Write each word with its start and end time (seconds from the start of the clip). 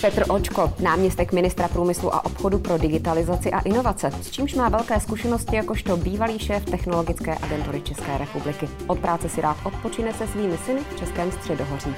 Petr 0.00 0.24
Očko, 0.28 0.72
náměstek 0.78 1.32
ministra 1.32 1.68
průmyslu 1.68 2.14
a 2.14 2.24
obchodu 2.24 2.58
pro 2.58 2.78
digitalizaci 2.78 3.50
a 3.50 3.60
inovace, 3.60 4.10
s 4.22 4.30
čímž 4.30 4.54
má 4.54 4.68
velké 4.68 5.00
zkušenosti 5.00 5.56
jakožto 5.56 5.96
bývalý 5.96 6.38
šéf 6.38 6.64
technologické 6.64 7.34
agentury 7.42 7.80
České 7.80 8.18
republiky. 8.18 8.68
Od 8.86 8.98
práce 8.98 9.28
si 9.28 9.40
rád 9.40 9.56
odpočine 9.64 10.12
se 10.12 10.26
svými 10.26 10.58
syny 10.58 10.80
v 10.80 10.98
Českém 10.98 11.32
středohoří. 11.32 11.94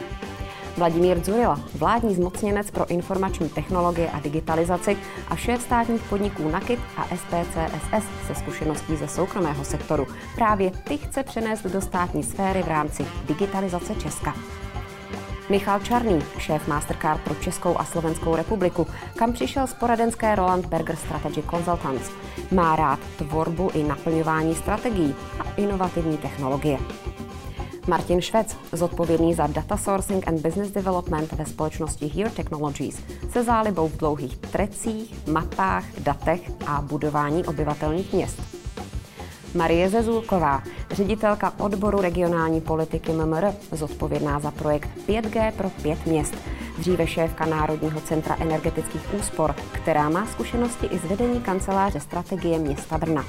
Vladimír 0.76 1.20
Dzurila, 1.20 1.60
vládní 1.74 2.14
zmocněnec 2.14 2.70
pro 2.70 2.90
informační 2.90 3.48
technologie 3.48 4.10
a 4.10 4.20
digitalizaci 4.20 4.96
a 5.28 5.36
šéf 5.36 5.62
státních 5.62 6.02
podniků 6.02 6.48
NAKIT 6.48 6.80
a 6.96 7.04
SPCSS 7.16 8.26
se 8.26 8.34
zkušeností 8.34 8.96
ze 8.96 9.08
soukromého 9.08 9.64
sektoru. 9.64 10.06
Právě 10.34 10.70
ty 10.70 10.98
chce 10.98 11.22
přenést 11.22 11.66
do 11.66 11.80
státní 11.80 12.22
sféry 12.22 12.62
v 12.62 12.68
rámci 12.68 13.06
digitalizace 13.26 13.94
Česka. 13.94 14.34
Michal 15.48 15.80
Čarný, 15.80 16.22
šéf 16.38 16.68
Mastercard 16.68 17.20
pro 17.20 17.34
Českou 17.34 17.78
a 17.78 17.84
Slovenskou 17.84 18.36
republiku, 18.36 18.86
kam 19.16 19.32
přišel 19.32 19.66
z 19.66 19.74
poradenské 19.74 20.34
Roland 20.34 20.66
Berger 20.66 20.96
Strategy 20.96 21.42
Consultants. 21.50 22.10
Má 22.50 22.76
rád 22.76 23.00
tvorbu 23.18 23.70
i 23.74 23.82
naplňování 23.82 24.54
strategií 24.54 25.14
a 25.38 25.44
inovativní 25.56 26.16
technologie. 26.16 26.78
Martin 27.88 28.20
Švec, 28.20 28.56
zodpovědný 28.72 29.34
za 29.34 29.46
Data 29.46 29.76
Sourcing 29.76 30.28
and 30.28 30.40
Business 30.40 30.70
Development 30.70 31.32
ve 31.32 31.46
společnosti 31.46 32.06
Here 32.06 32.30
Technologies, 32.30 33.02
se 33.30 33.44
zálibou 33.44 33.88
v 33.88 33.96
dlouhých 33.96 34.36
trecích, 34.36 35.28
mapách, 35.28 35.84
datech 35.98 36.40
a 36.66 36.80
budování 36.80 37.44
obyvatelných 37.44 38.12
měst. 38.12 38.61
Marie 39.54 39.90
Zezulková, 39.90 40.62
ředitelka 40.90 41.52
odboru 41.58 42.00
regionální 42.00 42.60
politiky 42.60 43.12
MMR, 43.12 43.44
zodpovědná 43.72 44.40
za 44.40 44.50
projekt 44.50 44.88
5G 45.08 45.52
pro 45.52 45.70
pět 45.70 46.06
měst, 46.06 46.34
dříve 46.78 47.06
šéfka 47.06 47.46
Národního 47.46 48.00
centra 48.00 48.36
energetických 48.40 49.14
úspor, 49.14 49.54
která 49.72 50.08
má 50.08 50.26
zkušenosti 50.26 50.86
i 50.86 50.98
z 50.98 51.04
vedení 51.04 51.40
kanceláře 51.40 52.00
strategie 52.00 52.58
města 52.58 52.98
Brna. 52.98 53.24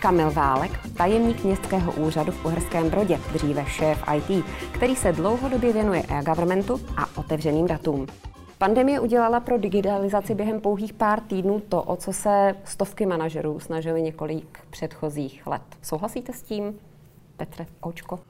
Kamil 0.00 0.30
Válek, 0.30 0.80
tajemník 0.96 1.44
městského 1.44 1.92
úřadu 1.92 2.32
v 2.32 2.44
Uherském 2.44 2.90
Brodě, 2.90 3.20
dříve 3.32 3.64
šéf 3.66 4.04
IT, 4.16 4.44
který 4.72 4.96
se 4.96 5.12
dlouhodobě 5.12 5.72
věnuje 5.72 6.02
e-governmentu 6.08 6.80
a 6.96 7.06
otevřeným 7.16 7.66
datům. 7.66 8.06
Pandemie 8.64 9.00
udělala 9.00 9.40
pro 9.40 9.58
digitalizaci 9.58 10.34
během 10.34 10.60
pouhých 10.60 10.92
pár 10.92 11.20
týdnů 11.20 11.60
to, 11.60 11.82
o 11.82 11.96
co 11.96 12.12
se 12.12 12.54
stovky 12.64 13.06
manažerů 13.06 13.60
snažili 13.60 14.02
několik 14.02 14.58
předchozích 14.70 15.46
let. 15.46 15.62
Souhlasíte 15.82 16.32
s 16.32 16.42
tím, 16.42 16.74
Petře 17.36 17.66
Očko? 17.80 18.20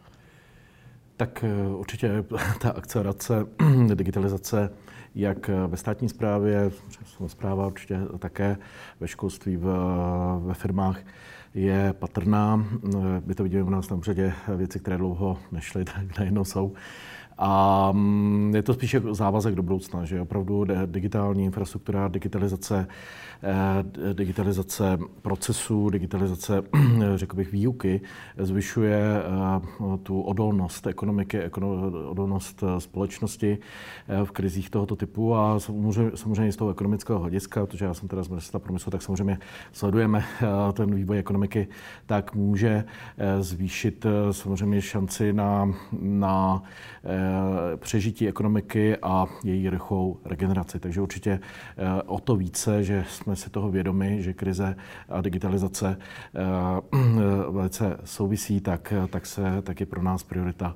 Tak 1.17 1.45
eh, 1.45 1.69
určitě 1.69 2.25
ta 2.61 2.71
akcelerace 2.71 3.47
digitalizace 3.95 4.71
jak 5.15 5.51
ve 5.67 5.77
státní 5.77 6.09
správě, 6.09 6.71
zpráva 7.27 7.67
určitě 7.67 7.99
také 8.19 8.57
ve 9.01 9.09
školství, 9.09 9.57
v, 9.57 9.67
ve 10.45 10.55
firmách, 10.55 11.01
je 11.55 11.93
patrná. 11.99 12.65
My 13.27 13.35
to 13.35 13.43
vidíme 13.43 13.63
u 13.63 13.71
nás 13.71 13.91
na 13.91 13.97
úřadě 13.97 14.33
věci, 14.57 14.81
které 14.81 14.97
dlouho 14.97 15.39
nešly, 15.53 15.85
tak 15.85 16.19
najednou 16.19 16.45
jsou. 16.45 16.73
A 17.39 17.93
mm, 17.93 18.53
je 18.55 18.63
to 18.63 18.75
spíše 18.75 19.03
závazek 19.11 19.55
do 19.55 19.63
budoucna, 19.63 20.05
že 20.05 20.21
opravdu 20.21 20.67
digitální 20.87 21.45
infrastruktura, 21.45 22.09
digitalizace, 22.09 22.87
eh, 23.43 24.15
digitalizace 24.15 24.99
procesů, 25.23 25.91
digitalizace, 25.91 26.63
řekl 27.15 27.37
bych, 27.37 27.53
výuky 27.53 28.01
zvyšuje 28.39 29.01
eh, 29.17 29.99
tu 30.03 30.21
odolnost 30.21 30.87
ekonomiky, 30.87 31.41
odolnost 32.07 32.63
eh, 32.63 32.81
společnosti 32.81 33.59
v 34.25 34.31
krizích 34.31 34.71
tohoto 34.71 34.97
typu. 34.97 35.35
A 35.35 35.61
samozřejmě 36.15 36.53
z 36.53 36.57
toho 36.57 36.71
ekonomického 36.71 37.19
hlediska, 37.19 37.67
protože 37.67 37.85
já 37.85 37.95
jsem 37.95 38.09
teda 38.09 38.23
z 38.23 38.29
ministerstva 38.29 38.61
průmyslu, 38.61 38.91
tak 38.91 39.03
samozřejmě 39.03 39.39
sledujeme 39.73 40.25
ten 40.73 40.95
vývoj 40.95 41.19
ekonomiky, 41.19 41.69
tak 42.07 42.35
může 42.35 42.85
zvýšit 43.41 44.07
samozřejmě 44.31 44.83
šanci 44.83 45.33
na, 45.33 45.75
na 46.01 46.63
přežití 47.77 48.29
ekonomiky 48.29 48.97
a 49.03 49.27
její 49.45 49.71
rychlou 49.71 50.19
regeneraci. 50.25 50.81
Takže 50.81 51.01
určitě 51.01 51.31
eh, 51.31 52.03
o 52.03 52.21
to 52.21 52.37
více, 52.37 52.85
že 52.85 53.05
jsme 53.09 53.37
si 53.37 53.51
toho 53.51 53.71
vědomi, 53.71 54.23
že 54.23 54.33
krize 54.33 54.77
a 55.09 55.21
digitalizace 55.21 55.99
eh, 55.99 56.41
velice 57.51 57.97
souvisí, 58.05 58.61
tak, 58.61 58.93
tak, 59.11 59.27
se, 59.27 59.63
tak 59.63 59.81
je 59.81 59.87
pro 59.87 60.03
nás 60.03 60.23
priorita 60.23 60.75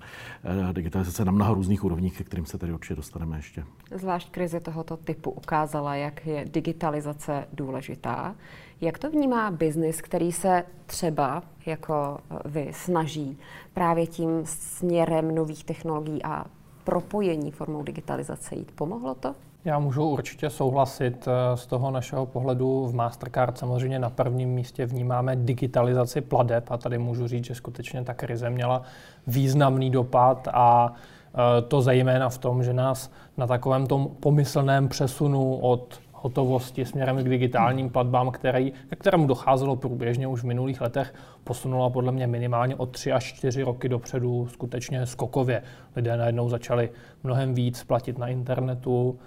digitalizace 0.73 1.25
na 1.25 1.33
mnoha 1.33 1.55
různých 1.55 1.85
úrovních, 1.85 2.19
ke 2.19 2.25
kterým 2.25 2.47
se 2.47 2.59
tady 2.59 2.73
určitě 2.73 2.95
dostaneme 2.95 3.37
ještě. 3.37 3.65
Zvlášť 3.95 4.31
krize 4.31 4.61
tohoto 4.61 4.97
typu 4.97 5.31
ukázala, 5.31 5.95
jak 5.95 6.27
je 6.27 6.45
digitalizace 6.53 7.47
důležitá. 7.53 8.35
Jak 8.81 8.99
to 8.99 9.11
vnímá 9.11 9.51
biznis, 9.51 10.01
který 10.03 10.33
se 10.33 10.65
třeba 10.87 11.43
jako 11.67 12.19
vy 12.45 12.71
snaží 12.73 13.39
právě 13.75 14.07
tím 14.07 14.43
směrem 14.45 15.35
nových 15.35 15.65
technologií 15.65 16.23
a 16.23 16.45
propojení 16.85 17.51
formou 17.51 17.83
digitalizace 17.83 18.55
jít? 18.55 18.73
Pomohlo 18.75 19.15
to? 19.15 19.35
Já 19.65 19.79
můžu 19.79 20.05
určitě 20.05 20.51
souhlasit 20.51 21.29
eh, 21.29 21.57
z 21.57 21.67
toho 21.67 21.91
našeho 21.91 22.27
pohledu. 22.27 22.87
V 22.87 22.95
Mastercard 22.95 23.59
samozřejmě 23.59 23.99
na 23.99 24.11
prvním 24.11 24.49
místě 24.49 24.87
vnímáme 24.87 25.37
digitalizaci 25.37 26.21
pladeb 26.21 26.71
a 26.71 26.77
tady 26.77 26.99
můžu 26.99 27.29
říct, 27.29 27.45
že 27.45 27.55
skutečně 27.55 28.05
ta 28.05 28.15
krize 28.15 28.51
měla 28.51 28.83
významný 29.27 29.91
dopad 29.91 30.49
a 30.53 30.93
eh, 31.35 31.63
to 31.63 31.83
zejména 31.83 32.29
v 32.29 32.39
tom, 32.39 32.63
že 32.63 32.73
nás 32.73 33.11
na 33.37 33.47
takovém 33.47 33.87
tom 33.87 34.09
pomyslném 34.21 34.89
přesunu 34.89 35.57
od 35.57 36.01
hotovosti 36.21 36.85
směrem 36.85 37.17
k 37.17 37.29
digitálním 37.29 37.91
platbám, 37.91 38.31
který, 38.31 38.73
ke 38.89 38.97
kterému 38.97 39.27
docházelo 39.27 39.77
průběžně 39.77 40.27
už 40.27 40.43
v 40.43 40.47
minulých 40.47 40.81
letech, 40.81 41.15
posunula 41.45 41.91
podle 41.91 42.13
mě 42.13 42.27
minimálně 42.27 42.77
o 42.77 42.87
3 42.87 43.13
až 43.13 43.25
4 43.25 43.63
roky 43.63 43.89
dopředu 43.89 44.47
skutečně 44.47 45.07
skokově. 45.07 45.63
Lidé 45.97 46.17
najednou 46.17 46.49
začali 46.49 46.91
mnohem 47.25 47.55
víc 47.55 47.85
platit 47.85 48.19
na 48.19 48.29
internetu, 48.29 49.19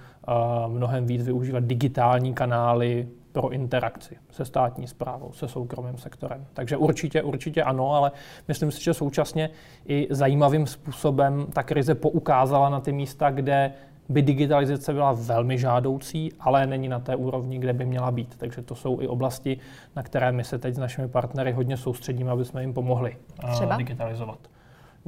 mnohem 0.67 1.05
víc 1.05 1.23
využívat 1.25 1.63
digitální 1.63 2.33
kanály 2.33 3.07
pro 3.31 3.49
interakci 3.49 4.17
se 4.31 4.45
státní 4.45 4.87
zprávou, 4.87 5.31
se 5.31 5.47
soukromým 5.47 5.97
sektorem. 5.97 6.45
Takže 6.53 6.77
určitě, 6.77 7.23
určitě 7.23 7.63
ano, 7.63 7.93
ale 7.93 8.11
myslím 8.47 8.71
si, 8.71 8.83
že 8.83 8.93
současně 8.93 9.49
i 9.85 10.07
zajímavým 10.09 10.67
způsobem 10.67 11.45
ta 11.53 11.63
krize 11.63 11.95
poukázala 11.95 12.69
na 12.69 12.79
ty 12.79 12.91
místa, 12.91 13.29
kde 13.29 13.73
by 14.11 14.21
digitalizace 14.21 14.93
byla 14.93 15.11
velmi 15.11 15.57
žádoucí, 15.57 16.31
ale 16.39 16.67
není 16.67 16.87
na 16.87 16.99
té 16.99 17.15
úrovni, 17.15 17.59
kde 17.59 17.73
by 17.73 17.85
měla 17.85 18.11
být. 18.11 18.35
Takže 18.37 18.61
to 18.61 18.75
jsou 18.75 19.01
i 19.01 19.07
oblasti, 19.07 19.57
na 19.95 20.03
které 20.03 20.31
my 20.31 20.43
se 20.43 20.57
teď 20.57 20.75
s 20.75 20.77
našimi 20.77 21.07
partnery 21.07 21.51
hodně 21.51 21.77
soustředíme, 21.77 22.31
aby 22.31 22.45
jsme 22.45 22.61
jim 22.61 22.73
pomohli 22.73 23.17
eh, 23.43 23.51
třeba? 23.51 23.77
digitalizovat. 23.77 24.39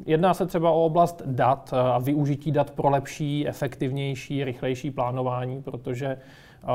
Jedná 0.06 0.34
se 0.34 0.46
třeba 0.46 0.70
o 0.70 0.84
oblast 0.84 1.22
dat 1.26 1.70
eh, 1.72 1.78
a 1.78 1.98
využití 1.98 2.52
dat 2.52 2.70
pro 2.70 2.90
lepší, 2.90 3.48
efektivnější, 3.48 4.44
rychlejší 4.44 4.90
plánování, 4.90 5.62
protože 5.62 6.16
uh, 6.62 6.70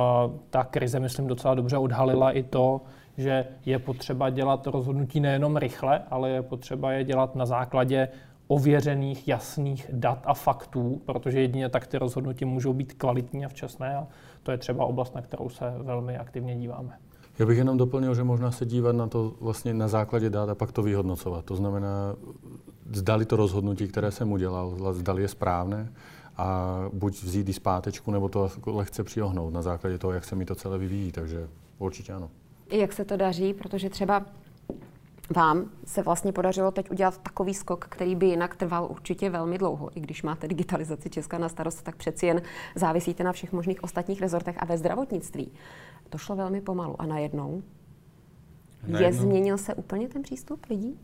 ta 0.49 0.63
krize, 0.63 0.99
myslím, 0.99 1.27
docela 1.27 1.55
dobře 1.55 1.77
odhalila 1.77 2.31
i 2.31 2.43
to, 2.43 2.81
že 3.17 3.45
je 3.65 3.79
potřeba 3.79 4.29
dělat 4.29 4.67
rozhodnutí 4.67 5.19
nejenom 5.19 5.57
rychle, 5.57 6.01
ale 6.09 6.29
je 6.29 6.41
potřeba 6.41 6.91
je 6.91 7.03
dělat 7.03 7.35
na 7.35 7.45
základě 7.45 8.07
ověřených, 8.51 9.27
jasných 9.27 9.87
dat 9.93 10.19
a 10.25 10.33
faktů, 10.33 11.01
protože 11.05 11.39
jedině 11.39 11.69
tak 11.69 11.87
ty 11.87 11.97
rozhodnutí 11.97 12.45
můžou 12.45 12.73
být 12.73 12.93
kvalitní 12.93 13.45
a 13.45 13.49
včasné 13.49 13.95
a 13.95 14.07
to 14.43 14.51
je 14.51 14.57
třeba 14.57 14.85
oblast, 14.85 15.15
na 15.15 15.21
kterou 15.21 15.49
se 15.49 15.73
velmi 15.77 16.17
aktivně 16.17 16.55
díváme. 16.55 16.97
Já 17.39 17.45
bych 17.45 17.57
jenom 17.57 17.77
doplnil, 17.77 18.15
že 18.15 18.23
možná 18.23 18.51
se 18.51 18.65
dívat 18.65 18.95
na 18.95 19.07
to 19.07 19.33
vlastně 19.41 19.73
na 19.73 19.87
základě 19.87 20.29
dat 20.29 20.49
a 20.49 20.55
pak 20.55 20.71
to 20.71 20.83
vyhodnocovat. 20.83 21.45
To 21.45 21.55
znamená, 21.55 22.15
zdali 22.91 23.25
to 23.25 23.35
rozhodnutí, 23.35 23.87
které 23.87 24.11
jsem 24.11 24.31
udělal, 24.31 24.93
zdali 24.93 25.21
je 25.21 25.27
správné 25.27 25.91
a 26.37 26.79
buď 26.93 27.23
vzít 27.23 27.49
i 27.49 27.53
zpátečku, 27.53 28.11
nebo 28.11 28.29
to 28.29 28.49
lehce 28.65 29.03
přiohnout 29.03 29.53
na 29.53 29.61
základě 29.61 29.97
toho, 29.97 30.13
jak 30.13 30.25
se 30.25 30.35
mi 30.35 30.45
to 30.45 30.55
celé 30.55 30.77
vyvíjí. 30.77 31.11
Takže 31.11 31.47
určitě 31.77 32.13
ano. 32.13 32.29
Jak 32.71 32.93
se 32.93 33.05
to 33.05 33.17
daří, 33.17 33.53
protože 33.53 33.89
třeba 33.89 34.25
vám 35.35 35.65
se 35.85 36.03
vlastně 36.03 36.31
podařilo 36.31 36.71
teď 36.71 36.91
udělat 36.91 37.17
takový 37.17 37.53
skok, 37.53 37.85
který 37.89 38.15
by 38.15 38.25
jinak 38.25 38.55
trval 38.55 38.87
určitě 38.91 39.29
velmi 39.29 39.57
dlouho. 39.57 39.89
I 39.97 39.99
když 39.99 40.23
máte 40.23 40.47
digitalizaci 40.47 41.09
Česka 41.09 41.37
na 41.37 41.49
starost, 41.49 41.83
tak 41.83 41.95
přeci 41.95 42.25
jen 42.25 42.41
závisíte 42.75 43.23
na 43.23 43.31
všech 43.31 43.53
možných 43.53 43.83
ostatních 43.83 44.21
rezortech 44.21 44.55
a 44.59 44.65
ve 44.65 44.77
zdravotnictví. 44.77 45.51
To 46.09 46.17
šlo 46.17 46.35
velmi 46.35 46.61
pomalu 46.61 47.01
a 47.01 47.05
najednou. 47.05 47.63
najednou. 48.87 49.05
Je 49.05 49.13
změnil 49.13 49.57
se 49.57 49.75
úplně 49.75 50.07
ten 50.07 50.21
přístup 50.21 50.65
lidí? 50.69 50.99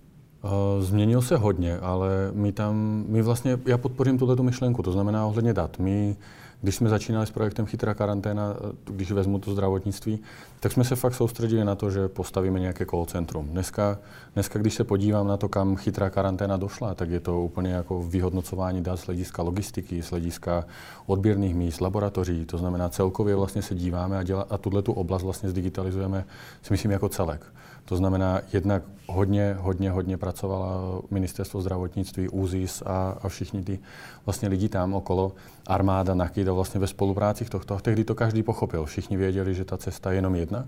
Změnil 0.80 1.22
se 1.22 1.38
hodně, 1.38 1.77
ale 1.77 2.10
my 2.33 2.51
tam, 2.51 3.04
my 3.07 3.22
vlastně, 3.22 3.60
já 3.66 3.77
podpořím 3.77 4.18
tuto 4.18 4.44
myšlenku, 4.44 4.81
to 4.81 4.92
znamená 4.92 5.25
ohledně 5.25 5.54
dat. 5.54 5.80
My 5.80 6.16
když 6.62 6.75
jsme 6.75 6.90
začínali 6.90 7.28
s 7.28 7.31
projektem 7.31 7.66
Chytrá 7.66 7.94
karanténa, 7.94 8.56
když 8.84 9.12
vezmu 9.12 9.40
to 9.40 9.52
zdravotnictví, 9.52 10.19
tak 10.60 10.72
jsme 10.72 10.84
se 10.84 10.96
fakt 10.96 11.13
soustředili 11.13 11.66
na 11.66 11.75
to, 11.75 11.92
že 11.92 12.07
postavíme 12.07 12.60
nějaké 12.60 12.86
call 12.86 13.06
centrum. 13.06 13.48
Dneska, 13.48 13.98
dneska, 14.34 14.60
když 14.60 14.74
se 14.74 14.84
podívám 14.84 15.28
na 15.28 15.38
to, 15.38 15.50
kam 15.50 15.75
chytrá 15.75 16.10
karanténa 16.10 16.57
došla, 16.57 16.96
tak 16.96 17.10
je 17.10 17.19
to 17.19 17.42
úplně 17.42 17.72
jako 17.72 18.04
vyhodnocování 18.04 18.84
dat 18.84 19.00
z 19.00 19.06
hlediska 19.06 19.42
logistiky, 19.44 20.04
z 20.04 20.10
hlediska 20.10 20.66
odběrných 21.06 21.56
míst, 21.56 21.81
laboratoří. 21.81 22.46
To 22.46 22.58
znamená, 22.58 22.90
celkově 22.90 23.36
vlastně 23.36 23.62
se 23.62 23.75
díváme 23.75 24.18
a, 24.18 24.24
děla, 24.24 24.46
a 24.50 24.58
tuhle 24.58 24.81
tu 24.81 24.94
oblast 24.94 25.24
vlastně 25.24 25.50
zdigitalizujeme, 25.50 26.25
si 26.62 26.74
myslím, 26.74 26.92
jako 26.92 27.10
celek. 27.10 27.46
To 27.86 27.96
znamená, 27.96 28.42
jednak 28.54 28.84
hodně, 29.08 29.58
hodně, 29.60 29.92
hodně 29.92 30.18
pracovala 30.18 31.02
ministerstvo 31.12 31.62
zdravotnictví, 31.62 32.30
ÚZIS 32.30 32.84
a, 32.86 33.18
a 33.22 33.30
všichni 33.30 33.64
ty 33.64 33.80
vlastně 34.26 34.50
lidi 34.50 34.70
tam 34.70 34.94
okolo, 34.94 35.32
armáda, 35.68 36.14
NAKID 36.14 36.48
a 36.48 36.54
vlastně 36.54 36.80
ve 36.80 36.88
spolupráci 36.88 37.46
tohto. 37.46 37.80
Tehdy 37.80 38.04
to 38.04 38.16
každý 38.16 38.44
pochopil. 38.44 38.86
Všichni 38.86 39.18
věděli, 39.18 39.56
že 39.56 39.66
ta 39.66 39.78
cesta 39.78 40.12
je 40.12 40.18
jenom 40.18 40.36
jedna. 40.36 40.68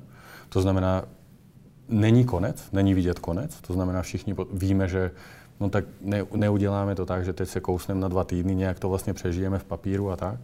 To 0.49 0.61
znamená, 0.61 1.03
není 1.89 2.25
konec, 2.25 2.63
není 2.71 2.93
vidět 2.93 3.19
konec. 3.19 3.61
To 3.61 3.73
znamená, 3.73 4.01
všichni 4.01 4.35
víme, 4.53 4.87
že 4.87 5.11
no 5.59 5.69
tak 5.69 5.85
ne, 6.01 6.25
neuděláme 6.35 6.95
to 6.95 7.05
tak, 7.05 7.25
že 7.25 7.33
teď 7.33 7.49
se 7.49 7.59
kousneme 7.59 8.01
na 8.01 8.07
dva 8.07 8.23
týdny, 8.23 8.55
nějak 8.55 8.79
to 8.79 8.89
vlastně 8.89 9.13
přežijeme 9.13 9.59
v 9.59 9.63
papíru 9.63 10.11
a 10.11 10.15
tak. 10.15 10.39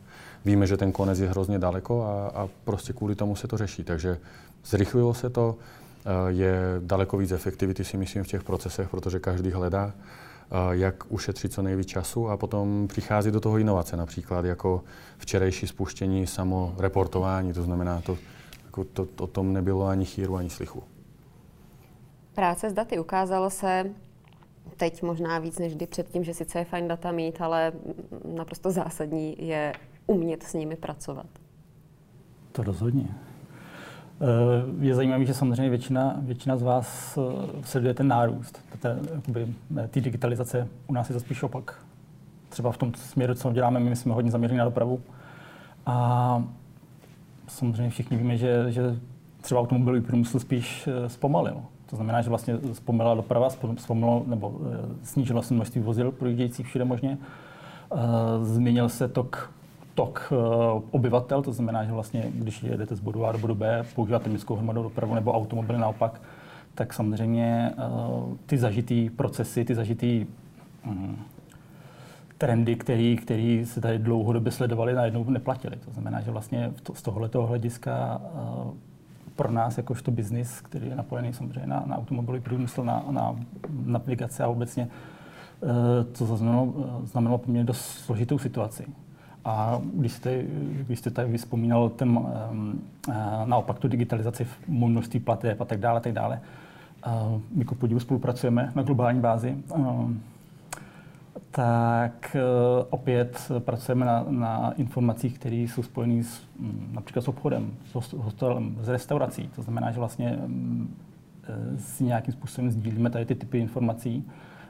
Víme, 0.46 0.68
že 0.68 0.78
ten 0.78 0.92
konec 0.92 1.20
je 1.20 1.30
hrozně 1.30 1.60
daleko 1.60 2.04
a, 2.04 2.28
a 2.28 2.50
prostě 2.64 2.94
kvůli 2.94 3.16
tomu 3.16 3.36
se 3.36 3.48
to 3.48 3.58
řeší. 3.58 3.84
Takže 3.84 4.18
zrychlilo 4.66 5.14
se 5.14 5.30
to, 5.30 5.56
je 6.28 6.56
daleko 6.80 7.18
víc 7.18 7.32
efektivity, 7.32 7.84
si 7.84 7.98
myslím, 7.98 8.24
v 8.24 8.28
těch 8.28 8.44
procesech, 8.44 8.90
protože 8.90 9.20
každý 9.20 9.52
hledá, 9.52 9.94
eh, 9.96 10.56
jak 10.72 11.04
ušetřit 11.10 11.54
co 11.54 11.62
nejvíc 11.62 11.88
času 11.88 12.30
a 12.30 12.38
potom 12.38 12.88
přichází 12.88 13.32
do 13.32 13.40
toho 13.40 13.58
inovace, 13.58 13.98
například 13.98 14.46
jako 14.46 14.84
včerejší 15.18 15.68
spuštění 15.68 16.28
samo 16.28 16.76
reportování, 16.78 17.54
to 17.54 17.64
znamená, 17.64 18.02
to, 18.02 18.18
jako 18.66 18.84
to, 18.84 19.08
o 19.20 19.28
tom 19.28 19.54
nebylo 19.54 19.86
ani 19.86 20.06
chýru, 20.06 20.36
ani 20.36 20.50
slichu. 20.50 20.84
Práce 22.36 22.70
s 22.70 22.74
daty 22.74 23.00
ukázalo 23.00 23.50
se 23.50 23.86
teď 24.78 25.04
možná 25.04 25.40
víc 25.40 25.60
než 25.60 25.76
kdy 25.76 25.88
předtím, 25.88 26.24
že 26.24 26.34
sice 26.34 26.60
je 26.60 26.66
fajn 26.66 26.88
data 26.88 27.12
mít, 27.12 27.42
ale 27.42 27.72
naprosto 28.36 28.72
zásadní 28.72 29.48
je 29.48 29.74
umět 30.08 30.44
s 30.44 30.54
nimi 30.54 30.76
pracovat. 30.76 31.28
To 32.52 32.64
rozhodně. 32.64 33.08
Eh, 34.22 34.86
je 34.86 34.96
zajímavé, 34.96 35.26
že 35.26 35.34
samozřejmě 35.34 35.70
většina, 35.70 36.16
většina 36.20 36.58
z 36.58 36.62
vás 36.62 37.18
eh, 37.18 37.22
sleduje 37.64 37.94
ten 37.94 38.08
nárůst 38.08 38.62
eh, 38.86 39.88
té 39.88 40.02
digitalizace. 40.02 40.68
U 40.88 40.94
nás 40.94 41.10
je 41.10 41.14
to 41.14 41.20
spíš 41.20 41.44
opak. 41.44 41.80
Třeba 42.50 42.72
v 42.72 42.78
tom 42.78 42.94
směru, 42.94 43.34
co 43.34 43.54
děláme, 43.54 43.80
my 43.80 43.96
jsme 43.96 44.14
hodně 44.14 44.32
zaměření 44.32 44.58
na 44.58 44.66
dopravu. 44.66 45.02
A 45.86 46.44
samozřejmě 47.48 47.90
všichni 47.90 48.18
víme, 48.18 48.38
že, 48.38 48.66
že 48.72 48.96
třeba 49.42 49.62
automobilový 49.62 50.02
průmysl 50.02 50.40
spíš 50.40 50.90
zpomalil. 51.08 51.58
To 51.86 51.96
znamená, 51.96 52.22
že 52.22 52.30
vlastně 52.30 52.58
zpomalila 52.74 53.16
doprava, 53.16 53.50
zpomalilo, 53.78 54.24
nebo 54.28 54.62
snížilo 55.04 55.42
se 55.42 55.54
množství 55.54 55.82
vozidel 55.82 56.12
projíždějících 56.12 56.68
všude 56.68 56.86
možně. 56.86 57.18
Změnil 58.42 58.90
se 58.90 59.08
tok 59.08 59.54
tok 59.96 60.32
uh, 60.32 60.84
obyvatel, 60.92 61.42
to 61.42 61.54
znamená, 61.54 61.86
že 61.86 61.92
vlastně, 61.92 62.26
když 62.36 62.64
jedete 62.64 62.96
z 62.96 63.00
bodu 63.00 63.26
A 63.26 63.32
do 63.32 63.38
bodu 63.38 63.56
B, 63.56 63.86
používáte 63.96 64.30
městskou 64.30 64.56
hromadnou 64.56 64.84
dopravu 64.84 65.16
nebo 65.16 65.34
automobily 65.34 65.80
naopak, 65.80 66.22
tak 66.76 66.94
samozřejmě 66.94 67.72
uh, 67.78 68.34
ty 68.46 68.58
zažitý 68.58 69.10
procesy, 69.10 69.66
ty 69.66 69.76
zažitý 69.76 70.26
um, 70.88 71.18
trendy, 72.38 72.76
který, 72.76 73.18
který 73.18 73.66
se 73.66 73.82
tady 73.82 74.00
dlouhodobě 74.00 74.52
sledovali, 74.52 74.94
najednou 74.94 75.24
neplatili. 75.24 75.76
To 75.86 75.92
znamená, 75.92 76.22
že 76.22 76.32
vlastně 76.32 76.72
z 76.94 77.02
tohoto 77.02 77.46
hlediska 77.46 78.22
uh, 78.66 78.72
pro 79.36 79.52
nás 79.52 79.78
jakožto 79.78 80.12
biznis, 80.12 80.62
který 80.62 80.88
je 80.88 80.96
napojený 80.96 81.34
samozřejmě 81.34 81.68
na, 81.68 81.84
na 81.86 81.98
automobilový 81.98 82.42
průmysl, 82.42 82.84
na, 82.84 83.06
na 83.10 83.36
navigaci 83.86 84.44
a 84.44 84.48
obecně, 84.48 84.88
to 86.18 86.26
znamenalo, 86.26 86.74
znamenalo 87.04 87.38
poměrně 87.38 87.66
dost 87.66 87.82
složitou 87.82 88.38
situaci. 88.38 88.86
A 89.46 89.82
když 89.94 90.12
jste, 90.12 90.44
když 90.86 91.00
jste 91.00 91.12
tady 91.12 91.32
vyspomínal 91.32 91.90
ten, 91.90 92.10
um, 92.10 92.82
naopak 93.46 93.80
tu 93.80 93.88
digitalizaci 93.88 94.44
v 94.44 94.68
množství 94.68 95.20
plateb 95.20 95.62
a 95.62 95.66
tak 95.66 95.80
dále, 95.80 96.00
tak 96.00 96.12
dále, 96.12 96.42
uh, 97.08 97.42
my 97.56 97.66
ku 97.66 97.76
podivu 97.76 98.00
spolupracujeme 98.00 98.72
na 98.76 98.84
globální 98.84 99.20
bázi, 99.20 99.58
um, 99.76 100.22
tak 101.52 102.36
opět 102.90 103.52
pracujeme 103.60 104.06
na, 104.06 104.26
na 104.30 104.74
informacích, 104.78 105.40
které 105.40 105.56
jsou 105.56 105.84
spojené 105.84 106.24
s, 106.24 106.42
um, 106.60 106.90
například 106.92 107.22
s 107.22 107.28
obchodem, 107.28 107.72
s 107.86 108.14
hostelem, 108.14 108.78
s 108.82 108.88
restaurací. 108.90 109.50
To 109.56 109.62
znamená, 109.62 109.92
že 109.92 110.00
vlastně 110.00 110.40
um, 110.46 110.96
s 111.78 112.00
nějakým 112.00 112.34
způsobem 112.34 112.72
sdílíme 112.72 113.10
tady 113.10 113.26
ty 113.26 113.36
typy 113.36 113.60
informací 113.60 114.26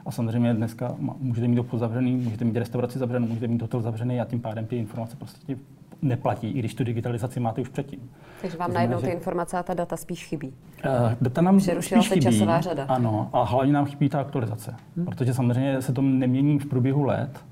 a 0.06 0.10
samozřejmě 0.10 0.54
dneska 0.54 0.94
můžete 1.18 1.48
mít 1.48 1.58
obchod 1.58 1.78
zavřený, 1.78 2.16
můžete 2.16 2.44
mít 2.44 2.56
restauraci 2.56 2.98
zavřenou, 2.98 3.26
můžete 3.26 3.46
mít 3.46 3.62
hotel 3.62 3.80
zavřený 3.80 4.20
a 4.20 4.24
tím 4.24 4.40
pádem 4.40 4.66
ty 4.66 4.76
informace 4.76 5.16
prostě 5.16 5.56
neplatí, 6.02 6.50
i 6.50 6.58
když 6.58 6.74
tu 6.74 6.84
digitalizaci 6.84 7.40
máte 7.40 7.60
už 7.60 7.68
předtím. 7.68 8.10
Takže 8.40 8.56
vám 8.56 8.72
najednou 8.72 9.00
ty 9.00 9.10
informace 9.10 9.58
a 9.58 9.62
ta 9.62 9.74
data 9.74 9.96
spíš 9.96 10.26
chybí. 10.26 10.48
Uh, 10.48 11.12
data 11.20 11.40
nám 11.42 11.58
Přerušila 11.58 12.02
se 12.02 12.08
chybí, 12.08 12.20
časová 12.20 12.60
řada. 12.60 12.84
Ano, 12.84 13.30
a 13.32 13.42
hlavně 13.42 13.72
nám 13.72 13.84
chybí 13.84 14.08
ta 14.08 14.20
aktualizace, 14.20 14.74
hmm. 14.96 15.06
protože 15.06 15.34
samozřejmě 15.34 15.82
se 15.82 15.92
to 15.92 16.02
nemění 16.02 16.58
v 16.58 16.66
průběhu 16.66 17.04
let. 17.04 17.44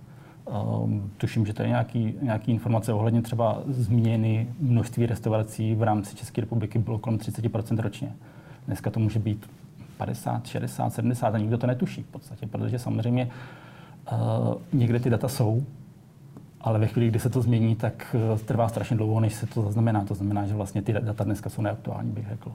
Um, 0.83 1.11
tuším, 1.19 1.47
že 1.47 1.53
to 1.53 1.63
je 1.63 1.69
nějaký, 1.69 2.15
nějaký 2.23 2.53
informace 2.53 2.93
ohledně 2.93 3.23
třeba 3.23 3.63
změny 3.67 4.49
množství 4.61 5.07
restaurací 5.07 5.75
v 5.75 5.83
rámci 5.83 6.17
České 6.17 6.41
republiky 6.41 6.79
bylo 6.79 6.99
kolem 6.99 7.19
30% 7.19 7.81
ročně. 7.81 8.13
Dneska 8.67 8.91
to 8.91 9.01
může 9.01 9.19
být 9.19 9.47
50, 10.07 10.47
60, 10.47 10.91
70 10.91 11.35
a 11.35 11.39
nikdo 11.39 11.59
to 11.59 11.67
netuší 11.67 12.03
v 12.03 12.07
podstatě, 12.07 12.47
protože 12.47 12.79
samozřejmě 12.79 13.29
uh, 14.13 14.19
někde 14.73 15.01
ty 15.01 15.11
data 15.11 15.29
jsou, 15.29 15.63
ale 16.61 16.79
ve 16.79 16.87
chvíli, 16.87 17.09
kdy 17.09 17.19
se 17.19 17.31
to 17.31 17.43
změní, 17.43 17.77
tak 17.77 18.17
uh, 18.33 18.39
trvá 18.39 18.69
strašně 18.69 18.97
dlouho, 18.97 19.21
než 19.21 19.35
se 19.35 19.47
to 19.47 19.63
zaznamená. 19.63 20.05
To 20.05 20.15
znamená, 20.15 20.47
že 20.47 20.55
vlastně 20.55 20.83
ty 20.83 20.93
data 20.93 21.25
dneska 21.25 21.51
jsou 21.51 21.63
neaktuální, 21.63 22.13
bych 22.13 22.29
řekl. 22.29 22.53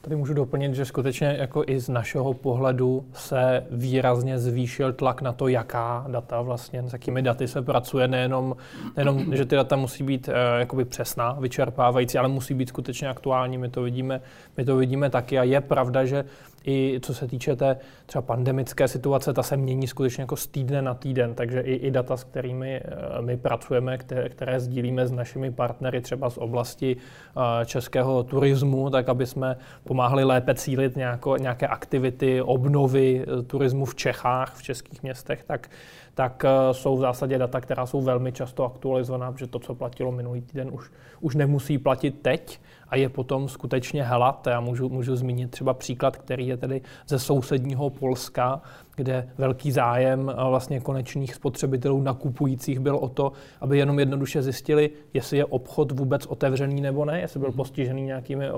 Tady 0.00 0.16
můžu 0.16 0.34
doplnit, 0.34 0.74
že 0.74 0.84
skutečně 0.84 1.36
jako 1.38 1.64
i 1.66 1.80
z 1.80 1.88
našeho 1.88 2.34
pohledu 2.34 3.04
se 3.12 3.66
výrazně 3.70 4.38
zvýšil 4.38 4.92
tlak 4.92 5.22
na 5.22 5.32
to, 5.32 5.48
jaká 5.48 6.04
data 6.08 6.40
vlastně, 6.40 6.82
s 6.82 6.92
jakými 6.92 7.22
daty 7.22 7.48
se 7.48 7.62
pracuje, 7.62 8.08
nejenom, 8.08 8.56
nejenom 8.96 9.36
že 9.36 9.44
ty 9.44 9.56
data 9.56 9.76
musí 9.76 10.04
být 10.04 10.28
uh, 10.28 10.34
jakoby 10.58 10.84
přesná, 10.84 11.32
vyčerpávající, 11.32 12.18
ale 12.18 12.28
musí 12.28 12.54
být 12.54 12.68
skutečně 12.68 13.08
aktuální. 13.08 13.58
My 13.58 13.68
to 13.68 13.82
vidíme, 13.82 14.20
my 14.56 14.64
to 14.64 14.76
vidíme 14.76 15.10
taky 15.10 15.38
a 15.38 15.42
je 15.42 15.60
pravda, 15.60 16.04
že 16.04 16.24
i 16.66 17.00
co 17.02 17.14
se 17.14 17.28
týče 17.28 17.56
té 17.56 17.76
třeba 18.06 18.22
pandemické 18.22 18.88
situace, 18.88 19.32
ta 19.32 19.42
se 19.42 19.56
mění 19.56 19.86
skutečně 19.86 20.22
jako 20.22 20.36
z 20.36 20.46
týdne 20.46 20.82
na 20.82 20.94
týden, 20.94 21.34
takže 21.34 21.60
i, 21.60 21.74
i 21.74 21.90
data, 21.90 22.16
s 22.16 22.24
kterými 22.24 22.80
eh, 22.84 23.22
my 23.22 23.36
pracujeme, 23.36 23.98
které, 23.98 24.28
které 24.28 24.60
sdílíme 24.60 25.06
s 25.06 25.12
našimi 25.12 25.50
partnery 25.50 26.00
třeba 26.00 26.30
z 26.30 26.38
oblasti 26.38 26.96
eh, 26.96 27.66
českého 27.66 28.22
turismu, 28.22 28.90
tak 28.90 29.08
aby 29.08 29.26
jsme 29.26 29.56
pomáhali 29.84 30.24
lépe 30.24 30.54
cílit 30.54 30.96
nějako, 30.96 31.36
nějaké 31.36 31.66
aktivity 31.66 32.42
obnovy 32.42 33.24
eh, 33.24 33.42
turismu 33.42 33.84
v 33.84 33.94
Čechách, 33.94 34.54
v 34.56 34.62
českých 34.62 35.02
městech, 35.02 35.44
tak 35.44 35.68
tak 36.14 36.44
jsou 36.72 36.96
v 36.96 37.00
zásadě 37.00 37.38
data, 37.38 37.60
která 37.60 37.86
jsou 37.86 38.02
velmi 38.02 38.32
často 38.32 38.64
aktualizovaná, 38.64 39.32
protože 39.32 39.46
to, 39.46 39.58
co 39.58 39.74
platilo 39.74 40.12
minulý 40.12 40.40
týden, 40.40 40.70
už, 40.72 40.90
už 41.20 41.34
nemusí 41.34 41.78
platit 41.78 42.22
teď 42.22 42.60
a 42.90 42.96
je 42.96 43.08
potom 43.08 43.48
skutečně 43.48 44.02
helat. 44.02 44.46
Já 44.46 44.60
můžu, 44.60 44.88
můžu 44.88 45.16
zmínit 45.16 45.50
třeba 45.50 45.74
příklad, 45.74 46.16
který 46.16 46.46
je 46.46 46.56
tedy 46.56 46.80
ze 47.06 47.18
sousedního 47.18 47.90
Polska, 47.90 48.60
kde 48.96 49.28
velký 49.38 49.72
zájem 49.72 50.32
vlastně 50.48 50.80
konečných 50.80 51.34
spotřebitelů 51.34 52.02
nakupujících 52.02 52.80
byl 52.80 52.96
o 52.96 53.08
to, 53.08 53.32
aby 53.60 53.78
jenom 53.78 53.98
jednoduše 53.98 54.42
zjistili, 54.42 54.90
jestli 55.14 55.36
je 55.36 55.44
obchod 55.44 55.92
vůbec 55.92 56.26
otevřený 56.26 56.80
nebo 56.80 57.04
ne, 57.04 57.20
jestli 57.20 57.40
byl 57.40 57.48
mhm. 57.48 57.56
postižený 57.56 58.02
nějakými 58.02 58.50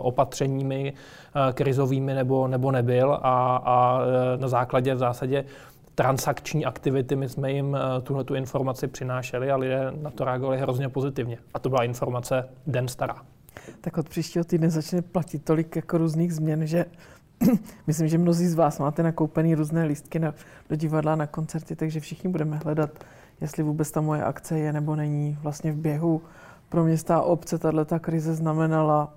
opatřeními 0.00 0.92
krizovými 1.54 2.14
nebo, 2.14 2.48
nebo 2.48 2.72
nebyl 2.72 3.12
a, 3.12 3.56
a 3.56 4.00
e, 4.02 4.38
na 4.38 4.48
základě 4.48 4.94
v 4.94 4.98
zásadě 4.98 5.44
transakční 5.94 6.64
aktivity, 6.64 7.16
my 7.16 7.28
jsme 7.28 7.52
jim 7.52 7.76
tuhle 8.02 8.24
tu 8.24 8.34
informaci 8.34 8.88
přinášeli 8.88 9.50
a 9.50 9.56
lidé 9.56 9.92
na 10.02 10.10
to 10.10 10.24
reagovali 10.24 10.58
hrozně 10.58 10.88
pozitivně. 10.88 11.38
A 11.54 11.58
to 11.58 11.68
byla 11.68 11.84
informace 11.84 12.48
den 12.66 12.88
stará 12.88 13.16
tak 13.80 13.98
od 13.98 14.08
příštího 14.08 14.44
týdne 14.44 14.70
začne 14.70 15.02
platit 15.02 15.44
tolik 15.44 15.76
jako 15.76 15.98
různých 15.98 16.34
změn, 16.34 16.66
že 16.66 16.86
myslím, 17.86 18.08
že 18.08 18.18
mnozí 18.18 18.46
z 18.46 18.54
vás 18.54 18.78
máte 18.78 19.02
nakoupený 19.02 19.54
různé 19.54 19.84
lístky 19.84 20.18
na, 20.18 20.34
do 20.68 20.76
divadla, 20.76 21.16
na 21.16 21.26
koncerty, 21.26 21.76
takže 21.76 22.00
všichni 22.00 22.30
budeme 22.30 22.56
hledat, 22.56 22.90
jestli 23.40 23.62
vůbec 23.62 23.90
ta 23.90 24.00
moje 24.00 24.24
akce 24.24 24.58
je 24.58 24.72
nebo 24.72 24.96
není 24.96 25.38
vlastně 25.42 25.72
v 25.72 25.76
běhu. 25.76 26.22
Pro 26.68 26.84
města 26.84 27.16
a 27.16 27.22
obce 27.22 27.58
tato 27.58 28.00
krize 28.00 28.34
znamenala 28.34 29.14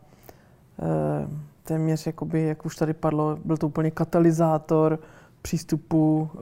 eh, 0.79 1.27
téměř, 1.63 2.05
jakoby, 2.05 2.43
jak 2.43 2.65
už 2.65 2.75
tady 2.75 2.93
padlo, 2.93 3.37
byl 3.45 3.57
to 3.57 3.67
úplně 3.67 3.91
katalyzátor 3.91 4.99
přístupu 5.41 6.29
eh, 6.33 6.39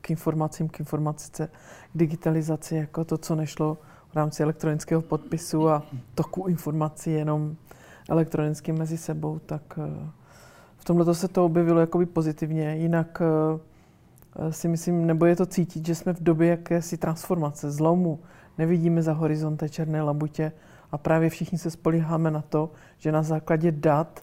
k 0.00 0.10
informacím, 0.10 0.68
k 0.68 0.80
informacice, 0.80 1.46
k 1.92 1.98
digitalizaci, 1.98 2.76
jako 2.76 3.04
to, 3.04 3.18
co 3.18 3.34
nešlo 3.34 3.78
v 4.10 4.14
rámci 4.14 4.42
elektronického 4.42 5.02
podpisu 5.02 5.68
a 5.68 5.82
toku 6.14 6.46
informací 6.46 7.12
jenom 7.12 7.56
elektronicky 8.08 8.72
mezi 8.72 8.98
sebou, 8.98 9.38
tak 9.38 9.62
eh, 9.78 10.10
v 10.76 10.84
tomhle 10.84 11.14
se 11.14 11.28
to 11.28 11.44
objevilo 11.44 11.80
jakoby 11.80 12.06
pozitivně. 12.06 12.76
Jinak 12.76 13.22
eh, 13.22 14.52
si 14.52 14.68
myslím, 14.68 15.06
nebo 15.06 15.26
je 15.26 15.36
to 15.36 15.46
cítit, 15.46 15.86
že 15.86 15.94
jsme 15.94 16.12
v 16.12 16.22
době 16.22 16.48
jakési 16.48 16.96
transformace, 16.96 17.70
zlomu. 17.70 18.18
Nevidíme 18.58 19.02
za 19.02 19.12
horizonte 19.12 19.68
černé 19.68 20.02
labutě 20.02 20.52
a 20.92 20.98
právě 20.98 21.30
všichni 21.30 21.58
se 21.58 21.70
spolíháme 21.70 22.30
na 22.30 22.42
to, 22.42 22.70
že 22.98 23.12
na 23.12 23.22
základě 23.22 23.72
dat 23.72 24.20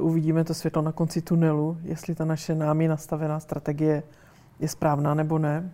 uvidíme 0.00 0.44
to 0.44 0.54
světlo 0.54 0.82
na 0.82 0.92
konci 0.92 1.22
tunelu, 1.22 1.76
jestli 1.82 2.14
ta 2.14 2.24
naše 2.24 2.54
námi 2.54 2.88
nastavená 2.88 3.40
strategie 3.40 4.02
je 4.60 4.68
správná 4.68 5.14
nebo 5.14 5.38
ne. 5.38 5.70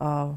A 0.00 0.36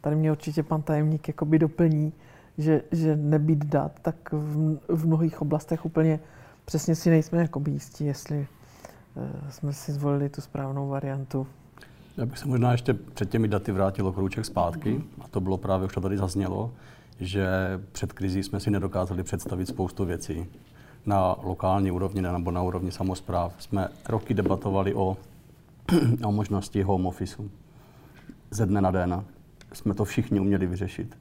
tady 0.00 0.16
mě 0.16 0.32
určitě 0.32 0.62
pan 0.62 0.82
tajemník 0.82 1.28
jakoby 1.28 1.58
doplní, 1.58 2.12
že, 2.58 2.82
že 2.92 3.16
nebýt 3.16 3.64
dat, 3.64 3.92
tak 4.02 4.32
v, 4.32 4.78
v 4.88 5.06
mnohých 5.06 5.42
oblastech 5.42 5.84
úplně 5.84 6.20
přesně 6.64 6.94
si 6.94 7.10
nejsme 7.10 7.38
jakoby 7.38 7.70
jistí, 7.70 8.04
jestli 8.04 8.46
uh, 9.14 9.50
jsme 9.50 9.72
si 9.72 9.92
zvolili 9.92 10.28
tu 10.28 10.40
správnou 10.40 10.88
variantu. 10.88 11.46
Já 12.16 12.26
bych 12.26 12.38
se 12.38 12.48
možná 12.48 12.72
ještě 12.72 12.94
před 12.94 13.30
těmi 13.30 13.48
daty 13.48 13.72
vrátil 13.72 14.06
o 14.06 14.12
krouček 14.12 14.44
zpátky, 14.44 15.02
a 15.20 15.28
to 15.28 15.40
bylo 15.40 15.58
právě, 15.58 15.86
už 15.86 15.94
to 15.94 16.00
tady 16.00 16.18
zaznělo, 16.18 16.70
že 17.20 17.48
před 17.92 18.12
krizí 18.12 18.42
jsme 18.42 18.60
si 18.60 18.70
nedokázali 18.70 19.22
představit 19.22 19.66
spoustu 19.66 20.04
věcí. 20.04 20.46
Na 21.06 21.36
lokální 21.42 21.90
úrovni 21.90 22.22
nebo 22.22 22.50
na 22.50 22.62
úrovni 22.62 22.92
samozpráv 22.92 23.54
jsme 23.58 23.88
roky 24.08 24.34
debatovali 24.34 24.94
o, 24.94 25.16
o 26.24 26.32
možnosti 26.32 26.82
home 26.82 27.06
officeu. 27.06 27.50
Ze 28.50 28.66
dne 28.66 28.80
na 28.80 28.90
den 28.90 29.24
jsme 29.72 29.94
to 29.94 30.04
všichni 30.04 30.40
uměli 30.40 30.66
vyřešit. 30.66 31.18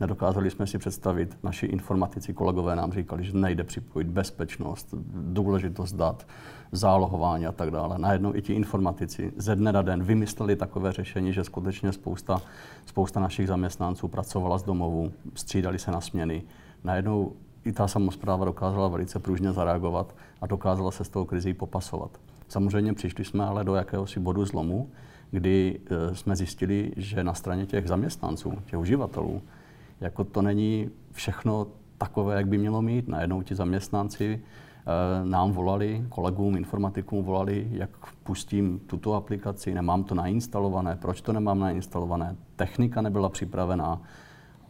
Nedokázali 0.00 0.50
jsme 0.50 0.66
si 0.66 0.78
představit, 0.78 1.38
naši 1.42 1.66
informatici, 1.66 2.34
kolegové 2.34 2.76
nám 2.76 2.92
říkali, 2.92 3.24
že 3.24 3.36
nejde 3.36 3.64
připojit 3.64 4.08
bezpečnost, 4.08 4.94
důležitost 5.14 5.92
dat, 5.92 6.26
zálohování 6.72 7.46
a 7.46 7.52
tak 7.52 7.70
dále. 7.70 7.98
Najednou 7.98 8.34
i 8.34 8.42
ti 8.42 8.52
informatici 8.52 9.32
ze 9.36 9.56
dne 9.56 9.72
na 9.72 9.82
den 9.82 10.02
vymysleli 10.02 10.56
takové 10.56 10.92
řešení, 10.92 11.32
že 11.32 11.44
skutečně 11.44 11.92
spousta, 11.92 12.42
spousta 12.86 13.20
našich 13.20 13.48
zaměstnanců 13.48 14.08
pracovala 14.08 14.58
z 14.58 14.62
domovu, 14.62 15.12
střídali 15.34 15.78
se 15.78 15.90
na 15.90 16.00
směny. 16.00 16.42
Najednou 16.84 17.32
i 17.64 17.72
ta 17.72 17.88
samozpráva 17.88 18.44
dokázala 18.44 18.88
velice 18.88 19.18
pružně 19.18 19.52
zareagovat 19.52 20.14
a 20.40 20.46
dokázala 20.46 20.90
se 20.90 21.04
s 21.04 21.08
tou 21.08 21.24
krizí 21.24 21.54
popasovat. 21.54 22.10
Samozřejmě 22.48 22.92
přišli 22.92 23.24
jsme 23.24 23.44
ale 23.44 23.64
do 23.64 23.74
jakéhosi 23.74 24.20
bodu 24.20 24.44
zlomu, 24.44 24.90
kdy 25.30 25.80
e, 25.90 26.14
jsme 26.14 26.36
zjistili, 26.36 26.92
že 26.96 27.24
na 27.24 27.34
straně 27.34 27.66
těch 27.66 27.88
zaměstnanců, 27.88 28.52
těch 28.66 28.78
uživatelů, 28.78 29.42
jako 30.00 30.24
to 30.24 30.42
není 30.42 30.90
všechno 31.12 31.66
takové, 31.98 32.36
jak 32.36 32.48
by 32.48 32.58
mělo 32.58 32.82
mít. 32.82 33.08
Najednou 33.08 33.42
ti 33.42 33.54
zaměstnanci 33.54 34.40
eh, 34.40 35.24
nám 35.24 35.52
volali, 35.52 36.04
kolegům, 36.08 36.56
informatikům 36.56 37.24
volali, 37.24 37.68
jak 37.70 37.90
pustím 38.22 38.80
tuto 38.86 39.14
aplikaci, 39.14 39.74
nemám 39.74 40.04
to 40.04 40.14
nainstalované, 40.14 40.96
proč 40.96 41.20
to 41.20 41.32
nemám 41.32 41.58
nainstalované, 41.58 42.36
technika 42.56 43.02
nebyla 43.02 43.28
připravená, 43.28 44.02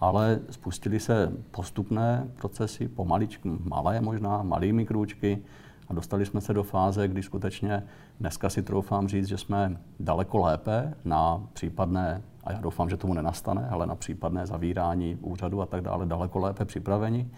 ale 0.00 0.40
spustili 0.50 1.00
se 1.00 1.32
postupné 1.50 2.28
procesy, 2.34 2.88
pomaličky, 2.88 3.50
malé 3.64 4.00
možná, 4.00 4.42
malými 4.42 4.86
krůčky 4.86 5.42
a 5.88 5.94
dostali 5.94 6.26
jsme 6.26 6.40
se 6.40 6.54
do 6.54 6.62
fáze, 6.62 7.08
kdy 7.08 7.22
skutečně 7.22 7.82
dneska 8.20 8.48
si 8.48 8.62
troufám 8.62 9.08
říct, 9.08 9.28
že 9.28 9.38
jsme 9.38 9.80
daleko 10.00 10.38
lépe 10.38 10.94
na 11.04 11.42
případné 11.52 12.22
a 12.44 12.52
já 12.52 12.60
doufám, 12.60 12.90
že 12.90 12.96
tomu 12.96 13.14
nenastane, 13.14 13.68
ale 13.68 13.86
na 13.86 13.94
případné 13.94 14.46
zavírání 14.46 15.16
úřadu 15.16 15.62
a 15.62 15.66
tak 15.66 15.80
dále 15.80 16.06
daleko 16.06 16.38
lépe 16.38 16.64
připraveni. 16.64 17.30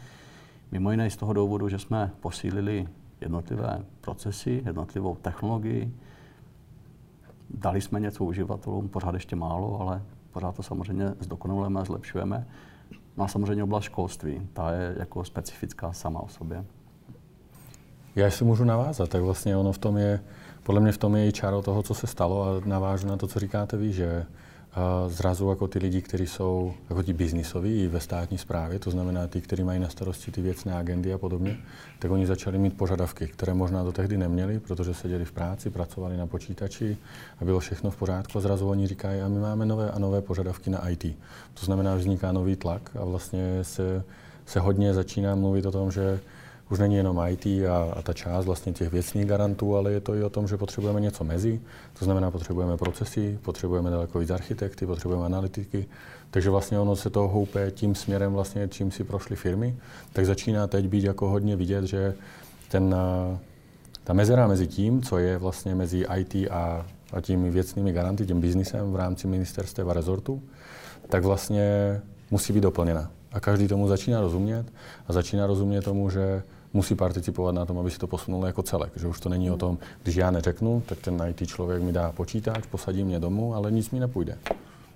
Mimo 0.73 0.91
jiné 0.91 1.11
z 1.11 1.17
toho 1.17 1.33
důvodu, 1.33 1.69
že 1.69 1.79
jsme 1.79 2.11
posílili 2.21 2.89
jednotlivé 3.21 3.85
procesy, 4.01 4.63
jednotlivou 4.67 5.15
technologii, 5.15 5.95
dali 7.51 7.81
jsme 7.81 8.01
něco 8.01 8.25
uživatelům, 8.25 8.89
pořád 8.89 9.15
ještě 9.15 9.37
málo, 9.37 9.81
ale 9.81 10.03
pořád 10.33 10.57
to 10.57 10.63
samozřejmě 10.63 11.15
zdokonalujeme 11.21 11.81
a 11.81 11.85
zlepšujeme. 11.85 12.47
No 13.17 13.25
a 13.25 13.29
samozřejmě 13.29 13.65
oblast 13.65 13.85
školství, 13.85 14.49
ta 14.53 14.73
je 14.73 14.95
jako 14.99 15.25
specifická 15.25 15.93
sama 15.93 16.21
o 16.21 16.29
sobě. 16.29 16.65
Já 18.17 18.25
jestli 18.25 18.45
můžu 18.45 18.65
navázat, 18.65 19.09
tak 19.09 19.23
vlastně 19.23 19.57
ono 19.57 19.73
v 19.73 19.79
tom 19.79 19.97
je, 19.97 20.21
podle 20.63 20.81
mě 20.81 20.93
v 20.93 20.99
tom 20.99 21.17
je 21.17 21.29
i 21.29 21.33
čáro 21.33 21.63
toho, 21.63 21.83
co 21.83 21.95
se 21.95 22.07
stalo 22.07 22.43
a 22.45 22.69
navážu 22.69 23.09
na 23.09 23.17
to, 23.17 23.27
co 23.27 23.41
říkáte 23.41 23.77
vy, 23.77 23.93
že 23.93 24.27
zrazu 25.09 25.51
jako 25.51 25.69
ty 25.69 25.79
lidi, 25.79 26.03
kteří 26.03 26.27
jsou 26.27 26.75
jako 26.91 27.03
ti 27.03 27.13
biznisoví 27.13 27.87
ve 27.87 28.01
státní 28.01 28.39
správě, 28.39 28.79
to 28.79 28.91
znamená 28.91 29.27
ty, 29.27 29.41
kteří 29.41 29.65
mají 29.65 29.81
na 29.81 29.89
starosti 29.89 30.31
ty 30.31 30.43
věcné 30.43 30.75
agendy 30.75 31.13
a 31.13 31.19
podobně, 31.19 31.57
tak 31.99 32.11
oni 32.11 32.27
začali 32.27 32.59
mít 32.59 32.77
požadavky, 32.77 33.27
které 33.27 33.55
možná 33.55 33.83
do 33.83 33.93
tehdy 33.93 34.19
neměli, 34.19 34.61
protože 34.61 34.95
seděli 34.95 35.25
v 35.25 35.33
práci, 35.33 35.71
pracovali 35.71 36.17
na 36.17 36.27
počítači 36.27 36.97
a 37.41 37.45
bylo 37.45 37.61
všechno 37.61 37.91
v 37.91 37.97
pořádku. 37.97 38.39
A 38.39 38.41
zrazu 38.41 38.69
oni 38.69 38.87
říkají, 38.87 39.21
a 39.21 39.29
my 39.29 39.41
máme 39.41 39.67
nové 39.67 39.91
a 39.91 39.99
nové 39.99 40.23
požadavky 40.23 40.71
na 40.71 40.89
IT. 40.89 41.05
To 41.55 41.67
znamená, 41.67 41.95
vzniká 41.95 42.33
nový 42.33 42.57
tlak 42.57 42.91
a 43.01 43.05
vlastně 43.05 43.59
se, 43.65 44.03
se 44.47 44.61
hodně 44.61 44.95
začíná 44.95 45.35
mluvit 45.35 45.67
o 45.67 45.73
tom, 45.73 45.91
že 45.91 46.21
už 46.71 46.79
není 46.79 46.95
jenom 46.95 47.23
IT 47.29 47.47
a, 47.47 47.93
a 47.97 48.03
ta 48.03 48.13
část 48.13 48.47
vlastně 48.47 48.73
těch 48.73 48.93
věcných 48.93 49.27
garantů, 49.27 49.77
ale 49.77 49.93
je 49.93 50.01
to 50.01 50.15
i 50.15 50.23
o 50.23 50.31
tom, 50.31 50.49
že 50.49 50.57
potřebujeme 50.57 51.01
něco 51.01 51.25
mezi. 51.25 51.61
To 51.99 52.05
znamená, 52.05 52.31
potřebujeme 52.31 52.77
procesy, 52.77 53.39
potřebujeme 53.43 53.91
daleko 53.91 54.19
víc 54.19 54.31
architekty, 54.31 54.87
potřebujeme 54.87 55.27
analytiky. 55.27 55.87
Takže 56.31 56.51
vlastně 56.51 56.79
ono 56.79 56.97
se 56.97 57.11
to 57.11 57.29
houpe 57.29 57.71
tím 57.71 57.95
směrem, 57.95 58.33
vlastně, 58.33 58.69
čím 58.69 58.91
si 58.91 59.05
prošly 59.05 59.37
firmy. 59.37 59.77
Tak 60.13 60.27
začíná 60.27 60.67
teď 60.67 60.89
být 60.89 61.05
jako 61.05 61.29
hodně 61.29 61.57
vidět, 61.57 61.85
že 61.85 62.15
ten, 62.69 62.95
ta 64.05 64.13
mezera 64.13 64.47
mezi 64.47 64.67
tím, 64.67 65.03
co 65.03 65.19
je 65.19 65.39
vlastně 65.39 65.75
mezi 65.75 66.05
IT 66.17 66.35
a, 66.51 66.87
a 67.13 67.21
těmi 67.21 67.51
věcnými 67.51 67.93
garanty, 67.93 68.27
tím 68.27 68.41
biznisem 68.41 68.93
v 68.93 68.97
rámci 68.97 69.27
ministerstev 69.27 69.89
a 69.89 69.93
rezortu, 69.93 70.43
tak 71.09 71.25
vlastně 71.25 72.01
musí 72.31 72.53
být 72.53 72.61
doplněna. 72.61 73.11
A 73.33 73.41
každý 73.41 73.69
tomu 73.69 73.89
začíná 73.89 74.21
rozumět 74.21 74.67
a 75.09 75.13
začíná 75.13 75.47
rozumět 75.47 75.83
tomu, 75.83 76.11
že 76.11 76.43
musí 76.73 76.95
participovat 76.95 77.55
na 77.55 77.67
tom, 77.67 77.79
aby 77.79 77.91
si 77.91 77.99
to 77.99 78.07
posunulo 78.07 78.47
jako 78.47 78.63
celek. 78.63 78.93
Že 78.97 79.07
už 79.07 79.21
to 79.21 79.29
není 79.29 79.51
o 79.51 79.57
tom, 79.57 79.79
když 80.03 80.17
já 80.17 80.31
neřeknu, 80.31 80.83
tak 80.87 80.99
ten 80.99 81.23
IT 81.29 81.49
člověk 81.49 81.83
mi 81.83 81.93
dá 81.93 82.13
počítač, 82.13 82.67
posadí 82.67 83.05
mě 83.05 83.21
domů, 83.21 83.55
ale 83.55 83.71
nic 83.71 83.91
mi 83.91 84.01
nepůjde. 84.01 84.39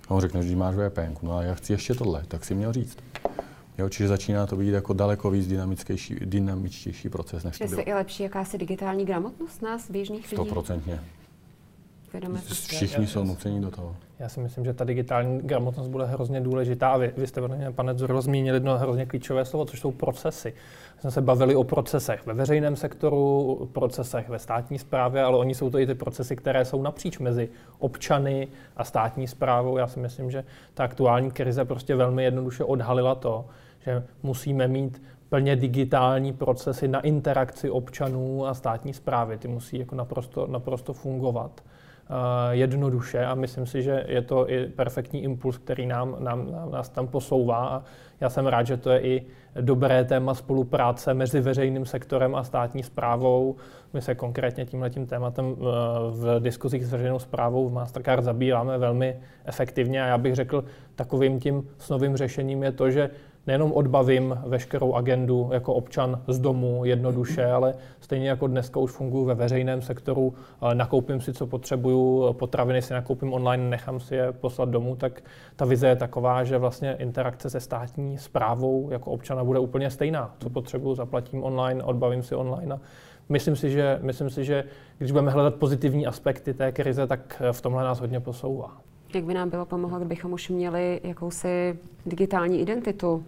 A 0.07 0.13
on 0.13 0.21
řekne, 0.21 0.43
že 0.43 0.55
máš 0.55 0.75
VPN, 0.75 1.13
no 1.21 1.37
a 1.37 1.43
já 1.43 1.53
chci 1.53 1.73
ještě 1.73 1.93
tohle, 1.93 2.23
tak 2.27 2.45
si 2.45 2.55
měl 2.55 2.73
říct. 2.73 2.97
Jo, 3.77 3.89
čiže 3.89 4.07
začíná 4.07 4.45
to 4.47 4.55
být 4.55 4.69
jako 4.69 4.93
daleko 4.93 5.31
víc 5.31 5.47
dynamičtější, 5.47 6.15
dynamičtější 6.15 7.09
proces, 7.09 7.43
než 7.43 7.57
to 7.57 7.67
bylo. 7.67 7.83
je 7.85 7.95
lepší 7.95 8.23
jakási 8.23 8.57
digitální 8.57 9.05
gramotnost 9.05 9.61
nás, 9.61 9.91
běžných 9.91 10.23
lidí? 10.23 10.35
Stoprocentně. 10.35 10.99
Všichni 12.67 13.07
jsou 13.07 13.23
nuceni 13.23 13.61
do 13.61 13.71
toho. 13.71 13.95
Já 14.19 14.29
si 14.29 14.39
myslím, 14.39 14.65
že 14.65 14.73
ta 14.73 14.83
digitální 14.83 15.39
gramotnost 15.39 15.87
bude 15.87 16.05
hrozně 16.05 16.41
důležitá. 16.41 16.89
A 16.89 16.97
vy, 16.97 17.13
vy 17.17 17.27
jste, 17.27 17.41
pane 17.75 17.93
Zoro, 17.93 18.21
zmínili 18.21 18.55
jedno 18.55 18.77
hrozně 18.77 19.05
klíčové 19.05 19.45
slovo, 19.45 19.65
což 19.65 19.79
jsou 19.79 19.91
procesy. 19.91 20.53
Jsme 20.99 21.11
se 21.11 21.21
bavili 21.21 21.55
o 21.55 21.63
procesech 21.63 22.25
ve 22.25 22.33
veřejném 22.33 22.75
sektoru, 22.75 23.69
procesech 23.73 24.29
ve 24.29 24.39
státní 24.39 24.79
správě, 24.79 25.23
ale 25.23 25.37
oni 25.37 25.55
jsou 25.55 25.69
to 25.69 25.79
i 25.79 25.87
ty 25.87 25.95
procesy, 25.95 26.35
které 26.35 26.65
jsou 26.65 26.81
napříč 26.81 27.19
mezi 27.19 27.49
občany 27.79 28.47
a 28.77 28.83
státní 28.83 29.27
správou. 29.27 29.77
Já 29.77 29.87
si 29.87 29.99
myslím, 29.99 30.31
že 30.31 30.43
ta 30.73 30.83
aktuální 30.83 31.31
krize 31.31 31.65
prostě 31.65 31.95
velmi 31.95 32.23
jednoduše 32.23 32.63
odhalila 32.63 33.15
to, 33.15 33.45
že 33.79 34.03
musíme 34.23 34.67
mít 34.67 35.01
plně 35.29 35.55
digitální 35.55 36.33
procesy 36.33 36.87
na 36.87 36.99
interakci 36.99 37.69
občanů 37.69 38.47
a 38.47 38.53
státní 38.53 38.93
zprávy. 38.93 39.37
Ty 39.37 39.47
musí 39.47 39.79
jako 39.79 39.95
naprosto, 39.95 40.47
naprosto 40.47 40.93
fungovat. 40.93 41.61
Eh, 42.09 42.55
jednoduše 42.55 43.25
a 43.25 43.35
myslím 43.35 43.65
si, 43.65 43.81
že 43.81 44.05
je 44.07 44.21
to 44.21 44.51
i 44.51 44.67
perfektní 44.67 45.23
impuls, 45.23 45.57
který 45.57 45.85
nám, 45.85 46.15
nám, 46.19 46.69
nás 46.71 46.89
tam 46.89 47.07
posouvá 47.07 47.67
a 47.67 47.83
já 48.21 48.29
jsem 48.29 48.47
rád, 48.47 48.67
že 48.67 48.77
to 48.77 48.89
je 48.89 49.01
i 49.01 49.25
dobré 49.61 50.03
téma 50.03 50.33
spolupráce 50.33 51.13
mezi 51.13 51.41
veřejným 51.41 51.85
sektorem 51.85 52.35
a 52.35 52.43
státní 52.43 52.83
zprávou. 52.83 53.55
My 53.93 54.01
se 54.01 54.15
konkrétně 54.15 54.65
tímhletím 54.65 55.07
tématem 55.07 55.45
eh, 55.45 55.63
v 56.11 56.39
diskuzích 56.39 56.85
s 56.85 56.91
veřejnou 56.91 57.19
zprávou 57.19 57.69
v 57.69 57.73
Mastercard 57.73 58.23
zabýváme 58.23 58.77
velmi 58.77 59.19
efektivně 59.45 60.03
a 60.03 60.07
já 60.07 60.17
bych 60.17 60.35
řekl, 60.35 60.63
takovým 60.95 61.39
tím 61.39 61.67
snovým 61.77 62.17
řešením 62.17 62.63
je 62.63 62.71
to, 62.71 62.91
že 62.91 63.09
nejenom 63.47 63.73
odbavím 63.73 64.37
veškerou 64.45 64.93
agendu 64.93 65.49
jako 65.53 65.73
občan 65.73 66.21
z 66.27 66.39
domu 66.39 66.85
jednoduše, 66.85 67.45
ale 67.45 67.73
stejně 67.99 68.29
jako 68.29 68.47
dneska 68.47 68.79
už 68.79 68.91
funguji 68.91 69.25
ve 69.25 69.35
veřejném 69.35 69.81
sektoru, 69.81 70.33
nakoupím 70.73 71.21
si, 71.21 71.33
co 71.33 71.47
potřebuju, 71.47 72.33
potraviny 72.33 72.81
si 72.81 72.93
nakoupím 72.93 73.33
online, 73.33 73.69
nechám 73.69 73.99
si 73.99 74.15
je 74.15 74.31
poslat 74.31 74.69
domů, 74.69 74.95
tak 74.95 75.21
ta 75.55 75.65
vize 75.65 75.87
je 75.87 75.95
taková, 75.95 76.43
že 76.43 76.57
vlastně 76.57 76.95
interakce 76.99 77.49
se 77.49 77.59
státní 77.59 78.17
zprávou 78.17 78.89
jako 78.91 79.11
občana 79.11 79.43
bude 79.43 79.59
úplně 79.59 79.89
stejná. 79.89 80.35
Co 80.39 80.49
potřebuju, 80.49 80.95
zaplatím 80.95 81.43
online, 81.43 81.83
odbavím 81.83 82.23
si 82.23 82.35
online 82.35 82.75
a 82.75 82.79
myslím 83.29 83.55
si, 83.55 83.69
že, 83.69 83.99
myslím 84.01 84.29
si, 84.29 84.45
že 84.45 84.63
když 84.97 85.11
budeme 85.11 85.31
hledat 85.31 85.55
pozitivní 85.55 86.07
aspekty 86.07 86.53
té 86.53 86.71
krize, 86.71 87.07
tak 87.07 87.41
v 87.51 87.61
tomhle 87.61 87.83
nás 87.83 87.99
hodně 87.99 88.19
posouvá. 88.19 88.77
Jak 89.13 89.23
by 89.23 89.33
nám 89.33 89.49
bylo 89.49 89.65
pomohlo, 89.65 89.97
kdybychom 89.97 90.33
už 90.33 90.49
měli 90.49 91.01
jakousi 91.03 91.79
digitální 92.05 92.61
identitu? 92.61 93.23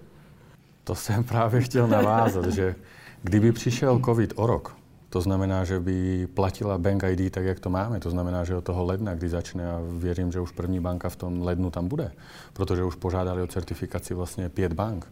To 0.87 0.95
jsem 0.95 1.23
právě 1.33 1.61
chtěl 1.61 1.87
navázat, 1.87 2.45
že 2.45 2.75
kdyby 3.23 3.51
přišel 3.51 4.01
COVID 4.05 4.33
o 4.35 4.47
rok, 4.47 4.75
to 5.09 5.21
znamená, 5.21 5.63
že 5.63 5.79
by 5.79 6.27
platila 6.33 6.77
Bank 6.77 7.03
ID 7.03 7.33
tak, 7.33 7.45
jak 7.45 7.59
to 7.59 7.69
máme. 7.69 7.99
To 7.99 8.09
znamená, 8.09 8.43
že 8.43 8.55
od 8.55 8.63
toho 8.63 8.83
ledna, 8.83 9.15
kdy 9.15 9.29
začne, 9.29 9.71
a 9.71 9.79
věřím, 9.97 10.31
že 10.31 10.39
už 10.39 10.51
první 10.51 10.79
banka 10.79 11.09
v 11.09 11.15
tom 11.15 11.41
lednu 11.41 11.71
tam 11.71 11.87
bude, 11.87 12.11
protože 12.53 12.83
už 12.83 12.95
požádali 12.95 13.41
o 13.41 13.47
certifikaci 13.47 14.13
vlastně 14.13 14.49
pět 14.49 14.73
bank, 14.73 15.07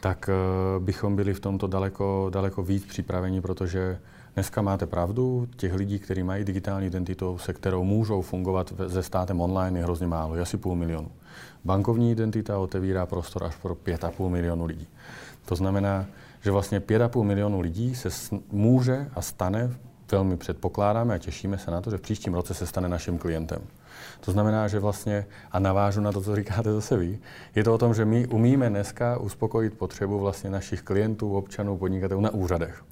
tak 0.00 0.30
uh, 0.30 0.84
bychom 0.84 1.16
byli 1.16 1.34
v 1.34 1.40
tomto 1.40 1.66
daleko, 1.66 2.30
daleko 2.32 2.62
víc 2.62 2.84
připraveni, 2.84 3.40
protože 3.40 3.98
dneska 4.34 4.62
máte 4.62 4.86
pravdu, 4.86 5.48
těch 5.56 5.74
lidí, 5.74 5.98
kteří 5.98 6.22
mají 6.22 6.44
digitální 6.44 6.86
identitu, 6.86 7.38
se 7.38 7.52
kterou 7.52 7.84
můžou 7.84 8.22
fungovat 8.22 8.72
se 8.88 9.02
státem 9.02 9.40
online, 9.40 9.78
je 9.78 9.84
hrozně 9.84 10.06
málo, 10.06 10.34
je 10.34 10.42
asi 10.42 10.56
půl 10.56 10.74
milionu. 10.74 11.08
Bankovní 11.64 12.12
identita 12.12 12.58
otevírá 12.58 13.06
prostor 13.06 13.44
až 13.44 13.56
pro 13.56 13.74
5,5 13.74 14.28
milionu 14.28 14.64
lidí. 14.64 14.88
To 15.44 15.56
znamená, 15.56 16.06
že 16.40 16.50
vlastně 16.50 16.80
5,5 16.80 17.22
milionu 17.22 17.60
lidí 17.60 17.94
se 17.94 18.08
může 18.50 19.10
a 19.14 19.22
stane, 19.22 19.70
velmi 20.12 20.36
předpokládáme 20.36 21.14
a 21.14 21.18
těšíme 21.18 21.58
se 21.58 21.70
na 21.70 21.80
to, 21.80 21.90
že 21.90 21.96
v 21.96 22.00
příštím 22.00 22.34
roce 22.34 22.54
se 22.54 22.66
stane 22.66 22.88
naším 22.88 23.18
klientem. 23.18 23.62
To 24.20 24.32
znamená, 24.32 24.68
že 24.68 24.78
vlastně, 24.78 25.26
a 25.52 25.58
navážu 25.58 26.00
na 26.00 26.12
to, 26.12 26.20
co 26.20 26.36
říkáte 26.36 26.72
zase 26.72 26.96
vy, 26.96 27.18
je 27.54 27.64
to 27.64 27.74
o 27.74 27.78
tom, 27.78 27.94
že 27.94 28.04
my 28.04 28.26
umíme 28.26 28.68
dneska 28.70 29.18
uspokojit 29.18 29.78
potřebu 29.78 30.18
vlastně 30.18 30.50
našich 30.50 30.82
klientů, 30.82 31.36
občanů, 31.36 31.78
podnikatelů 31.78 32.20
na 32.20 32.30
úřadech. 32.30 32.84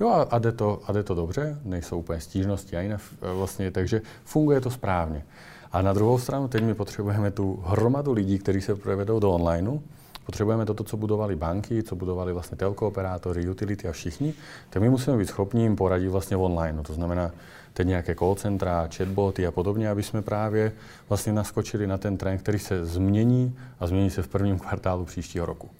Jo, 0.00 0.08
a, 0.08 0.22
a, 0.22 0.38
jde 0.38 0.52
to, 0.52 0.80
a 0.86 0.92
jde 0.92 1.02
to 1.02 1.14
dobře, 1.14 1.58
nejsou 1.64 1.98
úplně 1.98 2.20
stížnosti 2.20 2.76
a 2.76 2.80
jiné, 2.80 2.98
vlastně, 3.20 3.70
takže 3.70 4.02
funguje 4.24 4.60
to 4.60 4.70
správně. 4.70 5.24
A 5.72 5.82
na 5.82 5.92
druhou 5.92 6.18
stranu, 6.18 6.48
teď 6.48 6.64
my 6.64 6.74
potřebujeme 6.74 7.30
tu 7.30 7.62
hromadu 7.66 8.12
lidí, 8.12 8.38
kteří 8.38 8.60
se 8.60 8.74
provedou 8.74 9.20
do 9.20 9.30
onlineu, 9.30 9.80
Potřebujeme 10.26 10.66
toto, 10.66 10.84
co 10.84 10.96
budovali 10.96 11.36
banky, 11.36 11.82
co 11.82 11.96
budovali 11.96 12.32
vlastně 12.32 12.56
telkooperátory, 12.56 13.48
utility 13.48 13.88
a 13.88 13.92
všichni, 13.92 14.34
tak 14.70 14.82
my 14.82 14.90
musíme 14.90 15.16
být 15.16 15.26
schopni 15.26 15.62
jim 15.62 15.76
poradit 15.76 16.08
vlastně 16.08 16.36
online. 16.36 16.76
No, 16.76 16.82
to 16.82 16.92
znamená 16.92 17.30
teď 17.72 17.86
nějaké 17.86 18.14
call 18.14 18.34
centra, 18.34 18.88
chatboty 18.96 19.46
a 19.46 19.50
podobně, 19.50 19.90
aby 19.90 20.02
jsme 20.02 20.22
právě 20.22 20.72
vlastně 21.08 21.32
naskočili 21.32 21.86
na 21.86 21.98
ten 21.98 22.16
trend, 22.16 22.38
který 22.38 22.58
se 22.58 22.86
změní 22.86 23.56
a 23.80 23.86
změní 23.86 24.10
se 24.10 24.22
v 24.22 24.28
prvním 24.28 24.58
kvartálu 24.58 25.04
příštího 25.04 25.46
roku. 25.46 25.70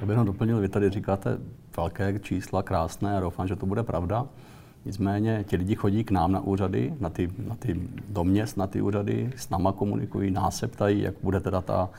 Já 0.00 0.06
bych 0.06 0.16
doplnil, 0.16 0.60
vy 0.60 0.68
tady 0.68 0.90
říkáte 0.90 1.38
velké 1.76 2.18
čísla, 2.18 2.62
krásné, 2.62 3.16
a 3.16 3.20
doufám, 3.20 3.48
že 3.48 3.56
to 3.56 3.66
bude 3.66 3.82
pravda. 3.82 4.26
Nicméně 4.84 5.44
ti 5.48 5.56
lidi 5.56 5.74
chodí 5.74 6.04
k 6.04 6.10
nám 6.10 6.32
na 6.32 6.40
úřady, 6.40 6.94
na 7.00 7.10
ty, 7.10 7.30
na 7.48 7.54
ty 7.54 7.80
do 8.08 8.24
měst, 8.24 8.56
na 8.56 8.66
ty 8.66 8.82
úřady, 8.82 9.32
s 9.36 9.50
náma 9.50 9.72
komunikují, 9.72 10.30
nás 10.30 10.56
se 10.56 10.68
ptají, 10.68 11.00
jak 11.02 11.14
bude 11.22 11.40
teda 11.40 11.60
ta 11.60 11.90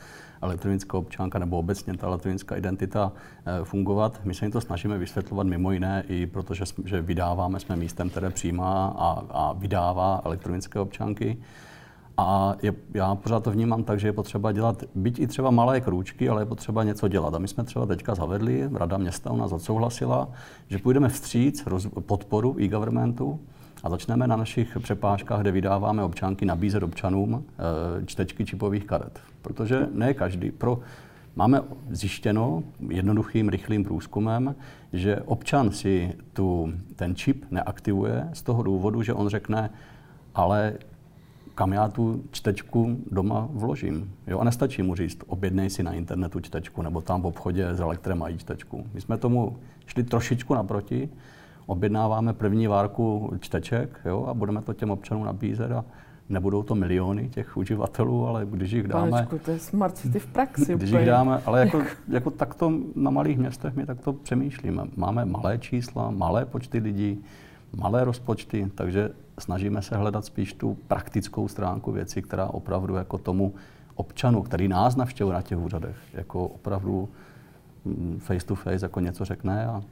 elektronická 0.42 0.98
občanka 0.98 1.38
nebo 1.38 1.58
obecně 1.58 1.96
ta 1.96 2.06
elektronická 2.06 2.56
identita 2.56 3.12
eh, 3.46 3.64
fungovat. 3.64 4.20
My 4.24 4.34
se 4.34 4.44
jim 4.44 4.52
to 4.52 4.60
snažíme 4.60 4.98
vysvětlovat 4.98 5.46
mimo 5.46 5.72
jiné 5.72 6.04
i 6.08 6.26
protože 6.26 6.64
že 6.84 7.00
vydáváme, 7.00 7.60
jsme 7.60 7.76
místem, 7.76 8.10
které 8.10 8.30
přijímá 8.30 8.94
a, 8.98 9.22
a 9.30 9.52
vydává 9.52 10.22
elektronické 10.24 10.80
občanky. 10.80 11.36
A 12.16 12.54
je, 12.62 12.72
já 12.94 13.14
pořád 13.14 13.44
to 13.44 13.50
vnímám 13.50 13.84
tak, 13.84 14.00
že 14.00 14.08
je 14.08 14.12
potřeba 14.12 14.52
dělat, 14.52 14.84
byť 14.94 15.18
i 15.18 15.26
třeba 15.26 15.50
malé 15.50 15.80
krůčky, 15.80 16.28
ale 16.28 16.42
je 16.42 16.46
potřeba 16.46 16.84
něco 16.84 17.08
dělat. 17.08 17.34
A 17.34 17.38
my 17.38 17.48
jsme 17.48 17.64
třeba 17.64 17.86
teďka 17.86 18.14
zavedli, 18.14 18.68
Rada 18.72 18.98
města 18.98 19.30
u 19.30 19.36
nás 19.36 19.52
odsouhlasila, 19.52 20.28
že 20.68 20.78
půjdeme 20.78 21.08
vstříc 21.08 21.66
roz, 21.66 21.88
podporu 22.06 22.56
e-governmentu 22.60 23.40
a 23.82 23.90
začneme 23.90 24.26
na 24.26 24.36
našich 24.36 24.78
přepážkách, 24.78 25.40
kde 25.40 25.52
vydáváme 25.52 26.02
občanky, 26.02 26.44
nabízet 26.44 26.82
občanům 26.82 27.44
e, 28.02 28.06
čtečky 28.06 28.44
čipových 28.44 28.84
karet. 28.84 29.20
Protože 29.42 29.88
ne 29.92 30.14
každý, 30.14 30.50
pro, 30.50 30.78
máme 31.36 31.62
zjištěno 31.90 32.62
jednoduchým, 32.88 33.48
rychlým 33.48 33.84
průzkumem, 33.84 34.54
že 34.92 35.20
občan 35.24 35.70
si 35.70 36.12
tu, 36.32 36.72
ten 36.96 37.14
čip 37.14 37.44
neaktivuje 37.50 38.28
z 38.32 38.42
toho 38.42 38.62
důvodu, 38.62 39.02
že 39.02 39.14
on 39.14 39.28
řekne, 39.28 39.70
ale 40.34 40.74
kam 41.54 41.72
já 41.72 41.88
tu 41.88 42.24
čtečku 42.30 42.96
doma 43.10 43.48
vložím. 43.50 44.12
Jo? 44.26 44.38
A 44.38 44.44
nestačí 44.44 44.82
mu 44.82 44.94
říct, 44.94 45.18
objednej 45.26 45.70
si 45.70 45.82
na 45.82 45.92
internetu 45.92 46.40
čtečku, 46.40 46.82
nebo 46.82 47.00
tam 47.00 47.22
v 47.22 47.26
obchodě 47.26 47.74
s 47.74 47.80
elektrem 47.80 48.18
mají 48.18 48.38
čtečku. 48.38 48.86
My 48.94 49.00
jsme 49.00 49.18
tomu 49.18 49.56
šli 49.86 50.04
trošičku 50.04 50.54
naproti, 50.54 51.08
objednáváme 51.66 52.32
první 52.32 52.66
várku 52.66 53.32
čteček 53.40 54.00
jo? 54.04 54.26
a 54.28 54.34
budeme 54.34 54.62
to 54.62 54.72
těm 54.72 54.90
občanům 54.90 55.24
nabízet 55.24 55.72
a 55.72 55.84
nebudou 56.28 56.62
to 56.62 56.74
miliony 56.74 57.28
těch 57.28 57.56
uživatelů, 57.56 58.26
ale 58.26 58.46
když 58.46 58.72
jich 58.72 58.88
dáme... 58.88 59.10
Panečku, 59.10 59.38
to 59.38 59.50
je 59.50 59.58
smart 59.58 59.96
city 59.96 60.18
v 60.18 60.26
praxi. 60.26 60.74
Když 60.74 60.90
jich 60.90 61.06
dáme, 61.06 61.40
ale 61.46 61.60
jako, 61.60 61.82
jako 62.08 62.30
takto 62.30 62.72
na 62.94 63.10
malých 63.10 63.38
městech 63.38 63.74
my 63.76 63.86
takto 63.86 64.12
přemýšlíme. 64.12 64.82
Máme 64.96 65.24
malé 65.24 65.58
čísla, 65.58 66.10
malé 66.10 66.44
počty 66.44 66.78
lidí, 66.78 67.24
malé 67.76 68.04
rozpočty, 68.04 68.70
takže 68.74 69.10
snažíme 69.38 69.82
se 69.82 69.96
hledat 69.96 70.24
spíš 70.24 70.52
tu 70.52 70.78
praktickou 70.88 71.48
stránku 71.48 71.92
věci, 71.92 72.22
která 72.22 72.46
opravdu 72.46 72.94
jako 72.94 73.18
tomu 73.18 73.54
občanu, 73.94 74.42
který 74.42 74.68
nás 74.68 74.96
navštěvuje 74.96 75.34
na 75.34 75.42
těch 75.42 75.58
úřadech, 75.58 75.96
jako 76.12 76.46
opravdu 76.46 77.08
mm, 77.84 78.18
face 78.22 78.46
to 78.46 78.54
face 78.54 78.84
jako 78.84 79.00
něco 79.00 79.24
řekne 79.24 79.66
a 79.66 79.82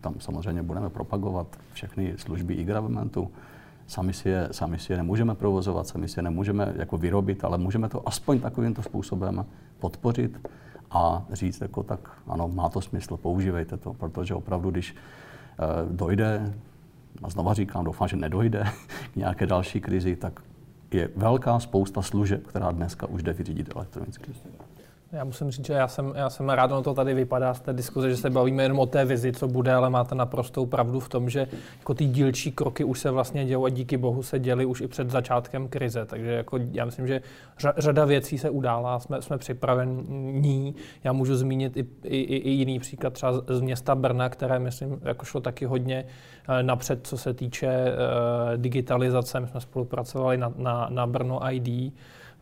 tam 0.00 0.14
samozřejmě 0.18 0.62
budeme 0.62 0.90
propagovat 0.90 1.46
všechny 1.72 2.14
služby 2.16 2.54
e-governmentu. 2.54 3.30
Sami 3.86 4.12
si, 4.12 4.28
je, 4.28 4.48
sami 4.50 4.78
si 4.78 4.92
je 4.92 4.96
nemůžeme 4.96 5.34
provozovat, 5.34 5.86
sami 5.86 6.08
si 6.08 6.18
je 6.18 6.22
nemůžeme 6.22 6.72
jako 6.76 6.98
vyrobit, 6.98 7.44
ale 7.44 7.58
můžeme 7.58 7.88
to 7.88 8.08
aspoň 8.08 8.40
takovýmto 8.40 8.82
způsobem 8.82 9.46
podpořit 9.78 10.48
a 10.90 11.24
říct, 11.32 11.60
jako 11.60 11.82
tak 11.82 12.10
ano, 12.26 12.48
má 12.48 12.68
to 12.68 12.80
smysl, 12.80 13.16
používejte 13.16 13.76
to, 13.76 13.92
protože 13.94 14.34
opravdu, 14.34 14.70
když 14.70 14.94
uh, 14.94 15.96
dojde 15.96 16.54
a 17.22 17.30
znova 17.30 17.54
říkám, 17.54 17.84
doufám, 17.84 18.08
že 18.08 18.16
nedojde 18.16 18.64
k 19.12 19.16
nějaké 19.16 19.46
další 19.46 19.80
krizi, 19.80 20.16
tak 20.16 20.40
je 20.90 21.08
velká 21.16 21.60
spousta 21.60 22.02
služeb, 22.02 22.46
která 22.46 22.70
dneska 22.70 23.06
už 23.06 23.22
jde 23.22 23.32
vyřídit 23.32 23.72
elektronicky. 23.76 24.30
Já 25.12 25.24
musím 25.24 25.50
říct, 25.50 25.66
že 25.66 25.72
já 25.72 25.88
jsem, 25.88 26.12
já 26.16 26.30
jsem 26.30 26.48
rád, 26.48 26.72
ono 26.72 26.82
to 26.82 26.94
tady 26.94 27.14
vypadá 27.14 27.54
z 27.54 27.60
té 27.60 27.72
diskuze, 27.72 28.10
že 28.10 28.16
se 28.16 28.30
bavíme 28.30 28.62
jenom 28.62 28.78
o 28.78 28.86
té 28.86 29.04
vizi, 29.04 29.32
co 29.32 29.48
bude, 29.48 29.74
ale 29.74 29.90
máte 29.90 30.14
naprostou 30.14 30.66
pravdu 30.66 31.00
v 31.00 31.08
tom, 31.08 31.30
že 31.30 31.46
jako 31.78 31.94
ty 31.94 32.04
dílčí 32.04 32.52
kroky 32.52 32.84
už 32.84 33.00
se 33.00 33.10
vlastně 33.10 33.44
dějí 33.44 33.64
a 33.64 33.68
díky 33.68 33.96
bohu 33.96 34.22
se 34.22 34.38
děli 34.38 34.64
už 34.64 34.80
i 34.80 34.88
před 34.88 35.10
začátkem 35.10 35.68
krize. 35.68 36.04
Takže 36.06 36.30
jako 36.30 36.58
já 36.72 36.84
myslím, 36.84 37.06
že 37.06 37.20
řada 37.76 38.04
věcí 38.04 38.38
se 38.38 38.50
udála, 38.50 39.00
jsme, 39.00 39.22
jsme 39.22 39.38
připravení. 39.38 40.74
Já 41.04 41.12
můžu 41.12 41.36
zmínit 41.36 41.76
i, 41.76 41.86
i, 42.04 42.36
i 42.36 42.50
jiný 42.50 42.78
příklad 42.78 43.12
třeba 43.12 43.32
z 43.32 43.60
města 43.60 43.94
Brna, 43.94 44.28
které 44.28 44.58
myslím, 44.58 45.00
jako 45.02 45.24
šlo 45.24 45.40
taky 45.40 45.64
hodně 45.64 46.04
eh, 46.48 46.62
napřed, 46.62 47.06
co 47.06 47.18
se 47.18 47.34
týče 47.34 47.68
uh, 47.68 48.56
digitalizace. 48.56 49.40
My 49.40 49.48
jsme 49.48 49.60
spolupracovali 49.60 50.36
na, 50.36 50.52
na, 50.56 50.88
na 50.90 51.06
Brno 51.06 51.52
ID, 51.52 51.92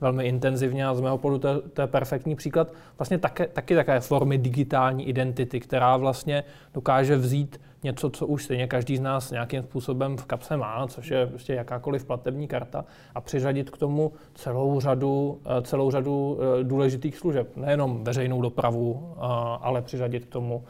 velmi 0.01 0.25
intenzivně 0.25 0.87
a 0.87 0.95
z 0.95 1.01
mého 1.01 1.19
pohledu 1.19 1.41
to 1.41 1.49
je, 1.49 1.55
to 1.61 1.83
je 1.83 1.87
perfektní 1.87 2.37
příklad 2.37 2.73
vlastně 2.99 3.19
také, 3.19 3.47
taky 3.47 3.75
také 3.75 4.01
formy 4.01 4.39
digitální 4.39 5.09
identity, 5.09 5.61
která 5.61 5.97
vlastně 5.97 6.45
dokáže 6.75 7.17
vzít 7.17 7.61
něco, 7.83 8.11
co 8.11 8.27
už 8.27 8.45
stejně 8.45 8.67
každý 8.67 8.97
z 8.97 9.01
nás 9.01 9.31
nějakým 9.31 9.63
způsobem 9.63 10.17
v 10.17 10.25
kapse 10.25 10.57
má, 10.57 10.87
což 10.87 11.11
je 11.11 11.27
prostě 11.27 11.55
jakákoliv 11.55 12.05
platební 12.05 12.49
karta, 12.49 12.85
a 13.15 13.21
přiřadit 13.21 13.71
k 13.71 13.79
tomu 13.79 14.13
celou 14.35 14.81
řadu, 14.81 15.41
eh, 15.47 15.63
celou 15.63 15.91
řadu 15.91 16.39
eh, 16.41 16.65
důležitých 16.65 17.17
služeb. 17.17 17.57
Nejenom 17.57 18.05
veřejnou 18.05 18.43
dopravu, 18.43 19.15
eh, 19.17 19.21
ale 19.61 19.83
přiřadit 19.83 20.25
k 20.25 20.29
tomu 20.29 20.65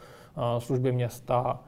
služby 0.59 0.91
města, 0.91 1.59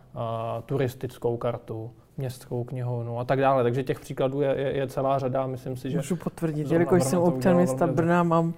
turistickou 0.66 1.38
kartu, 1.38 1.92
městskou 2.18 2.64
knihovnu 2.64 3.20
a 3.20 3.24
tak 3.24 3.40
dále. 3.40 3.64
Takže 3.64 3.84
těch 3.84 4.00
příkladů 4.00 4.42
je, 4.42 4.56
je, 4.58 4.78
je 4.78 4.88
celá 4.88 5.20
řada. 5.20 5.48
Myslím 5.48 5.78
si, 5.78 5.92
že... 5.92 5.98
Můžu 5.98 6.16
potvrdit, 6.16 6.72
jelikož 6.72 7.04
jsem 7.04 7.20
občan 7.20 7.56
města 7.56 7.88
Brna, 7.88 8.24
mám 8.24 8.54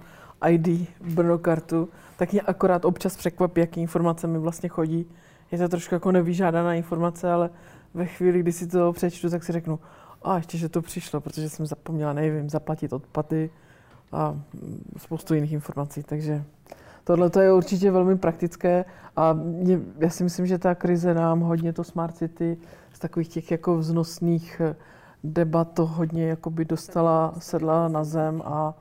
ID, 0.48 0.88
Brno 1.14 1.38
kartu, 1.38 1.88
tak 2.16 2.32
mě 2.32 2.40
akorát 2.40 2.84
občas 2.84 3.16
překvapí, 3.16 3.60
jaký 3.60 3.80
informace 3.80 4.26
mi 4.26 4.38
vlastně 4.38 4.68
chodí. 4.68 5.06
Je 5.52 5.58
to 5.58 5.68
trošku 5.68 5.94
jako 5.94 6.12
nevyžádaná 6.12 6.74
informace, 6.74 7.32
ale 7.32 7.50
ve 7.94 8.06
chvíli, 8.06 8.40
kdy 8.40 8.52
si 8.52 8.66
to 8.66 8.92
přečtu, 8.92 9.30
tak 9.30 9.44
si 9.44 9.52
řeknu, 9.52 9.78
a 10.22 10.36
ještě, 10.36 10.58
že 10.58 10.68
to 10.68 10.82
přišlo, 10.82 11.20
protože 11.20 11.48
jsem 11.48 11.66
zapomněla, 11.66 12.12
nevím, 12.12 12.50
zaplatit 12.50 12.92
odpady 12.92 13.50
a 14.12 14.36
spoustu 14.96 15.34
jiných 15.34 15.52
informací, 15.52 16.02
takže 16.02 16.44
tohle 17.04 17.30
je 17.40 17.52
určitě 17.52 17.90
velmi 17.90 18.18
praktické 18.18 18.84
a 19.16 19.32
mě, 19.32 19.80
já 19.98 20.10
si 20.10 20.24
myslím, 20.24 20.46
že 20.46 20.58
ta 20.58 20.74
krize 20.74 21.14
nám 21.14 21.40
hodně 21.40 21.72
to 21.72 21.84
Smart 21.84 22.16
City 22.16 22.56
z 22.96 22.98
takových 22.98 23.28
těch 23.28 23.50
jako 23.50 23.78
vznosných 23.78 24.60
eh, 24.60 24.76
debat 25.24 25.72
to 25.74 25.86
hodně 25.86 26.28
jakoby 26.28 26.64
dostala, 26.64 27.34
sedla 27.38 27.88
na 27.88 28.04
zem 28.04 28.42
a, 28.44 28.74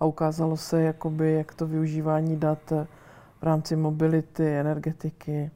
a 0.00 0.04
ukázalo 0.04 0.56
se, 0.56 0.82
jakoby, 0.82 1.32
jak 1.32 1.54
to 1.54 1.66
využívání 1.66 2.36
dat 2.36 2.72
eh, 2.72 2.86
v 3.40 3.42
rámci 3.42 3.76
mobility, 3.76 4.56
energetiky, 4.58 5.50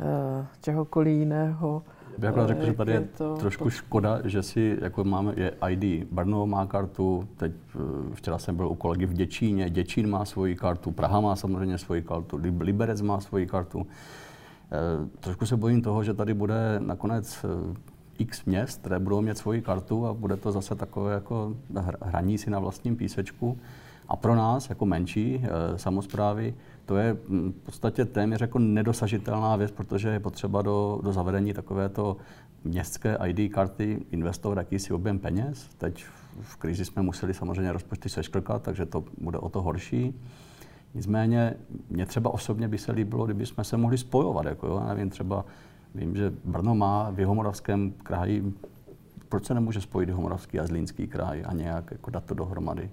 eh, 0.00 0.46
čehokoliv 0.60 1.18
jiného 1.18 1.82
bych 2.18 2.28
akorát 2.28 2.46
řekl, 2.46 2.64
že 2.64 2.72
tady 2.72 2.92
je 2.92 3.00
to, 3.00 3.36
trošku 3.36 3.64
to... 3.64 3.70
škoda, 3.70 4.20
že 4.24 4.42
si 4.42 4.78
jako 4.80 5.04
máme 5.04 5.32
je 5.36 5.52
ID. 5.68 6.12
Brno 6.12 6.46
má 6.46 6.66
kartu, 6.66 7.28
teď 7.36 7.52
včera 8.14 8.38
jsem 8.38 8.56
byl 8.56 8.68
u 8.68 8.74
kolegy 8.74 9.06
v 9.06 9.12
Děčíně, 9.12 9.70
Děčín 9.70 10.10
má 10.10 10.24
svoji 10.24 10.56
kartu, 10.56 10.90
Praha 10.90 11.20
má 11.20 11.36
samozřejmě 11.36 11.78
svoji 11.78 12.02
kartu, 12.02 12.40
Liberec 12.60 13.00
má 13.00 13.20
svoji 13.20 13.46
kartu. 13.46 13.86
E, 14.72 15.18
trošku 15.20 15.46
se 15.46 15.56
bojím 15.56 15.82
toho, 15.82 16.04
že 16.04 16.14
tady 16.14 16.34
bude 16.34 16.80
nakonec 16.80 17.44
eh, 17.44 17.76
x 18.18 18.44
měst, 18.44 18.80
které 18.80 18.98
budou 18.98 19.20
mít 19.20 19.38
svoji 19.38 19.62
kartu 19.62 20.06
a 20.06 20.14
bude 20.14 20.36
to 20.36 20.52
zase 20.52 20.74
takové 20.74 21.14
jako 21.14 21.56
hraní 22.00 22.38
si 22.38 22.50
na 22.50 22.58
vlastním 22.58 22.96
písečku. 22.96 23.58
A 24.10 24.16
pro 24.16 24.34
nás, 24.34 24.68
jako 24.70 24.86
menší 24.86 25.42
e, 25.44 25.78
samozprávy, 25.78 26.54
to 26.86 26.96
je 26.96 27.16
mm, 27.28 27.52
v 27.52 27.64
podstatě 27.64 28.04
téměř 28.04 28.40
jako 28.40 28.58
nedosažitelná 28.58 29.56
věc, 29.56 29.70
protože 29.70 30.08
je 30.08 30.20
potřeba 30.20 30.62
do, 30.62 31.00
do 31.02 31.12
zavedení 31.12 31.52
takovéto 31.52 32.16
městské 32.64 33.18
ID 33.26 33.52
karty 33.52 34.06
investovat 34.10 34.58
jakýsi 34.58 34.92
objem 34.92 35.18
peněz. 35.18 35.68
Teď 35.78 36.04
v 36.40 36.56
krizi 36.56 36.84
jsme 36.84 37.02
museli 37.02 37.34
samozřejmě 37.34 37.72
rozpočty 37.72 38.08
seškrkat, 38.08 38.62
takže 38.62 38.86
to 38.86 39.04
bude 39.18 39.38
o 39.38 39.48
to 39.48 39.62
horší. 39.62 40.14
Nicméně 40.94 41.54
mě 41.90 42.06
třeba 42.06 42.34
osobně 42.34 42.68
by 42.68 42.78
se 42.78 42.92
líbilo, 42.92 43.24
kdyby 43.24 43.46
jsme 43.46 43.64
se 43.64 43.76
mohli 43.76 43.98
spojovat. 43.98 44.46
Jako 44.46 44.66
jo, 44.66 44.82
nevím, 44.88 45.10
třeba 45.10 45.44
vím, 45.94 46.16
že 46.16 46.32
Brno 46.44 46.74
má 46.74 47.10
v 47.10 47.20
Jihomoravském 47.20 47.92
kraji, 48.02 48.54
proč 49.28 49.44
se 49.44 49.54
nemůže 49.54 49.80
spojit 49.80 50.08
Jihomoravský 50.08 50.60
a 50.60 50.66
Zlínský 50.66 51.06
kraj 51.06 51.44
a 51.46 51.52
nějak 51.52 51.90
jako 51.90 52.10
dát 52.10 52.24
to 52.24 52.34
dohromady? 52.34 52.90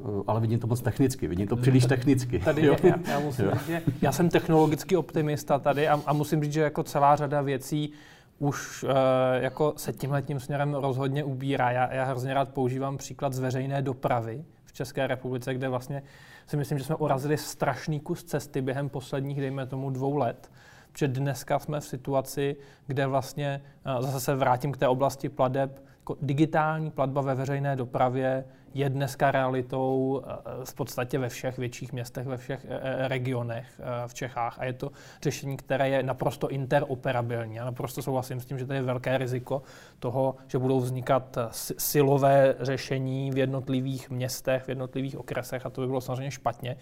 Eh, 0.00 0.22
ale 0.26 0.40
vidím 0.40 0.58
to 0.58 0.66
moc 0.66 0.80
technicky, 0.80 1.28
vidím 1.28 1.48
to 1.48 1.56
příliš 1.56 1.86
technicky. 1.86 2.38
Tady 2.38 2.62
je, 2.62 2.76
já, 2.82 2.94
já, 3.10 3.20
musím 3.20 3.50
říct, 3.50 3.66
že 3.66 3.82
já 4.02 4.12
jsem 4.12 4.28
technologický 4.28 4.96
optimista 4.96 5.58
tady 5.58 5.88
a, 5.88 6.00
a 6.06 6.12
musím 6.12 6.42
říct, 6.42 6.52
že 6.52 6.60
jako 6.60 6.82
celá 6.82 7.16
řada 7.16 7.42
věcí 7.42 7.92
už 8.38 8.82
uh, 8.82 8.90
jako 9.34 9.74
se 9.76 9.92
tímhle 9.92 10.22
tím 10.22 10.40
směrem 10.40 10.74
rozhodně 10.74 11.24
ubírá. 11.24 11.70
Já, 11.70 11.94
já 11.94 12.04
hrozně 12.04 12.34
rád 12.34 12.48
používám 12.48 12.96
příklad 12.96 13.32
z 13.32 13.38
veřejné 13.38 13.82
dopravy 13.82 14.44
v 14.70 14.72
České 14.72 15.06
republice, 15.06 15.54
kde 15.54 15.68
vlastně 15.68 16.02
si 16.46 16.56
myslím, 16.56 16.78
že 16.78 16.84
jsme 16.84 16.94
urazili 16.94 17.38
strašný 17.38 18.00
kus 18.00 18.24
cesty 18.24 18.62
během 18.62 18.88
posledních, 18.88 19.40
dejme 19.40 19.66
tomu, 19.66 19.90
dvou 19.90 20.16
let. 20.16 20.50
Protože 20.92 21.08
dneska 21.08 21.58
jsme 21.58 21.80
v 21.80 21.84
situaci, 21.84 22.56
kde 22.86 23.06
vlastně, 23.06 23.62
uh, 23.96 24.02
zase 24.02 24.20
se 24.20 24.34
vrátím 24.34 24.72
k 24.72 24.76
té 24.76 24.88
oblasti 24.88 25.28
pladeb, 25.28 25.82
jako 25.98 26.16
digitální 26.22 26.90
platba 26.90 27.20
ve 27.20 27.34
veřejné 27.34 27.76
dopravě 27.76 28.44
je 28.74 28.90
dneska 28.90 29.30
realitou 29.30 30.22
eh, 30.24 30.30
v 30.64 30.74
podstatě 30.74 31.18
ve 31.18 31.28
všech 31.28 31.58
větších 31.58 31.92
městech, 31.92 32.26
ve 32.26 32.36
všech 32.36 32.66
eh, 32.68 32.80
eh, 32.82 33.08
regionech 33.08 33.80
v 34.06 34.14
Čechách 34.14 34.58
a 34.58 34.64
je 34.64 34.72
to 34.72 34.90
řešení, 35.22 35.56
které 35.56 35.88
je 35.88 36.02
naprosto 36.02 36.48
interoperabilní. 36.48 37.60
A 37.60 37.64
naprosto 37.64 38.02
souhlasím 38.02 38.40
s 38.40 38.46
tím, 38.46 38.58
že 38.58 38.66
to 38.66 38.72
je 38.72 38.82
velké 38.82 39.18
riziko 39.18 39.62
toho, 39.98 40.36
že 40.46 40.58
budou 40.58 40.80
vznikat 40.80 41.38
silové 41.78 42.54
řešení 42.60 43.30
v 43.30 43.38
jednotlivých 43.38 44.10
městech, 44.10 44.62
v 44.62 44.68
jednotlivých 44.68 45.18
okresech 45.18 45.66
a 45.66 45.70
to 45.70 45.80
by 45.80 45.86
bylo 45.86 46.00
samozřejmě 46.00 46.30
špatně. 46.30 46.76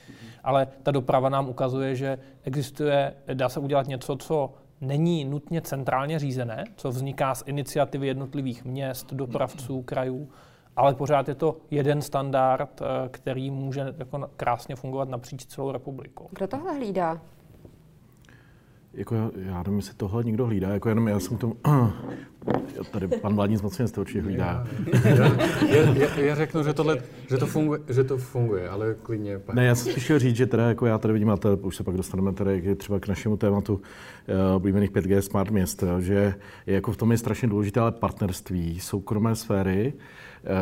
Ale 0.45 0.67
ta 0.83 0.91
doprava 0.91 1.29
nám 1.29 1.49
ukazuje, 1.49 1.97
že 1.97 2.19
existuje, 2.45 3.15
dá 3.35 3.49
se 3.49 3.61
udělat 3.61 3.87
něco, 3.87 4.17
co 4.17 4.55
není 4.81 5.25
nutně 5.25 5.61
centrálně 5.61 6.19
řízené, 6.19 6.65
co 6.77 6.91
vzniká 6.91 7.35
z 7.35 7.43
iniciativy 7.47 8.07
jednotlivých 8.07 8.65
měst, 8.65 9.13
dopravců, 9.13 9.83
krajů, 9.83 10.29
ale 10.79 10.95
pořád 10.95 11.29
je 11.29 11.35
to 11.35 11.57
jeden 11.71 12.03
standard, 12.03 12.83
eh, 12.83 13.09
který 13.09 13.51
může 13.51 13.95
jako 13.99 14.31
krásně 14.37 14.77
fungovat 14.77 15.09
napříč 15.09 15.47
celou 15.47 15.73
republikou. 15.73 16.29
Kdo 16.31 16.47
tohle 16.47 16.75
hlídá? 16.75 17.21
Jako 18.93 19.15
já, 19.15 19.31
já 19.37 19.63
nevím, 19.63 19.77
jestli 19.77 19.95
tohle 19.95 20.25
někdo 20.25 20.47
hlídá, 20.47 20.69
jako 20.69 20.89
jenom 20.89 21.09
já 21.09 21.21
jsem 21.21 21.37
tomu, 21.37 21.57
tady 22.91 23.09
pan 23.09 23.35
vládní 23.35 23.57
zmocněnec 23.57 23.93
to 23.93 24.01
určitě 24.01 24.23
hlídá. 24.23 24.67
Já, 25.05 25.11
já, 25.11 25.95
já, 25.95 26.21
já, 26.21 26.35
řeknu, 26.35 26.65
že, 26.65 26.73
tohle, 26.73 27.03
že, 27.31 27.37
to 27.37 27.47
funguje, 27.47 27.81
že 27.89 28.05
to 28.05 28.19
funguje, 28.19 28.69
ale 28.69 28.95
klidně. 29.03 29.41
Ne, 29.53 29.65
já 29.65 29.75
jsem 29.75 29.93
spíš 29.93 30.05
chtěl 30.05 30.19
říct, 30.19 30.37
že 30.37 30.47
teda 30.47 30.69
jako 30.69 30.87
já 30.87 30.99
tady 30.99 31.15
vidím, 31.15 31.31
a 31.31 31.37
tady, 31.37 31.57
už 31.63 31.77
se 31.77 31.85
pak 31.85 31.97
dostaneme 31.97 32.33
tady 32.33 32.77
třeba 32.77 33.01
k 33.01 33.09
našemu 33.09 33.37
tématu 33.37 33.75
uh, 33.75 34.57
oblíbených 34.57 34.93
5G 34.93 35.19
smart 35.19 35.51
měst, 35.51 35.85
že 35.99 36.15
je 36.67 36.75
jako 36.75 36.93
v 36.93 36.97
tom 36.97 37.13
je 37.13 37.19
strašně 37.19 37.49
důležité 37.49 37.81
ale 37.81 37.93
partnerství 37.93 38.81
soukromé 38.81 39.37
sféry, 39.37 39.93
Eh, 39.93 39.97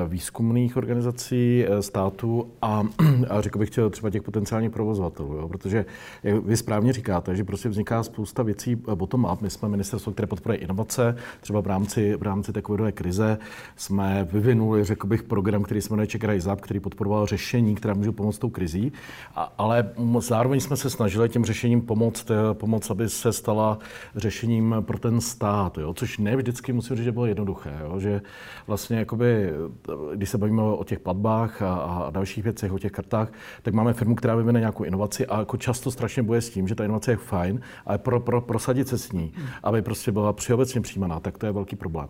výzkumných 0.09 0.77
organizací, 0.77 1.64
eh, 1.64 1.83
států 1.83 2.46
a, 2.62 2.83
a 3.29 3.40
řekl 3.40 3.59
bych 3.59 3.70
třeba 3.90 4.11
těch 4.11 4.22
potenciálních 4.22 4.70
provozovatelů, 4.70 5.35
jo? 5.35 5.49
protože 5.49 5.85
jak 6.22 6.44
vy 6.44 6.57
správně 6.57 6.92
říkáte, 6.92 7.37
že 7.37 7.44
prostě 7.44 7.68
vzniká 7.68 8.03
spousta 8.03 8.42
věcí 8.42 8.83
eh, 8.92 8.94
bottom-up. 8.94 9.40
My 9.40 9.51
jsme 9.51 9.68
ministerstvo, 9.68 10.12
které 10.12 10.27
podporuje 10.27 10.59
inovace, 10.59 11.16
třeba 11.40 11.61
v 11.61 11.66
rámci, 11.66 12.16
v 12.16 12.22
rámci 12.22 12.53
takové 12.53 12.92
krize 12.92 13.38
jsme 13.77 14.29
vyvinuli, 14.33 14.85
řekl 14.85 15.07
bych, 15.07 15.22
program, 15.22 15.62
který 15.62 15.81
se 15.81 15.90
jmenuje 15.90 16.07
Czech 16.07 16.25
Rise 16.25 16.53
Up, 16.53 16.61
který 16.61 16.81
podporoval 16.81 17.27
řešení, 17.27 17.75
která 17.75 17.94
může 17.94 18.12
pomoct 18.12 18.38
tou 18.38 18.51
krizí, 18.51 18.92
a, 19.35 19.53
ale 19.59 19.90
zároveň 20.18 20.61
jsme 20.61 20.77
se 20.77 20.90
snažili 20.90 21.29
tím 21.29 21.44
řešením 21.44 21.81
pomoct, 21.81 22.31
pomoct, 22.53 22.90
aby 22.90 23.09
se 23.09 23.33
stala 23.33 23.79
řešením 24.16 24.75
pro 24.81 24.99
ten 24.99 25.20
stát, 25.20 25.79
jo? 25.79 25.94
což 25.94 26.18
ne 26.18 26.37
vždycky 26.37 26.72
musím 26.72 26.96
říct, 26.96 27.05
že 27.05 27.12
bylo 27.12 27.27
jednoduché, 27.27 27.79
jo? 27.83 28.01
že 28.01 28.22
vlastně 28.66 28.99
jakoby 28.99 29.53
když 30.15 30.31
se 30.31 30.39
bavíme 30.39 30.62
o 30.62 30.85
těch 30.85 31.01
platbách 31.01 31.62
a, 31.62 31.75
a 31.75 32.11
dalších 32.11 32.45
věcech, 32.45 32.73
o 32.73 32.79
těch 32.79 32.93
kartách, 32.93 33.33
tak 33.62 33.75
máme 33.75 33.93
firmu, 33.93 34.15
která 34.15 34.35
vyvine 34.35 34.61
nějakou 34.61 34.85
inovaci 34.85 35.27
a 35.27 35.39
jako 35.39 35.57
často 35.57 35.91
strašně 35.91 36.23
boje 36.23 36.41
s 36.41 36.51
tím, 36.51 36.69
že 36.69 36.75
ta 36.75 36.85
inovace 36.85 37.11
je 37.11 37.17
fajn, 37.17 37.61
ale 37.87 37.99
pro, 37.99 38.21
pro, 38.21 38.41
prosadit 38.41 38.89
se 38.89 38.99
s 38.99 39.12
ní, 39.12 39.33
aby 39.62 39.83
prostě 39.83 40.12
byla 40.12 40.33
přiobecně 40.33 40.81
přijímaná, 40.81 41.21
tak 41.21 41.39
to 41.39 41.47
je 41.47 41.53
velký 41.53 41.77
problém. 41.77 42.09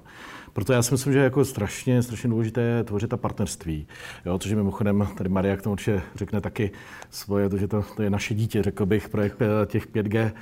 Proto 0.57 0.73
já 0.73 0.83
si 0.83 0.95
myslím, 0.95 1.13
že 1.13 1.19
je 1.19 1.25
jako 1.25 1.45
strašně, 1.45 2.03
strašně 2.03 2.31
důležité 2.31 2.85
tvořit 2.85 3.11
ta 3.11 3.17
partnerství. 3.17 3.87
Jo, 4.27 4.39
což 4.39 4.51
je 4.51 4.57
mimochodem, 4.57 5.09
tady 5.17 5.29
Maria 5.29 5.57
k 5.57 5.63
tomu 5.63 5.73
určitě 5.73 6.03
řekne 6.15 6.41
taky 6.41 6.71
svoje, 7.11 7.49
to, 7.49 7.59
že 7.59 7.69
to, 7.69 7.85
to 7.97 8.03
je 8.03 8.11
naše 8.11 8.35
dítě, 8.35 8.63
řekl 8.63 8.87
bych, 8.87 9.09
projekt 9.09 9.43
eh, 9.43 9.67
těch 9.67 9.89
5G, 9.89 10.33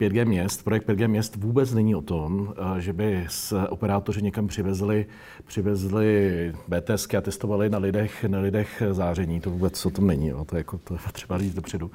5G 0.00 0.26
měst. 0.26 0.64
Projekt 0.64 0.88
5G 0.88 1.08
měst 1.08 1.36
vůbec 1.36 1.74
není 1.74 1.94
o 1.94 2.02
tom, 2.02 2.54
eh, 2.76 2.80
že 2.80 2.92
by 2.92 3.26
s 3.28 3.66
operátoři 3.68 4.22
někam 4.22 4.46
přivezli, 4.46 5.06
přivezli 5.46 6.52
BTSky 6.68 7.16
a 7.16 7.20
testovali 7.20 7.70
na 7.70 7.78
lidech, 7.78 8.24
na 8.24 8.40
lidech 8.40 8.82
záření. 8.90 9.40
To 9.40 9.50
vůbec 9.50 9.86
o 9.86 9.90
tom 9.90 10.06
není, 10.06 10.28
jo. 10.28 10.44
to 10.44 10.56
je 10.56 10.60
jako 10.60 10.78
to 10.78 10.94
je 10.94 11.00
třeba 11.12 11.38
říct 11.38 11.54
dopředu. 11.54 11.90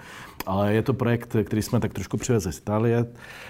Ale 0.46 0.74
je 0.74 0.82
to 0.82 0.94
projekt, 0.94 1.36
který 1.44 1.62
jsme 1.62 1.80
tak 1.80 1.94
trošku 1.94 2.18
přivezli 2.18 2.54
z 2.54 2.58
Itálie, 2.58 3.06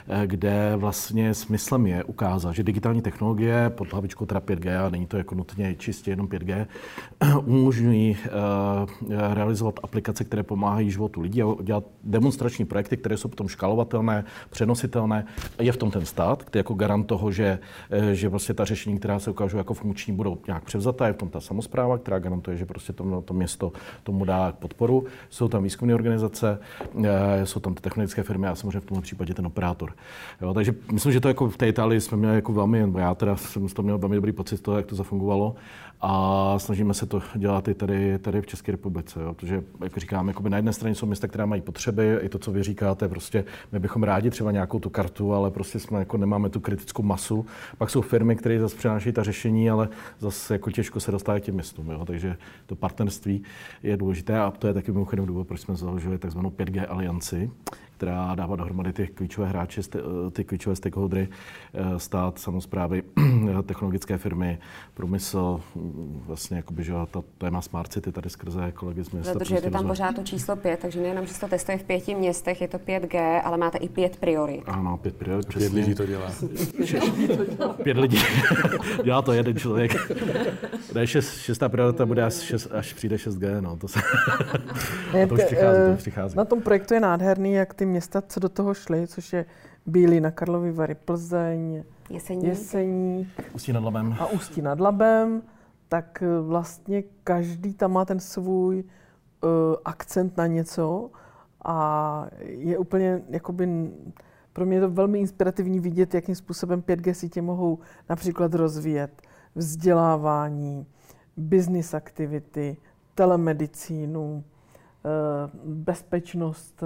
eh, 0.07 0.27
kde 0.27 0.73
vlastně 0.75 1.33
smyslem 1.33 1.87
je 1.87 2.03
ukázat, 2.03 2.51
že 2.51 2.63
digitální 2.63 3.01
technologie 3.01 3.69
pod 3.69 3.93
hlavičkou 4.13 4.25
teda 4.25 4.39
5G 4.39 4.85
a 4.85 4.89
není 4.89 5.07
to 5.07 5.17
jako 5.17 5.35
nutně 5.35 5.75
čistě 5.75 6.11
jenom 6.11 6.27
5G, 6.27 6.67
umožňují 7.45 8.17
uh, 8.17 9.33
realizovat 9.33 9.79
aplikace, 9.83 10.23
které 10.23 10.43
pomáhají 10.43 10.91
životu 10.91 11.21
lidí 11.21 11.41
a 11.41 11.55
dělat 11.61 11.83
demonstrační 12.03 12.65
projekty, 12.65 12.97
které 12.97 13.17
jsou 13.17 13.27
potom 13.27 13.47
škalovatelné, 13.47 14.23
přenositelné. 14.49 15.25
Je 15.59 15.71
v 15.71 15.77
tom 15.77 15.91
ten 15.91 16.05
stát, 16.05 16.43
který 16.43 16.59
jako 16.59 16.73
garant 16.73 17.07
toho, 17.07 17.31
že, 17.31 17.59
eh, 17.89 18.15
že 18.15 18.29
vlastně 18.29 18.55
ta 18.55 18.65
řešení, 18.65 18.99
která 18.99 19.19
se 19.19 19.31
ukážou 19.31 19.57
jako 19.57 19.73
funkční, 19.73 20.13
budou 20.13 20.37
nějak 20.47 20.63
převzata. 20.63 21.07
Je 21.07 21.13
v 21.13 21.17
tom 21.17 21.29
ta 21.29 21.39
samozpráva, 21.39 21.97
která 21.97 22.19
garantuje, 22.19 22.57
že 22.57 22.65
prostě 22.65 22.93
to, 22.93 23.21
to 23.21 23.33
město 23.33 23.71
tomu 24.03 24.25
dá 24.25 24.51
podporu. 24.51 25.05
Jsou 25.29 25.47
tam 25.47 25.63
výzkumné 25.63 25.95
organizace, 25.95 26.59
eh, 27.03 27.45
jsou 27.45 27.59
tam 27.59 27.73
ty 27.73 27.81
technologické 27.81 28.23
firmy 28.23 28.47
a 28.47 28.55
samozřejmě 28.55 28.79
v 28.79 28.85
tomto 28.85 29.01
případě 29.01 29.33
ten 29.33 29.45
operátor. 29.45 29.93
Jo, 30.41 30.53
takže 30.53 30.75
myslím, 30.91 31.11
že 31.11 31.19
to 31.19 31.27
jako 31.27 31.49
v 31.49 31.57
té 31.57 31.67
Itálii 31.67 32.01
jsme 32.01 32.17
měli 32.17 32.35
jako 32.35 32.53
velmi, 32.53 32.83
já 32.97 33.15
teda 33.15 33.35
jsem 33.35 33.67
toho 33.67 33.83
měl 33.83 33.97
velmi 34.03 34.15
dobrý 34.15 34.31
pocit 34.31 34.61
toho, 34.61 34.77
jak 34.77 34.85
to 34.85 34.95
zafungovalo 34.95 35.55
a 36.01 36.59
snažíme 36.59 36.93
se 36.93 37.05
to 37.05 37.21
dělat 37.35 37.67
i 37.67 37.73
tady, 37.73 38.19
tady 38.19 38.41
v 38.41 38.45
České 38.45 38.71
republice, 38.71 39.19
jo? 39.21 39.33
protože, 39.33 39.63
jak 39.83 39.97
říkám, 39.97 40.27
jakoby 40.27 40.49
na 40.49 40.57
jedné 40.57 40.73
straně 40.73 40.95
jsou 40.95 41.05
města, 41.05 41.27
která 41.27 41.45
mají 41.45 41.61
potřeby, 41.61 42.17
i 42.21 42.29
to, 42.29 42.39
co 42.39 42.51
vy 42.51 42.63
říkáte, 42.63 43.07
prostě 43.07 43.45
my 43.71 43.79
bychom 43.79 44.03
rádi 44.03 44.29
třeba 44.29 44.51
nějakou 44.51 44.79
tu 44.79 44.89
kartu, 44.89 45.33
ale 45.33 45.51
prostě 45.51 45.79
jsme 45.79 45.99
jako 45.99 46.17
nemáme 46.17 46.49
tu 46.49 46.59
kritickou 46.59 47.03
masu. 47.03 47.45
Pak 47.77 47.89
jsou 47.89 48.01
firmy, 48.01 48.35
které 48.35 48.59
zase 48.59 48.75
přinášejí 48.75 49.13
ta 49.13 49.23
řešení, 49.23 49.69
ale 49.69 49.89
zase 50.19 50.53
jako 50.53 50.71
těžko 50.71 50.99
se 50.99 51.11
dostávají 51.11 51.41
k 51.41 51.45
těm 51.45 51.55
městům, 51.55 51.89
jo? 51.89 52.05
takže 52.05 52.37
to 52.65 52.75
partnerství 52.75 53.43
je 53.83 53.97
důležité 53.97 54.39
a 54.39 54.51
to 54.51 54.67
je 54.67 54.73
taky 54.73 54.91
mimochodem 54.91 55.25
důvod, 55.25 55.47
proč 55.47 55.61
jsme 55.61 55.75
založili 55.75 56.17
takzvanou 56.17 56.49
5G 56.49 56.85
alianci, 56.89 57.51
která 57.97 58.35
dává 58.35 58.55
dohromady 58.55 58.93
ty 58.93 59.07
klíčové 59.07 59.47
hráče, 59.47 59.81
ty 60.31 60.43
klíčové 60.43 60.75
stakeholdery, 60.75 61.29
eh, 61.73 61.99
stát, 61.99 62.39
samozprávy, 62.39 63.03
technologické 63.65 64.17
firmy, 64.17 64.59
průmysl, 64.93 65.61
vlastně 66.25 66.57
jakoby, 66.57 66.83
že 66.83 66.93
to 67.11 67.23
téma 67.37 67.61
Smart 67.61 67.91
City 67.93 68.11
tady 68.11 68.29
skrze 68.29 68.71
kolegy 68.71 69.03
z 69.03 69.09
města. 69.09 69.33
Dodržujete 69.33 69.71
tam 69.71 69.87
pořád 69.87 70.15
to 70.15 70.23
číslo 70.23 70.55
pět, 70.55 70.79
takže 70.79 71.01
nejenom, 71.01 71.25
že 71.25 71.33
se 71.33 71.39
to 71.39 71.47
testuje 71.47 71.77
v 71.77 71.83
pěti 71.83 72.15
městech, 72.15 72.61
je 72.61 72.67
to 72.67 72.77
5G, 72.77 73.41
ale 73.43 73.57
máte 73.57 73.77
i 73.77 73.89
pět 73.89 74.17
priorit. 74.17 74.63
Ano, 74.65 74.97
pět 74.97 75.15
priorit, 75.15 75.47
přesně. 75.47 75.69
Pět 75.69 75.75
lidí 75.75 75.95
to 75.95 76.05
dělá. 76.05 76.31
pět 77.83 77.97
lidí. 77.97 78.17
dělá 79.03 79.21
to 79.21 79.33
jeden 79.33 79.57
člověk. 79.57 79.91
Ne, 80.95 81.07
šest, 81.07 81.37
šestá 81.37 81.69
priorita 81.69 82.05
bude 82.05 82.23
až, 82.23 82.33
šest, 82.33 82.67
až 82.71 82.93
přijde 82.93 83.15
6G, 83.15 83.61
no. 83.61 83.77
To, 83.77 83.87
se, 83.87 83.99
to 85.27 85.33
už 85.33 85.43
přichází, 85.43 85.79
to 85.87 85.93
už 85.93 85.99
přichází. 85.99 86.37
Na 86.37 86.45
tom 86.45 86.61
projektu 86.61 86.93
je 86.93 86.99
nádherný, 86.99 87.53
jak 87.53 87.73
ty 87.73 87.82
města, 87.85 88.21
co 88.21 88.39
do 88.39 88.49
toho 88.49 88.73
šly, 88.73 89.07
což 89.07 89.33
je 89.33 89.45
Bílí 89.85 90.19
na 90.19 90.31
Karlovy 90.31 90.71
Vary, 90.71 90.95
Plzeň, 90.95 91.83
Jeseník. 92.09 92.43
Jeseník 92.43 93.27
Ústí 93.53 93.73
nad 93.73 93.83
Labem. 93.83 94.15
a 94.19 94.25
Ústí 94.25 94.61
nad 94.61 94.79
Labem, 94.79 95.41
tak 95.89 96.23
eh, 96.23 96.41
vlastně 96.41 97.03
každý 97.23 97.73
tam 97.73 97.91
má 97.91 98.05
ten 98.05 98.19
svůj 98.19 98.83
uh, 99.43 99.49
akcent 99.85 100.37
na 100.37 100.47
něco 100.47 101.11
a 101.65 102.27
je 102.39 102.77
úplně 102.77 103.21
jakoby 103.29 103.91
pro 104.53 104.65
mě 104.65 104.77
je 104.77 104.81
to 104.81 104.89
velmi 104.89 105.19
inspirativní 105.19 105.79
vidět, 105.79 106.13
jakým 106.13 106.35
způsobem 106.35 106.81
5G 106.81 107.13
sítě 107.13 107.41
mohou 107.41 107.79
například 108.09 108.53
rozvíjet 108.53 109.21
vzdělávání, 109.55 110.85
business 111.37 111.93
aktivity, 111.93 112.77
telemedicínu, 113.15 114.43
eh, 114.43 115.49
bezpečnost, 115.65 116.83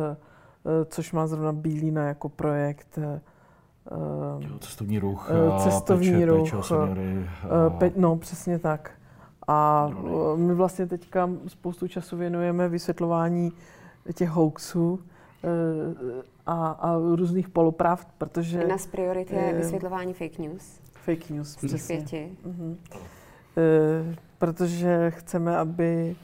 což 0.86 1.12
má 1.12 1.28
zrovna 1.28 1.54
Bílína 1.54 2.04
jako 2.08 2.30
projekt, 2.30 2.98
eh, 2.98 3.22
Jo, 4.40 4.60
Cestovní 4.60 5.00
ruch, 5.00 5.30
Eh, 5.32 5.52
a 5.52 5.60
cestovní 5.60 6.12
péče, 6.12 6.26
ruch, 6.26 6.40
péče 6.44 6.56
o 6.58 6.64
seniory, 6.64 7.02
Eh, 7.44 7.70
Pe- 7.70 7.92
no, 7.96 8.16
přesně 8.18 8.60
tak. 8.60 8.92
A 9.48 9.90
eh, 10.34 10.38
my 10.38 10.54
vlastně 10.54 10.86
teďka 10.88 11.30
spoustu 11.48 11.88
času 11.88 12.18
věnujeme 12.18 12.70
vysvětlování 12.70 13.52
těch 14.14 14.30
hoaxů 14.30 15.00
eh, 15.44 16.24
a, 16.46 16.68
a 16.72 16.98
různých 17.16 17.50
polopravd, 17.50 18.08
protože 18.18 18.58
Jedna 18.60 18.78
z 18.78 18.86
priorit 18.88 19.32
je 19.32 19.52
Eh, 19.52 19.58
vysvětlování 19.58 20.14
fake 20.14 20.40
news. 20.40 20.80
fake 20.94 21.30
news, 21.30 21.56
přesně. 21.56 22.30
Mhm. 22.46 22.78
Eh, 23.58 24.16
protože 24.38 25.12
chceme, 25.12 25.58
aby 25.58 26.16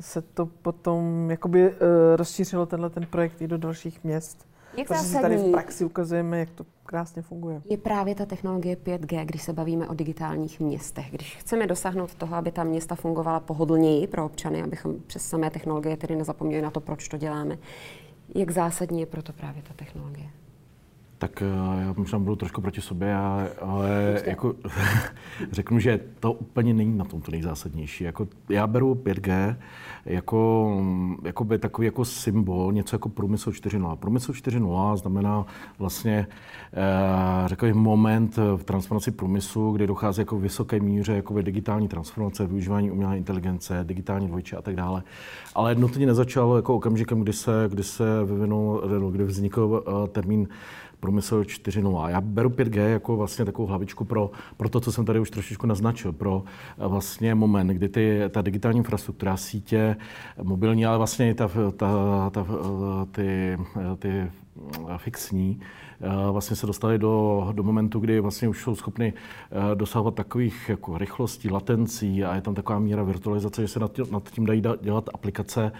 se 0.00 0.22
to 0.22 0.46
potom 0.46 1.30
jakoby 1.30 1.70
eh, 1.70 1.76
rozšířilo 2.16 2.66
tenhle 2.66 2.90
ten 2.90 3.06
projekt 3.06 3.42
i 3.42 3.48
do 3.48 3.58
dalších 3.58 4.04
měst. 4.04 4.48
Jak 4.76 4.88
Protože 4.88 5.00
si 5.00 5.12
tady 5.12 5.34
v 5.34 5.38
zásadní 5.38 5.52
praxi 5.52 5.84
ukazujeme, 5.84 6.38
jak 6.38 6.50
to 6.50 6.66
krásně 6.86 7.22
funguje. 7.22 7.62
je 7.64 7.76
právě 7.76 8.14
ta 8.14 8.26
technologie 8.26 8.76
5G, 8.76 9.24
když 9.24 9.42
se 9.42 9.52
bavíme 9.52 9.88
o 9.88 9.94
digitálních 9.94 10.60
městech. 10.60 11.10
Když 11.10 11.36
chceme 11.36 11.66
dosáhnout 11.66 12.14
toho, 12.14 12.36
aby 12.36 12.52
ta 12.52 12.64
města 12.64 12.94
fungovala 12.94 13.40
pohodlněji 13.40 14.06
pro 14.06 14.24
občany, 14.24 14.62
abychom 14.62 14.94
přes 15.06 15.22
samé 15.22 15.50
technologie 15.50 15.96
tedy 15.96 16.16
nezapomněli 16.16 16.62
na 16.62 16.70
to, 16.70 16.80
proč 16.80 17.08
to 17.08 17.16
děláme, 17.16 17.58
jak 18.34 18.50
zásadní 18.50 19.00
je 19.00 19.06
proto 19.06 19.32
právě 19.32 19.62
ta 19.62 19.74
technologie? 19.74 20.30
Tak 21.18 21.42
eh, 21.42 21.82
já 21.82 21.94
možná 21.96 22.18
budu 22.18 22.36
trošku 22.36 22.60
proti 22.60 22.80
sobě, 22.80 23.14
ale, 23.14 23.50
ale 23.60 24.22
jako, 24.24 24.54
řeknu, 25.52 25.78
že 25.78 26.00
to 26.20 26.32
úplně 26.32 26.74
není 26.74 26.98
na 26.98 27.04
tom 27.04 27.20
to 27.20 27.30
nejzásadnější. 27.30 28.04
Jako, 28.04 28.28
já 28.48 28.66
beru 28.66 28.94
5G 28.94 29.56
jako, 30.06 30.72
jako 31.24 31.44
by 31.44 31.58
takový 31.58 31.86
jako 31.86 32.04
symbol, 32.04 32.72
něco 32.72 32.94
jako 32.94 33.08
průmysl 33.08 33.50
4.0. 33.50 33.96
Průmysl 33.96 34.32
4.0 34.32 34.96
znamená 34.96 35.46
vlastně 35.78 36.26
eh, 36.72 37.48
řekl 37.48 37.66
bych, 37.66 37.74
moment 37.74 38.36
v 38.56 38.64
transformaci 38.64 39.10
průmyslu, 39.10 39.72
kdy 39.72 39.86
dochází 39.86 40.20
jako 40.20 40.38
v 40.38 40.40
vysoké 40.40 40.80
míře 40.80 41.12
jako 41.12 41.42
digitální 41.42 41.88
transformace, 41.88 42.46
využívání 42.46 42.90
umělé 42.90 43.18
inteligence, 43.18 43.80
digitální 43.82 44.26
dvojče 44.28 44.56
a 44.56 44.62
tak 44.62 44.76
dále. 44.76 45.02
Ale 45.54 45.74
nutně 45.74 46.06
nezačalo 46.06 46.56
jako 46.56 46.74
okamžikem, 46.74 47.20
kdy 47.20 47.32
se, 47.32 47.64
kdy 47.68 47.82
se 47.82 48.24
vyvinul, 48.24 48.82
kdy 49.10 49.24
vznikl 49.24 49.84
eh, 49.86 50.08
termín 50.08 50.48
průmysl 51.00 51.40
4.0. 51.42 52.08
Já 52.08 52.20
beru 52.20 52.48
5G 52.48 52.88
jako 52.88 53.16
vlastně 53.16 53.44
takovou 53.44 53.68
hlavičku 53.68 54.04
pro, 54.04 54.30
pro 54.56 54.68
to, 54.68 54.80
co 54.80 54.92
jsem 54.92 55.04
tady 55.04 55.20
už 55.20 55.30
trošičku 55.30 55.66
naznačil, 55.66 56.12
pro 56.12 56.42
eh, 56.78 56.88
vlastně 56.88 57.34
moment, 57.34 57.66
kdy 57.66 57.88
ty, 57.88 58.20
ta 58.30 58.42
digitální 58.42 58.78
infrastruktura, 58.78 59.36
sítě, 59.36 59.96
mobilní, 60.42 60.86
ale 60.86 60.98
vlastně 60.98 61.30
i 61.30 61.34
ta, 61.34 61.50
ta, 61.76 62.30
ta, 62.30 62.46
eh, 62.50 63.06
ty, 63.10 63.58
eh, 63.76 63.96
ty 63.98 64.08
eh, 64.08 64.30
fixní, 64.96 65.60
eh, 66.00 66.30
vlastně 66.32 66.56
se 66.56 66.66
dostali 66.66 66.98
do, 66.98 67.48
do 67.52 67.62
momentu, 67.62 68.00
kdy 68.00 68.20
vlastně 68.20 68.48
už 68.48 68.62
jsou 68.62 68.74
schopny 68.74 69.12
eh, 69.12 69.74
dosahovat 69.74 70.14
takových 70.14 70.68
jako 70.68 70.98
rychlostí, 70.98 71.50
latencí 71.50 72.24
a 72.24 72.34
je 72.34 72.40
tam 72.40 72.54
taková 72.54 72.78
míra 72.78 73.02
virtualizace, 73.02 73.62
že 73.62 73.68
se 73.68 73.80
nad 73.80 73.92
tím, 73.92 74.04
nad 74.10 74.30
tím 74.30 74.46
dají 74.46 74.62
da- 74.62 74.78
dělat 74.80 75.10
aplikace, 75.14 75.72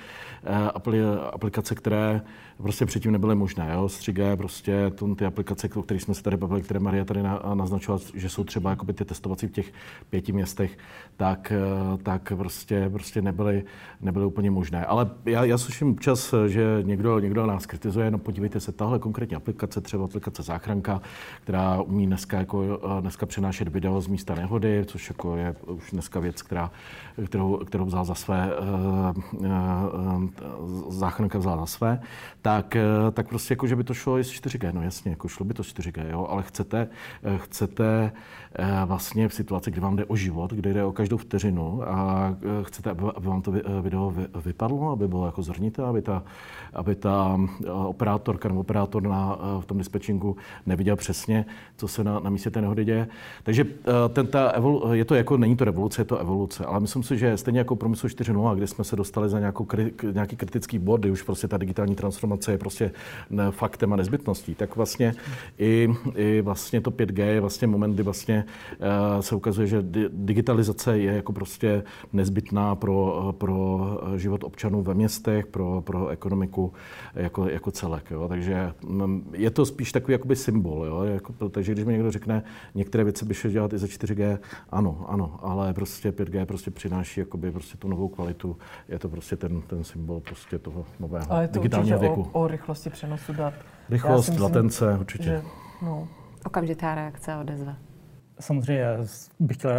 eh, 0.45 0.71
apli, 0.75 1.01
aplikace, 1.33 1.75
které 1.75 2.21
prostě 2.63 2.87
předtím 2.87 3.13
nebyly 3.13 3.35
možné. 3.35 3.71
Jo? 3.75 3.89
S 3.89 4.01
3G 4.01 4.37
prostě 4.37 4.91
to, 4.95 5.15
ty 5.15 5.25
aplikace, 5.25 5.69
o 5.75 5.83
kterých 5.83 6.03
jsme 6.03 6.15
se 6.15 6.23
tady 6.23 6.37
bavili, 6.37 6.63
které 6.63 6.81
Maria 6.81 7.05
tady 7.05 7.23
na, 7.23 7.43
naznačovala, 7.55 8.01
že 8.15 8.29
jsou 8.29 8.45
třeba 8.45 8.71
jakoby 8.71 8.93
ty 8.93 9.05
testovací 9.05 9.47
v 9.47 9.51
těch 9.51 9.73
pěti 10.11 10.33
městech, 10.33 10.79
tak, 11.17 11.53
eh, 11.53 11.99
tak 12.03 12.33
prostě, 12.37 12.89
prostě 12.93 13.23
nebyly, 13.23 13.65
nebyly 14.01 14.25
úplně 14.25 14.51
možné. 14.51 14.85
Ale 14.85 15.11
já, 15.25 15.45
já 15.45 15.59
slyším 15.59 15.91
občas, 15.91 16.35
že 16.47 16.79
někdo, 16.83 17.19
někdo 17.19 17.47
nás 17.47 17.67
kritizuje, 17.67 18.11
no 18.11 18.19
podívejte 18.19 18.61
se, 18.61 18.73
tahle 18.73 18.99
konkrétní 18.99 19.37
aplikace, 19.37 19.81
třeba 19.81 20.05
aplikace 20.05 20.43
Záchranka, 20.43 21.01
která 21.43 21.83
umí 21.83 22.07
dneska, 22.07 22.39
jako, 22.39 22.81
eh, 22.99 23.01
dneska 23.01 23.27
přenášet 23.27 23.69
video 23.69 24.01
z 24.01 24.07
místa 24.07 24.35
nehody, 24.35 24.85
což 24.87 25.09
jako 25.09 25.37
je 25.37 25.55
už 25.67 25.91
dneska 25.91 26.21
věc, 26.21 26.43
která, 26.43 26.71
kterou, 27.27 27.57
kterou 27.57 27.85
vzal 27.85 28.05
za 28.05 28.15
své, 28.15 28.51
uh, 28.57 30.29
záchranka 30.89 31.39
vzala 31.39 31.57
za 31.57 31.67
své, 31.67 32.01
tak, 32.49 32.77
eh, 32.77 33.11
tak 33.13 33.29
prostě 33.29 33.53
jako, 33.53 33.67
že 33.67 33.77
by 33.77 33.85
to 33.85 33.95
šlo 33.95 34.19
i 34.19 34.25
s 34.25 34.31
4G, 34.31 34.73
no 34.73 34.83
jasně, 34.83 35.11
jako 35.11 35.29
šlo 35.29 35.47
by 35.47 35.55
to 35.55 35.65
s 35.65 35.67
4G, 35.67 36.11
jo, 36.11 36.27
ale 36.31 36.43
chcete, 36.43 36.89
eh, 37.23 37.39
chcete 37.39 38.13
vlastně 38.87 39.29
v 39.29 39.35
situaci, 39.35 39.71
kdy 39.71 39.81
vám 39.81 39.97
jde 39.97 40.05
o 40.05 40.17
život, 40.17 40.53
kdy 40.53 40.75
jde 40.75 40.85
o 40.85 40.93
každou 40.93 41.17
vteřinu 41.17 41.83
a 41.89 42.31
eh, 42.43 42.65
chcete, 42.65 42.91
aby, 42.91 43.03
vám 43.19 43.43
to 43.43 43.53
eh, 43.55 43.83
video 43.83 44.11
vy- 44.11 44.27
vypadlo, 44.45 44.91
aby 44.91 45.09
bylo 45.09 45.27
jako 45.27 45.43
zrnité, 45.43 45.83
aby 45.83 46.03
ta, 46.03 46.23
aby 46.73 46.95
ta 46.95 47.41
eh, 47.65 47.71
operátorka 47.71 48.49
nebo 48.49 48.61
operátor 48.61 49.03
na, 49.03 49.39
eh, 49.41 49.63
v 49.63 49.67
tom 49.67 49.79
dispečingu 49.79 50.37
neviděl 50.67 50.97
přesně, 50.97 51.45
co 51.77 51.89
se 51.89 52.05
na, 52.05 52.21
na 52.21 52.31
místě 52.31 52.51
té 52.51 52.61
nehody 52.61 52.85
děje. 52.85 53.09
Takže 53.43 53.65
eh, 53.65 54.09
ten, 54.09 54.27
ta 54.27 54.49
evolu, 54.49 54.93
je 54.93 55.05
to 55.05 55.15
jako, 55.15 55.37
není 55.37 55.57
to 55.57 55.65
revoluce, 55.65 56.01
je 56.01 56.05
to 56.05 56.19
evoluce, 56.19 56.65
ale 56.65 56.81
myslím 56.81 57.03
si, 57.03 57.19
že 57.19 57.37
stejně 57.37 57.59
jako 57.59 57.77
průmysl 57.77 58.07
4.0, 58.07 58.57
kde 58.57 58.67
jsme 58.67 58.85
se 58.85 58.97
dostali 58.97 59.29
za 59.29 59.39
nějakou, 59.39 59.67
nějaký 60.13 60.37
kritický 60.37 60.79
bod, 60.79 61.01
kdy 61.01 61.11
už 61.11 61.23
prostě 61.23 61.49
ta 61.49 61.57
digitální 61.57 61.95
transformace 61.95 62.53
je 62.53 62.59
prostě 62.59 62.91
faktem 63.51 63.93
a 63.93 63.97
nezbytností, 63.97 64.55
tak 64.55 64.77
vlastně 64.77 65.15
i, 65.59 65.89
i 66.15 66.41
vlastně 66.41 66.81
to 66.81 66.91
5G 66.91 67.25
je 67.27 67.41
vlastně 67.41 67.67
moment, 67.67 67.95
kdy 67.95 68.03
vlastně 68.03 68.38
eh, 68.81 69.23
se 69.23 69.35
ukazuje, 69.35 69.67
že 69.67 69.83
di- 69.83 70.09
digitalizace 70.13 70.99
je 70.99 71.13
jako 71.13 71.33
prostě 71.33 71.83
nezbytná 72.13 72.75
pro, 72.75 73.35
pro 73.39 73.79
život 74.17 74.45
občanů 74.45 74.83
ve 74.83 74.95
městech, 74.95 75.47
pro, 75.47 75.83
pro 75.87 76.09
ekonomiku 76.09 76.73
jako, 77.15 77.49
jako 77.49 77.71
celek. 77.71 78.11
Jo. 78.11 78.29
Takže 78.29 78.73
mm, 78.87 79.31
je 79.37 79.51
to 79.51 79.67
spíš 79.67 79.93
takový 79.93 80.13
jakoby 80.13 80.37
symbol. 80.37 80.85
Jo. 80.85 81.03
Jako, 81.03 81.49
takže 81.49 81.73
když 81.73 81.85
mi 81.85 81.93
někdo 81.93 82.11
řekne, 82.11 82.43
některé 82.75 83.05
věci 83.05 83.25
by 83.25 83.35
šlo 83.35 83.51
dělat 83.51 83.73
i 83.73 83.79
za 83.79 83.87
4G, 83.87 84.39
ano, 84.71 85.05
ano, 85.09 85.39
ale 85.43 85.75
prostě 85.75 86.11
5G 86.11 86.47
prostě 86.47 86.71
přináší 86.71 87.21
jakoby 87.21 87.53
prostě 87.53 87.77
tu 87.77 87.89
novou 87.89 88.09
kvalitu. 88.09 88.57
Je 88.89 88.99
to 88.99 89.09
prostě 89.09 89.37
ten, 89.37 89.61
ten 89.63 89.85
symbol 89.85 90.21
prostě 90.21 90.59
toho 90.59 90.85
nového 91.01 91.33
Ale 91.33 91.45
je 91.45 91.49
to 91.49 91.55
digitálního 91.59 91.97
určitě 91.99 92.15
věku. 92.15 92.31
o, 92.33 92.41
o 92.45 92.47
rychlosti 92.49 92.91
přenosu 92.91 93.33
dat. 93.33 93.55
Rychlost, 93.91 94.29
myslím, 94.29 94.43
latence, 94.43 94.97
určitě. 95.01 95.25
Že, 95.25 95.43
no, 95.83 96.09
Okamžitá 96.47 96.95
reakce 96.95 97.33
a 97.33 97.41
odezva. 97.41 97.77
Samozřejmě 98.41 98.85
bych 99.41 99.57
chtěl 99.57 99.73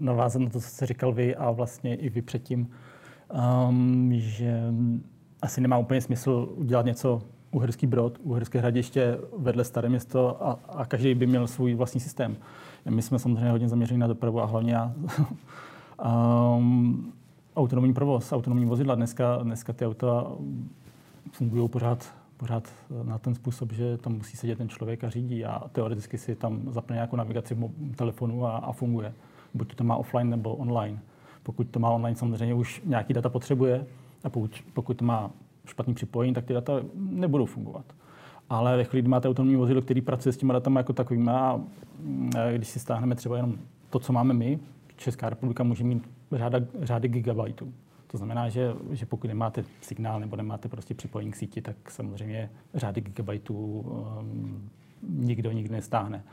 navázat 0.00 0.42
na 0.42 0.50
to, 0.50 0.60
co 0.60 0.68
jste 0.68 0.86
říkal 0.86 1.12
vy 1.12 1.36
a 1.36 1.50
vlastně 1.50 1.94
i 1.94 2.08
vy 2.08 2.22
předtím, 2.22 2.70
um, 3.68 4.10
že 4.14 4.62
asi 5.42 5.60
nemá 5.60 5.78
úplně 5.78 6.00
smysl 6.00 6.48
udělat 6.56 6.86
něco 6.86 7.22
Uherský 7.50 7.86
Brod, 7.86 8.18
Uherské 8.22 8.58
hradiště 8.58 9.18
vedle 9.38 9.64
Staré 9.64 9.88
město 9.88 10.46
a, 10.46 10.58
a 10.68 10.84
každý 10.84 11.14
by 11.14 11.26
měl 11.26 11.46
svůj 11.46 11.74
vlastní 11.74 12.00
systém. 12.00 12.36
My 12.90 13.02
jsme 13.02 13.18
samozřejmě 13.18 13.50
hodně 13.50 13.68
zaměřeni 13.68 13.98
na 13.98 14.06
dopravu 14.06 14.42
a 14.42 14.44
hlavně 14.44 14.72
já. 14.72 14.92
um, 16.56 17.12
autonomní 17.56 17.94
provoz, 17.94 18.32
autonomní 18.32 18.66
vozidla. 18.66 18.94
Dneska, 18.94 19.36
dneska 19.42 19.72
ty 19.72 19.86
auta 19.86 20.32
fungují 21.32 21.68
pořád, 21.68 22.14
pořád 22.36 22.68
na 23.02 23.18
ten 23.18 23.34
způsob, 23.34 23.72
že 23.72 23.98
tam 23.98 24.12
musí 24.12 24.36
sedět 24.36 24.58
ten 24.58 24.68
člověk 24.68 25.04
a 25.04 25.10
řídí 25.10 25.44
a 25.44 25.68
teoreticky 25.68 26.18
si 26.18 26.34
tam 26.34 26.72
zapne 26.72 26.94
nějakou 26.94 27.16
navigaci 27.16 27.54
v 27.54 27.96
telefonu 27.96 28.46
a, 28.46 28.56
a 28.56 28.72
funguje. 28.72 29.12
Buď 29.54 29.74
to 29.74 29.84
má 29.84 29.96
offline 29.96 30.30
nebo 30.30 30.54
online. 30.54 30.98
Pokud 31.42 31.68
to 31.68 31.80
má 31.80 31.90
online, 31.90 32.16
samozřejmě 32.16 32.54
už 32.54 32.82
nějaký 32.84 33.12
data 33.14 33.28
potřebuje 33.28 33.86
a 34.24 34.30
pokud, 34.30 34.64
pokud 34.72 35.02
má 35.02 35.30
špatný 35.66 35.94
připojení, 35.94 36.34
tak 36.34 36.44
ty 36.44 36.52
data 36.52 36.72
nebudou 36.94 37.46
fungovat. 37.46 37.84
Ale 38.50 38.76
ve 38.76 38.84
chvíli, 38.84 39.02
kdy 39.02 39.08
máte 39.08 39.28
autonomní 39.28 39.56
vozidlo, 39.56 39.82
který 39.82 40.00
pracuje 40.00 40.32
s 40.32 40.36
těma 40.36 40.54
datama 40.54 40.80
jako 40.80 40.92
takovými 40.92 41.30
a 41.30 41.60
mm, 42.00 42.30
když 42.54 42.68
si 42.68 42.78
stáhneme 42.78 43.14
třeba 43.14 43.36
jenom 43.36 43.54
to, 43.90 43.98
co 43.98 44.12
máme 44.12 44.34
my, 44.34 44.58
Česká 44.96 45.30
republika 45.30 45.64
může 45.64 45.84
mít 45.84 46.08
řáda, 46.32 46.60
řády 46.82 47.08
gigabajtů. 47.08 47.72
To 48.14 48.18
znamená, 48.18 48.48
že, 48.48 48.74
že 48.90 49.06
pokud 49.06 49.26
nemáte 49.26 49.64
signál 49.80 50.20
nebo 50.20 50.36
nemáte 50.36 50.68
prostě 50.68 50.94
připojení 50.94 51.30
k 51.30 51.36
síti, 51.36 51.62
tak 51.62 51.90
samozřejmě 51.90 52.50
řády 52.74 53.00
gigabajtů 53.00 53.54
um, 53.56 54.70
nikdo 55.08 55.52
nikdy 55.52 55.72
nestáhne. 55.72 56.24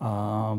A 0.00 0.58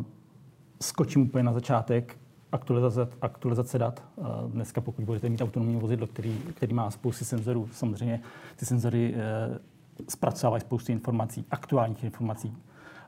skočím 0.81 1.21
úplně 1.21 1.43
na 1.43 1.53
začátek. 1.53 2.17
Aktualizace, 2.51 3.07
aktualizace 3.21 3.79
dat. 3.79 4.03
Dneska, 4.47 4.81
pokud 4.81 5.05
budete 5.05 5.29
mít 5.29 5.41
autonomní 5.41 5.75
vozidlo, 5.75 6.07
který, 6.07 6.37
který 6.37 6.73
má 6.73 6.91
spousty 6.91 7.25
senzorů, 7.25 7.69
samozřejmě 7.71 8.21
ty 8.55 8.65
senzory 8.65 9.15
eh, 9.15 9.59
zpracovávají 10.09 10.61
spoustu 10.61 10.91
informací, 10.91 11.45
aktuálních 11.51 12.03
informací. 12.03 12.57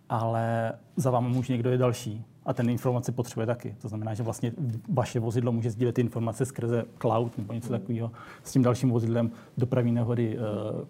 ale 0.09 0.73
za 0.95 1.11
vámi 1.11 1.27
může 1.27 1.53
někdo 1.53 1.69
je 1.69 1.77
další 1.77 2.25
a 2.45 2.53
ten 2.53 2.69
informace 2.69 3.11
potřebuje 3.11 3.47
taky. 3.47 3.75
To 3.81 3.87
znamená, 3.87 4.13
že 4.13 4.23
vlastně 4.23 4.51
vaše 4.89 5.19
vozidlo 5.19 5.51
může 5.51 5.71
sdílet 5.71 5.99
informace 5.99 6.45
skrze 6.45 6.85
cloud 7.01 7.37
nebo 7.37 7.53
něco 7.53 7.69
takového 7.69 8.11
s 8.43 8.51
tím 8.51 8.63
dalším 8.63 8.89
vozidlem, 8.89 9.31
dopravní 9.57 9.91
nehody, 9.91 10.37
eh, 10.37 10.41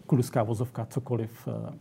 kuluská 0.07 0.43
vozovka, 0.43 0.85
cokoliv. 0.85 1.47
Eh. 1.47 1.73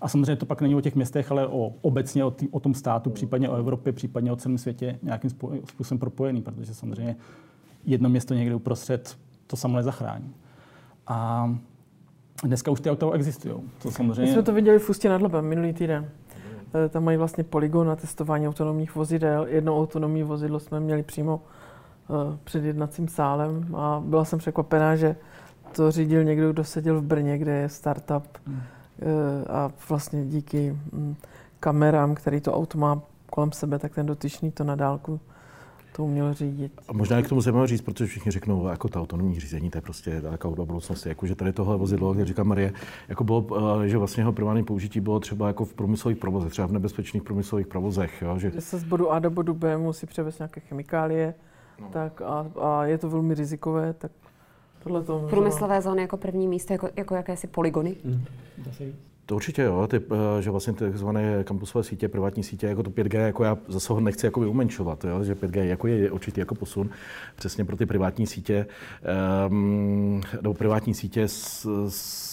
A 0.00 0.08
samozřejmě 0.08 0.36
to 0.36 0.46
pak 0.46 0.60
není 0.60 0.74
o 0.74 0.80
těch 0.80 0.94
městech, 0.94 1.30
ale 1.30 1.46
o, 1.46 1.72
obecně 1.80 2.24
o, 2.24 2.30
tý, 2.30 2.48
o 2.48 2.60
tom 2.60 2.74
státu, 2.74 3.10
případně 3.10 3.48
o 3.48 3.56
Evropě, 3.56 3.92
případně 3.92 4.32
o 4.32 4.36
celém 4.36 4.58
světě 4.58 4.98
nějakým 5.02 5.30
způsobem 5.64 5.98
propojený, 5.98 6.42
protože 6.42 6.74
samozřejmě 6.74 7.16
jedno 7.84 8.08
město 8.08 8.34
někde 8.34 8.54
uprostřed 8.54 9.18
to 9.46 9.56
samo 9.56 9.76
nezachrání. 9.76 10.34
A 11.06 11.50
dneska 12.44 12.70
už 12.70 12.80
ty 12.80 12.90
auta 12.90 13.06
existují. 13.14 13.54
To 13.82 13.90
samozřejmě... 13.90 14.22
My 14.22 14.32
jsme 14.32 14.42
to 14.42 14.52
viděli 14.52 14.78
v 14.78 14.90
Ústě 14.90 15.08
nad 15.08 15.22
Labem 15.22 15.44
minulý 15.44 15.72
týden. 15.72 16.10
Tam 16.88 17.04
mají 17.04 17.16
vlastně 17.16 17.44
poligon 17.44 17.86
na 17.86 17.96
testování 17.96 18.48
autonomních 18.48 18.94
vozidel. 18.94 19.46
Jedno 19.48 19.78
autonomní 19.78 20.22
vozidlo 20.22 20.60
jsme 20.60 20.80
měli 20.80 21.02
přímo 21.02 21.40
eh, 22.10 22.38
před 22.44 22.64
jednacím 22.64 23.08
sálem 23.08 23.76
a 23.76 24.02
byla 24.04 24.24
jsem 24.24 24.38
překvapená, 24.38 24.96
že 24.96 25.16
to 25.72 25.90
řídil 25.90 26.24
někdo, 26.24 26.52
kdo 26.52 26.64
seděl 26.64 27.00
v 27.00 27.04
Brně, 27.04 27.38
kde 27.38 27.52
je 27.52 27.68
startup 27.68 28.24
hmm. 28.46 28.60
Eh, 28.98 29.44
a 29.52 29.70
vlastně 29.88 30.24
díky 30.24 30.78
hm, 30.92 31.14
kamerám, 31.60 32.14
který 32.14 32.40
to 32.40 32.54
auto 32.54 32.78
má 32.78 33.02
kolem 33.30 33.52
sebe, 33.52 33.78
tak 33.78 33.94
ten 33.94 34.06
dotyčný 34.06 34.50
to 34.50 34.64
na 34.64 34.74
dálku 34.74 35.20
to 35.96 36.04
uměl 36.04 36.34
řídit. 36.34 36.72
A 36.88 36.92
možná 36.92 37.18
i 37.18 37.22
k 37.22 37.28
tomu 37.28 37.42
se 37.42 37.52
mohli 37.52 37.68
říct, 37.68 37.80
protože 37.80 38.06
všichni 38.06 38.32
řeknou, 38.32 38.68
jako 38.68 38.88
ta 38.88 39.00
autonomní 39.00 39.40
řízení, 39.40 39.70
to 39.70 39.78
je 39.78 39.82
prostě 39.82 40.20
taková 40.20 40.56
do 40.56 40.66
budoucnosti. 40.66 41.08
Jako, 41.08 41.26
že 41.26 41.34
tady 41.34 41.52
tohle 41.52 41.76
vozidlo, 41.76 42.14
jak 42.14 42.26
říká 42.26 42.44
Marie, 42.44 42.72
jako 43.08 43.24
bylo, 43.24 43.46
eh, 43.84 43.88
že 43.88 43.98
vlastně 43.98 44.20
jeho 44.20 44.32
první 44.32 44.64
použití 44.64 45.00
bylo 45.00 45.20
třeba 45.20 45.46
jako 45.46 45.64
v 45.64 45.74
průmyslových 45.74 46.18
provozech, 46.18 46.50
třeba 46.52 46.68
v 46.68 46.72
nebezpečných 46.72 47.22
průmyslových 47.22 47.66
provozech. 47.66 48.22
Jo, 48.22 48.38
že... 48.38 48.50
že 48.50 48.60
se 48.60 48.78
z 48.78 48.84
bodu 48.84 49.10
A 49.10 49.18
do 49.18 49.30
bodu 49.30 49.54
B 49.54 49.76
musí 49.76 50.06
převést 50.06 50.38
nějaké 50.38 50.60
chemikálie, 50.60 51.34
no. 51.80 51.88
tak 51.92 52.20
a, 52.20 52.46
a, 52.60 52.84
je 52.84 52.98
to 52.98 53.10
velmi 53.10 53.34
rizikové, 53.34 53.92
tak 53.92 54.12
tohle 54.82 55.02
to... 55.02 55.26
Průmyslové 55.30 55.82
zóny 55.82 56.02
jako 56.02 56.16
první 56.16 56.48
místo, 56.48 56.72
jako, 56.72 56.88
jako 56.96 57.14
jakési 57.14 57.46
poligony? 57.46 57.96
Mm. 58.04 58.24
To 59.26 59.34
určitě 59.34 59.62
jo, 59.62 59.86
ty, 59.86 59.96
eh, 59.96 60.42
že 60.42 60.50
vlastně 60.50 60.72
takzvané 60.72 61.44
kampusové 61.44 61.84
sítě, 61.84 62.08
privátní 62.08 62.42
sítě, 62.42 62.66
jako 62.66 62.82
to 62.82 62.90
5G, 62.90 63.26
jako 63.26 63.44
já 63.44 63.58
zase 63.68 63.92
ho 63.92 64.00
nechci 64.00 64.26
jako 64.26 64.40
umenšovat, 64.40 65.04
jo, 65.04 65.24
že 65.24 65.34
5G 65.34 65.64
jako 65.64 65.86
je 65.86 66.10
určitě 66.10 66.40
jako 66.40 66.54
posun 66.54 66.90
přesně 67.36 67.64
pro 67.64 67.76
ty 67.76 67.86
privátní 67.86 68.26
sítě, 68.26 68.66
um, 69.48 70.20
nebo 70.42 70.54
privátní 70.54 70.94
sítě 70.94 71.28
s, 71.28 71.66
s 71.88 72.25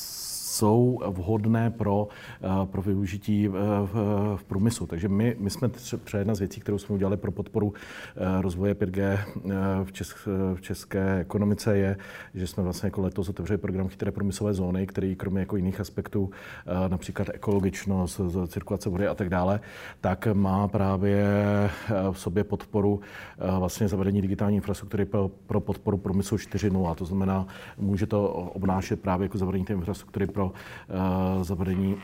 jsou 0.54 1.00
vhodné 1.08 1.72
pro, 1.72 2.08
eh, 2.42 2.66
pro 2.66 2.82
využití 2.82 3.48
v, 3.48 3.54
v, 3.94 3.96
v 4.36 4.44
průmyslu. 4.44 4.88
Takže 4.88 5.10
my, 5.10 5.36
my 5.40 5.50
jsme 5.50 5.70
třeba 5.70 6.20
jedna 6.20 6.36
z 6.36 6.40
věcí, 6.40 6.62
kterou 6.62 6.78
jsme 6.78 6.96
udělali 6.96 7.18
pro 7.18 7.32
podporu 7.32 7.74
eh, 7.74 8.42
rozvoje 8.42 8.74
5G 8.74 9.02
eh, 9.02 9.20
v, 9.84 9.92
česk, 9.92 10.28
v 10.56 10.62
české 10.62 11.20
ekonomice, 11.20 11.78
je, 11.78 11.98
že 12.34 12.48
jsme 12.48 12.64
vlastně 12.64 12.88
jako 12.88 13.02
letos 13.02 13.30
otevřeli 13.30 13.58
program 13.58 13.88
Chytré 13.88 14.12
průmyslové 14.12 14.54
zóny, 14.54 14.88
který 14.88 15.16
kromě 15.16 15.40
jako 15.40 15.56
jiných 15.56 15.80
aspektů, 15.80 16.30
například 16.88 17.30
ekologičnost, 17.34 18.22
cirkulace 18.48 18.90
vody 18.90 19.08
a 19.08 19.16
tak 19.16 19.30
dále, 19.30 19.60
tak 20.02 20.28
má 20.34 20.68
právě 20.68 21.26
v 22.12 22.20
sobě 22.20 22.44
podporu 22.44 23.02
vlastně 23.60 23.88
zavedení 23.88 24.22
digitální 24.22 24.56
infrastruktury 24.56 25.06
pro, 25.06 25.32
pro 25.48 25.60
podporu 25.60 25.98
průmyslu 25.98 26.38
4.0. 26.38 26.96
To 26.96 27.06
znamená, 27.06 27.48
může 27.78 28.06
to 28.06 28.28
obnášet 28.30 29.02
právě 29.02 29.26
jako 29.26 29.38
zavedení 29.38 29.66
té 29.66 29.74
infrastruktury 29.74 30.28
pro 30.28 30.43
uh, 30.52 31.44
zavedení 31.44 31.98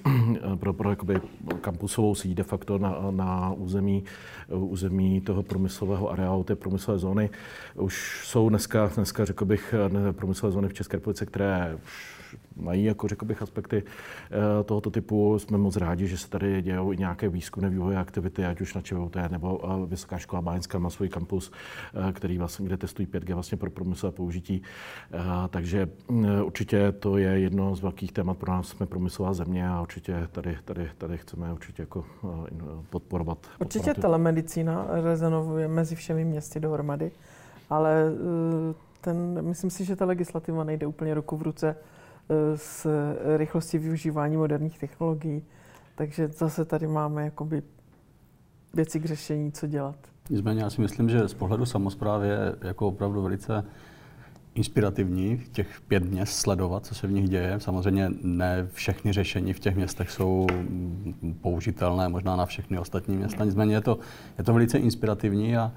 pro, 0.59 0.73
pro 0.73 0.89
jakoby 0.89 1.21
kampusovou 1.61 2.15
síť 2.15 2.37
de 2.37 2.43
facto 2.43 2.77
na, 2.77 2.95
na 3.11 3.51
území, 3.51 4.03
uh, 4.47 4.71
území 4.71 5.21
toho 5.21 5.43
průmyslového 5.43 6.11
areálu, 6.11 6.43
té 6.43 6.55
průmyslové 6.55 6.99
zóny. 6.99 7.29
Už 7.75 8.21
jsou 8.25 8.49
dneska, 8.49 8.91
dneska 8.95 9.25
řekl 9.25 9.45
bych, 9.45 9.75
ne, 9.91 10.13
průmyslové 10.13 10.51
zóny 10.51 10.67
v 10.67 10.73
České 10.73 10.97
republice, 10.97 11.25
které 11.25 11.77
mají, 12.55 12.83
jako 12.83 13.07
řekl 13.07 13.25
bych, 13.25 13.41
aspekty 13.41 13.83
eh, 13.83 14.63
tohoto 14.63 14.91
typu. 14.91 15.39
Jsme 15.39 15.57
moc 15.57 15.77
rádi, 15.77 16.07
že 16.07 16.17
se 16.17 16.29
tady 16.29 16.61
dějou 16.61 16.93
i 16.93 16.97
nějaké 16.97 17.29
výzkumné 17.29 17.69
vývoje 17.69 17.97
aktivity, 17.97 18.45
ať 18.45 18.61
už 18.61 18.73
na 18.73 18.81
ČVUT 18.81 19.15
nebo 19.31 19.59
eh, 19.63 19.85
Vysoká 19.85 20.17
škola 20.17 20.41
Báňská 20.41 20.79
má 20.79 20.89
svůj 20.89 21.09
kampus, 21.09 21.51
eh, 22.09 22.13
který 22.13 22.37
vlastně, 22.37 22.65
kde 22.65 22.77
testují 22.77 23.07
5G 23.07 23.33
vlastně 23.33 23.57
pro 23.57 23.69
průmyslové 23.69 24.15
použití. 24.15 24.61
Takže 25.49 25.89
určitě 26.43 26.91
to 26.91 27.17
je 27.17 27.39
jedno 27.39 27.75
z 27.75 27.81
velkých 27.81 28.11
témat 28.11 28.37
pro 28.37 28.51
nás. 28.51 28.67
Jsme 28.67 28.85
průmyslová 28.85 29.33
země 29.33 29.69
a 29.69 29.81
určitě 29.81 30.27
tady, 30.31 30.57
tady, 30.65 30.89
tady 30.97 31.17
chceme 31.17 31.53
určitě 31.53 31.81
jako 31.81 32.05
podporovat. 32.89 33.37
Určitě 33.59 33.79
podporovat. 33.79 34.01
telemedicína 34.01 34.87
rezonovuje 34.89 35.67
mezi 35.67 35.95
všemi 35.95 36.25
městy 36.25 36.59
dohromady, 36.59 37.11
ale 37.69 38.11
ten, 39.01 39.41
myslím 39.41 39.69
si, 39.69 39.85
že 39.85 39.95
ta 39.95 40.05
legislativa 40.05 40.63
nejde 40.63 40.87
úplně 40.87 41.13
ruku 41.13 41.37
v 41.37 41.41
ruce 41.41 41.75
s 42.55 42.87
rychlostí 43.37 43.77
využívání 43.77 44.37
moderních 44.37 44.79
technologií. 44.79 45.43
Takže 45.95 46.27
zase 46.27 46.65
tady 46.65 46.87
máme 46.87 47.23
jakoby 47.23 47.61
věci 48.73 48.99
k 48.99 49.05
řešení, 49.05 49.51
co 49.51 49.67
dělat. 49.67 49.95
Nicméně 50.29 50.63
já 50.63 50.69
si 50.69 50.81
myslím, 50.81 51.09
že 51.09 51.27
z 51.27 51.33
pohledu 51.33 51.65
samozprávy 51.65 52.27
je 52.27 52.55
jako 52.61 52.87
opravdu 52.87 53.21
velice 53.21 53.65
inspirativní 54.55 55.43
těch 55.51 55.81
pět 55.87 56.03
měst 56.03 56.33
sledovat, 56.33 56.85
co 56.85 56.95
se 56.95 57.07
v 57.07 57.11
nich 57.11 57.29
děje. 57.29 57.59
Samozřejmě 57.59 58.09
ne 58.21 58.67
všechny 58.71 59.13
řešení 59.13 59.53
v 59.53 59.59
těch 59.59 59.75
městech 59.75 60.11
jsou 60.11 60.47
použitelné 61.41 62.09
možná 62.09 62.35
na 62.35 62.45
všechny 62.45 62.79
ostatní 62.79 63.17
města, 63.17 63.45
nicméně 63.45 63.75
je 63.75 63.81
to, 63.81 63.99
je 64.37 64.43
to 64.43 64.53
velice 64.53 64.77
inspirativní 64.77 65.57
a, 65.57 65.71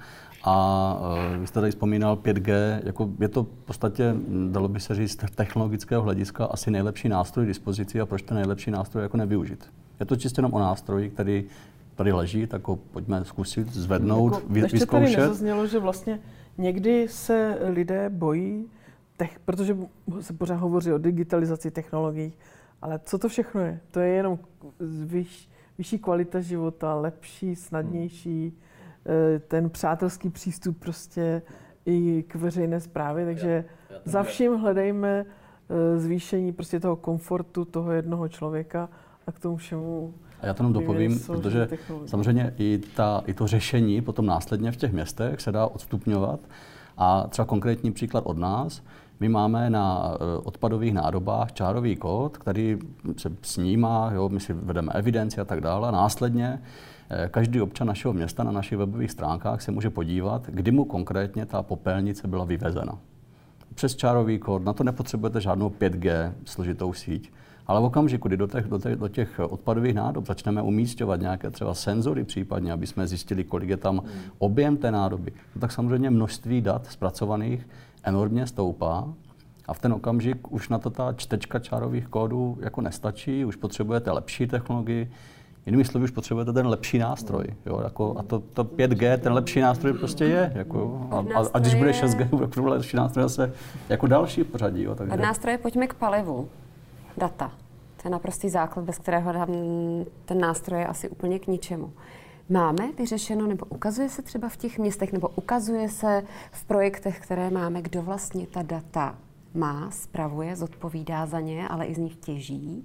a 0.44 0.96
uh, 1.34 1.40
vy 1.40 1.46
jste 1.46 1.60
tady 1.60 1.70
vzpomínal 1.70 2.16
5G, 2.16 2.80
jako 2.84 3.10
je 3.20 3.28
to 3.28 3.42
v 3.42 3.64
podstatě, 3.64 4.14
dalo 4.50 4.68
by 4.68 4.80
se 4.80 4.94
říct, 4.94 5.18
technologického 5.34 6.02
hlediska 6.02 6.44
asi 6.44 6.70
nejlepší 6.70 7.08
nástroj 7.08 7.44
k 7.44 7.48
dispozici 7.48 8.00
a 8.00 8.06
proč 8.06 8.22
ten 8.22 8.36
nejlepší 8.36 8.70
nástroj 8.70 9.02
jako 9.02 9.16
nevyužít. 9.16 9.72
Je 10.00 10.06
to 10.06 10.16
čistě 10.16 10.38
jenom 10.38 10.54
o 10.54 10.58
nástroji, 10.58 11.10
který 11.10 11.44
tady 11.94 12.12
leží, 12.12 12.46
tak 12.46 12.68
ho 12.68 12.76
pojďme 12.76 13.24
zkusit 13.24 13.72
zvednout, 13.72 14.34
jako, 14.34 14.46
vy, 14.48 14.60
ještě 14.60 14.76
vyzkoušet. 14.76 15.02
Ještě 15.02 15.16
tady 15.16 15.28
nezaznělo, 15.28 15.66
že 15.66 15.78
vlastně 15.78 16.20
někdy 16.58 17.08
se 17.08 17.58
lidé 17.68 18.10
bojí, 18.10 18.66
tech, 19.16 19.38
protože 19.44 19.76
se 20.20 20.32
pořád 20.32 20.54
hovoří 20.54 20.92
o 20.92 20.98
digitalizaci 20.98 21.70
technologií, 21.70 22.32
ale 22.82 23.00
co 23.04 23.18
to 23.18 23.28
všechno 23.28 23.60
je? 23.60 23.80
To 23.90 24.00
je 24.00 24.08
jenom 24.08 24.38
vyš, 25.04 25.48
vyšší 25.78 25.98
kvalita 25.98 26.40
života, 26.40 26.94
lepší, 26.94 27.56
snadnější, 27.56 28.42
hmm 28.48 28.52
Eh, 28.52 28.71
ten 29.48 29.70
přátelský 29.70 30.30
přístup 30.30 30.78
prostě 30.78 31.42
i 31.86 32.24
k 32.28 32.34
veřejné 32.34 32.80
zprávě, 32.80 33.24
takže 33.24 33.64
za 34.04 34.22
vším 34.22 34.54
hledejme 34.54 35.24
eh, 35.24 35.98
zvýšení 35.98 36.52
prostě 36.52 36.80
toho 36.80 36.96
komfortu 36.96 37.64
toho 37.64 37.92
jednoho 37.92 38.28
člověka 38.28 38.88
a 39.26 39.32
k 39.32 39.38
tomu 39.38 39.56
všemu 39.56 40.14
a 40.40 40.46
já 40.46 40.54
to 40.54 40.62
jenom 40.62 40.72
dopovím, 40.72 41.20
protože 41.20 41.66
technologie. 41.66 42.08
samozřejmě 42.08 42.54
i, 42.58 42.80
ta, 42.96 43.22
i 43.26 43.34
to 43.34 43.46
řešení 43.46 44.02
potom 44.02 44.26
následně 44.26 44.72
v 44.72 44.76
těch 44.76 44.92
městech 44.92 45.40
se 45.40 45.52
dá 45.52 45.66
odstupňovat. 45.66 46.40
A 46.96 47.26
třeba 47.28 47.46
konkrétní 47.46 47.92
příklad 47.92 48.24
od 48.26 48.38
nás. 48.38 48.82
My 49.20 49.28
máme 49.28 49.70
na 49.70 50.14
eh, 50.14 50.38
odpadových 50.44 50.94
nádobách 50.94 51.52
čárový 51.52 51.96
kód, 51.96 52.38
který 52.38 52.78
se 53.16 53.32
snímá, 53.42 54.10
jo, 54.14 54.28
my 54.28 54.40
si 54.40 54.52
vedeme 54.52 54.92
evidenci 54.92 55.40
a 55.40 55.44
tak 55.44 55.60
dále. 55.60 55.88
A 55.88 55.90
následně 55.90 56.58
Eh, 56.58 56.91
každý 57.30 57.60
občan 57.60 57.86
našeho 57.86 58.14
města 58.14 58.44
na 58.44 58.52
našich 58.52 58.78
webových 58.78 59.10
stránkách 59.10 59.62
se 59.62 59.72
může 59.72 59.90
podívat, 59.90 60.46
kdy 60.46 60.70
mu 60.70 60.84
konkrétně 60.84 61.46
ta 61.46 61.62
popelnice 61.62 62.28
byla 62.28 62.44
vyvezena. 62.44 62.98
Přes 63.74 63.96
čárový 63.96 64.38
kód, 64.38 64.64
na 64.64 64.72
to 64.72 64.84
nepotřebujete 64.84 65.40
žádnou 65.40 65.68
5G 65.68 66.32
složitou 66.44 66.92
síť. 66.92 67.30
Ale 67.66 67.80
v 67.80 67.84
okamžiku, 67.84 68.28
kdy 68.28 68.36
do 68.36 68.46
těch, 68.46 68.66
do 68.66 68.78
těch, 68.78 68.96
do 68.96 69.08
těch 69.08 69.40
odpadových 69.48 69.94
nádob 69.94 70.26
začneme 70.26 70.62
umístěvat 70.62 71.20
nějaké 71.20 71.50
třeba 71.50 71.74
senzory 71.74 72.24
případně, 72.24 72.72
aby 72.72 72.86
jsme 72.86 73.06
zjistili, 73.06 73.44
kolik 73.44 73.68
je 73.68 73.76
tam 73.76 74.02
objem 74.38 74.76
té 74.76 74.90
nádoby, 74.90 75.32
no 75.54 75.60
tak 75.60 75.72
samozřejmě 75.72 76.10
množství 76.10 76.60
dat 76.60 76.86
zpracovaných 76.86 77.68
enormně 78.02 78.46
stoupá 78.46 79.08
a 79.68 79.74
v 79.74 79.78
ten 79.78 79.92
okamžik 79.92 80.52
už 80.52 80.68
na 80.68 80.78
to 80.78 80.90
ta 80.90 81.12
čtečka 81.12 81.58
čárových 81.58 82.08
kódů 82.08 82.58
jako 82.60 82.80
nestačí, 82.80 83.44
už 83.44 83.56
potřebujete 83.56 84.10
lepší 84.10 84.46
technologii, 84.46 85.10
Jinými 85.66 85.84
slovy, 85.84 86.04
už 86.04 86.10
potřebujete 86.10 86.52
ten 86.52 86.66
lepší 86.66 86.98
nástroj. 86.98 87.44
Jo? 87.66 87.80
Jako, 87.84 88.14
a 88.18 88.22
to, 88.22 88.38
to 88.38 88.64
5G, 88.64 89.18
ten 89.18 89.32
lepší 89.32 89.60
nástroj 89.60 89.92
prostě 89.92 90.24
je. 90.24 90.52
Jako, 90.54 91.08
a, 91.10 91.38
a, 91.38 91.46
a, 91.54 91.58
když 91.58 91.74
bude 91.74 91.90
6G, 91.90 92.28
bude 92.28 92.70
lepší 92.70 92.96
nástroj 92.96 93.22
zase 93.22 93.52
jako 93.88 94.06
další 94.06 94.44
pořadí. 94.44 94.82
Jo? 94.82 94.94
Takže... 94.94 95.14
Od 95.14 95.20
nástroje 95.20 95.58
pojďme 95.58 95.86
k 95.86 95.94
palivu. 95.94 96.48
Data. 97.16 97.52
To 98.02 98.08
je 98.08 98.12
naprostý 98.12 98.48
základ, 98.48 98.84
bez 98.84 98.98
kterého 98.98 99.32
ten 100.24 100.40
nástroj 100.40 100.80
je 100.80 100.86
asi 100.86 101.08
úplně 101.08 101.38
k 101.38 101.46
ničemu. 101.46 101.92
Máme 102.48 102.92
vyřešeno, 102.98 103.46
nebo 103.46 103.66
ukazuje 103.66 104.08
se 104.08 104.22
třeba 104.22 104.48
v 104.48 104.56
těch 104.56 104.78
městech, 104.78 105.12
nebo 105.12 105.28
ukazuje 105.28 105.88
se 105.88 106.22
v 106.50 106.64
projektech, 106.64 107.20
které 107.20 107.50
máme, 107.50 107.82
kdo 107.82 108.02
vlastně 108.02 108.46
ta 108.46 108.62
data 108.62 109.14
má, 109.54 109.90
spravuje, 109.90 110.56
zodpovídá 110.56 111.26
za 111.26 111.40
ně, 111.40 111.68
ale 111.68 111.86
i 111.86 111.94
z 111.94 111.98
nich 111.98 112.16
těží 112.16 112.84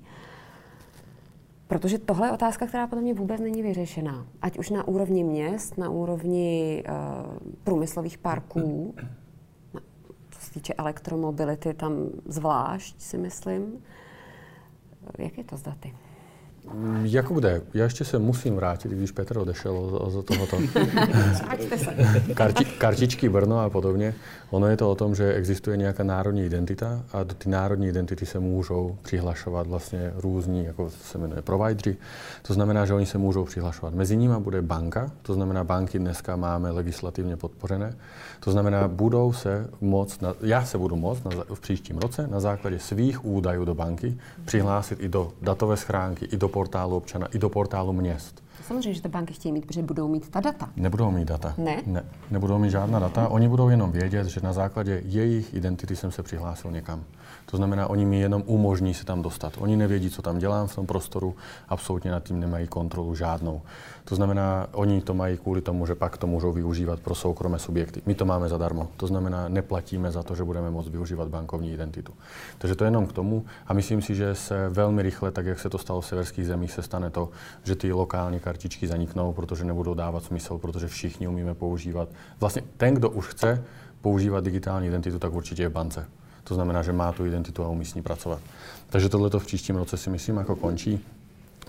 Protože 1.68 1.98
tohle 1.98 2.28
je 2.28 2.32
otázka, 2.32 2.68
která 2.68 2.88
podle 2.88 3.02
mě 3.02 3.14
vůbec 3.14 3.42
není 3.42 3.62
vyřešená. 3.62 4.26
Ať 4.42 4.58
už 4.58 4.70
na 4.70 4.88
úrovni 4.88 5.24
měst, 5.24 5.78
na 5.78 5.90
úrovni 5.90 6.84
uh, 6.88 6.96
průmyslových 7.64 8.18
parků, 8.18 8.96
co 10.32 10.40
se 10.46 10.54
týče 10.54 10.74
elektromobility, 10.74 11.74
tam 11.74 12.10
zvlášť 12.26 13.02
si 13.02 13.18
myslím. 13.18 13.84
Jak 15.18 15.38
je 15.38 15.44
to 15.44 15.58
s 15.58 15.62
daty? 15.62 15.94
Jak 17.02 17.32
bude? 17.32 17.62
Já 17.74 17.84
ještě 17.84 18.06
se 18.06 18.20
musím 18.20 18.56
vrátit, 18.56 18.92
když 18.92 19.12
Petr 19.12 19.38
odešel 19.38 20.02
z 20.08 20.24
tohoto. 20.24 20.58
Karti, 22.34 22.66
kartičky 22.66 23.30
Brno 23.30 23.60
a 23.60 23.70
podobně. 23.70 24.14
Ono 24.50 24.68
je 24.68 24.78
to 24.78 24.92
o 24.92 24.96
tom, 24.96 25.16
že 25.16 25.34
existuje 25.34 25.78
nějaká 25.78 26.04
národní 26.04 26.46
identita 26.46 27.04
a 27.14 27.24
do 27.24 27.36
ty 27.36 27.50
národní 27.50 27.88
identity 27.88 28.26
se 28.26 28.40
můžou 28.40 28.98
přihlašovat 29.02 29.68
vlastně 29.68 30.14
různí, 30.16 30.66
jako 30.66 30.90
se 30.90 31.18
jmenuje 31.18 31.42
providery. 31.42 31.98
To 32.42 32.54
znamená, 32.54 32.86
že 32.86 32.94
oni 32.94 33.06
se 33.06 33.18
můžou 33.18 33.46
přihlašovat. 33.46 33.94
Mezi 33.94 34.18
nimi 34.18 34.34
bude 34.40 34.62
banka, 34.62 35.12
to 35.22 35.34
znamená, 35.34 35.64
banky 35.64 36.00
dneska 36.00 36.36
máme 36.36 36.72
legislativně 36.72 37.38
podpořené. 37.38 37.96
To 38.40 38.52
znamená, 38.52 38.88
budou 38.88 39.34
se 39.34 39.70
moc, 39.82 40.20
na, 40.20 40.34
já 40.42 40.66
se 40.66 40.78
budu 40.78 40.96
moct 40.96 41.26
na, 41.26 41.32
v 41.54 41.60
příštím 41.60 41.98
roce 41.98 42.28
na 42.28 42.40
základě 42.40 42.80
svých 42.80 43.26
údajů 43.26 43.66
do 43.66 43.76
banky 43.76 44.18
přihlásit 44.46 45.00
i 45.00 45.08
do 45.08 45.32
datové 45.42 45.78
schránky, 45.78 46.26
i 46.26 46.38
do 46.38 46.48
portálu 46.48 46.98
občana, 46.98 47.28
i 47.28 47.40
do 47.40 47.50
portálu 47.50 47.94
měst. 47.94 48.47
Samozřejmě, 48.68 48.94
že 48.94 49.02
to 49.02 49.10
banky 49.10 49.34
chtějí 49.34 49.52
mít, 49.52 49.66
protože 49.66 49.84
budou 49.84 50.08
mít 50.08 50.30
ta 50.30 50.40
data. 50.40 50.70
Nebudou 50.76 51.12
mít 51.12 51.28
data. 51.28 51.54
Ne? 51.58 51.82
ne? 51.86 52.04
Nebudou 52.32 52.58
mít 52.58 52.72
žádná 52.72 53.00
data. 53.00 53.28
Oni 53.28 53.48
budou 53.48 53.70
jenom 53.70 53.92
vědět, 53.92 54.28
že 54.28 54.42
na 54.44 54.54
základě 54.54 55.02
jejich 55.06 55.54
identity 55.54 55.96
jsem 55.96 56.12
se 56.12 56.24
přihlásil 56.24 56.72
někam. 56.72 57.04
To 57.46 57.58
znamená, 57.58 57.88
oni 57.88 58.06
mi 58.06 58.20
jenom 58.20 58.44
umožní 58.46 58.94
se 58.94 59.06
tam 59.06 59.22
dostat. 59.22 59.54
Oni 59.58 59.78
nevědí, 59.78 60.10
co 60.10 60.22
tam 60.22 60.38
dělám 60.38 60.68
v 60.68 60.76
tom 60.76 60.86
prostoru, 60.86 61.36
absolutně 61.70 62.12
nad 62.12 62.24
tím 62.24 62.40
nemají 62.40 62.68
kontrolu 62.68 63.16
žádnou. 63.16 63.62
To 64.06 64.16
znamená, 64.16 64.68
oni 64.72 65.02
to 65.02 65.14
mají 65.14 65.38
kvůli 65.38 65.62
tomu, 65.62 65.86
že 65.86 65.96
pak 65.96 66.18
to 66.18 66.28
můžou 66.28 66.52
využívat 66.52 67.00
pro 67.00 67.16
soukromé 67.16 67.60
subjekty. 67.60 68.02
My 68.06 68.16
to 68.16 68.26
máme 68.26 68.50
zadarmo. 68.50 68.88
To 68.98 69.08
znamená, 69.08 69.48
neplatíme 69.48 70.12
za 70.12 70.24
to, 70.24 70.36
že 70.36 70.44
budeme 70.44 70.72
moct 70.72 70.88
využívat 70.88 71.28
bankovní 71.28 71.74
identitu. 71.74 72.14
Takže 72.58 72.76
to 72.76 72.84
je 72.84 72.88
jenom 72.88 73.08
k 73.08 73.14
tomu 73.14 73.46
a 73.68 73.74
myslím 73.74 74.02
si, 74.02 74.16
že 74.16 74.36
se 74.36 74.70
velmi 74.70 75.02
rychle, 75.02 75.32
tak 75.32 75.46
jak 75.46 75.60
se 75.60 75.70
to 75.70 75.78
stalo 75.78 76.02
v 76.02 76.06
severských 76.06 76.48
zemích, 76.48 76.72
se 76.72 76.82
stane 76.82 77.10
to, 77.10 77.30
že 77.64 77.76
ty 77.76 77.92
lokální 77.92 78.40
kartičky 78.58 78.88
zaniknou, 78.88 79.34
protože 79.34 79.64
nebudou 79.64 79.94
dávat 79.94 80.24
smysl, 80.24 80.58
protože 80.58 80.88
všichni 80.88 81.28
umíme 81.28 81.54
používat. 81.54 82.10
Vlastně 82.40 82.62
ten, 82.78 82.94
kdo 82.94 83.10
už 83.10 83.28
chce 83.28 83.64
používat 84.02 84.44
digitální 84.44 84.88
identitu, 84.88 85.20
tak 85.20 85.34
určitě 85.34 85.64
je 85.64 85.70
v 85.70 85.72
bance. 85.72 86.06
To 86.44 86.56
znamená, 86.56 86.84
že 86.84 86.94
má 86.94 87.12
tu 87.12 87.26
identitu 87.26 87.64
a 87.64 87.68
umí 87.68 87.86
s 87.86 87.94
ní 87.94 88.02
pracovat. 88.02 88.42
Takže 88.90 89.10
tohle 89.10 89.30
v 89.30 89.46
příštím 89.46 89.76
roce 89.76 89.98
si 89.98 90.10
myslím 90.10 90.38
jako 90.38 90.56
končí. 90.56 91.00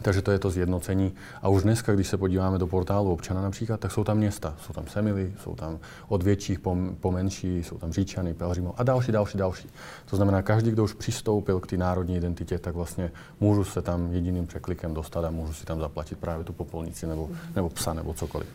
Takže 0.03 0.23
to 0.23 0.31
je 0.31 0.39
to 0.39 0.51
zjednocení. 0.51 1.13
A 1.43 1.49
už 1.49 1.63
dneska, 1.63 1.95
když 1.95 2.09
se 2.09 2.17
podíváme 2.17 2.59
do 2.59 2.67
portálu 2.67 3.13
občana 3.13 3.43
například, 3.43 3.81
tak 3.81 3.93
jsou 3.93 4.05
tam 4.05 4.17
města. 4.17 4.55
Jsou 4.67 4.73
tam 4.73 4.87
Semily, 4.87 5.33
jsou 5.43 5.55
tam 5.55 5.79
od 6.09 6.23
větších 6.23 6.59
po, 6.59 6.77
po 7.01 7.11
menší, 7.11 7.59
jsou 7.59 7.79
tam 7.79 7.93
Říčany, 7.93 8.35
Pelřimo 8.35 8.75
a 8.77 8.83
další, 8.83 9.13
další, 9.13 9.39
další. 9.39 9.69
To 10.11 10.17
znamená, 10.17 10.43
každý, 10.43 10.71
kdo 10.71 10.85
už 10.85 10.95
přistoupil 10.95 11.61
k 11.61 11.67
té 11.67 11.77
národní 11.77 12.17
identitě, 12.17 12.59
tak 12.59 12.75
vlastně 12.75 13.11
můžu 13.41 13.65
se 13.65 13.83
tam 13.83 14.13
jediným 14.13 14.47
překlikem 14.47 14.95
dostat 14.95 15.25
a 15.25 15.31
můžu 15.31 15.53
si 15.53 15.65
tam 15.65 15.81
zaplatit 15.81 16.19
právě 16.19 16.45
tu 16.45 16.53
popolnici 16.53 17.07
nebo, 17.07 17.31
nebo 17.57 17.69
psa 17.69 17.95
nebo 17.95 18.15
cokoliv. 18.15 18.49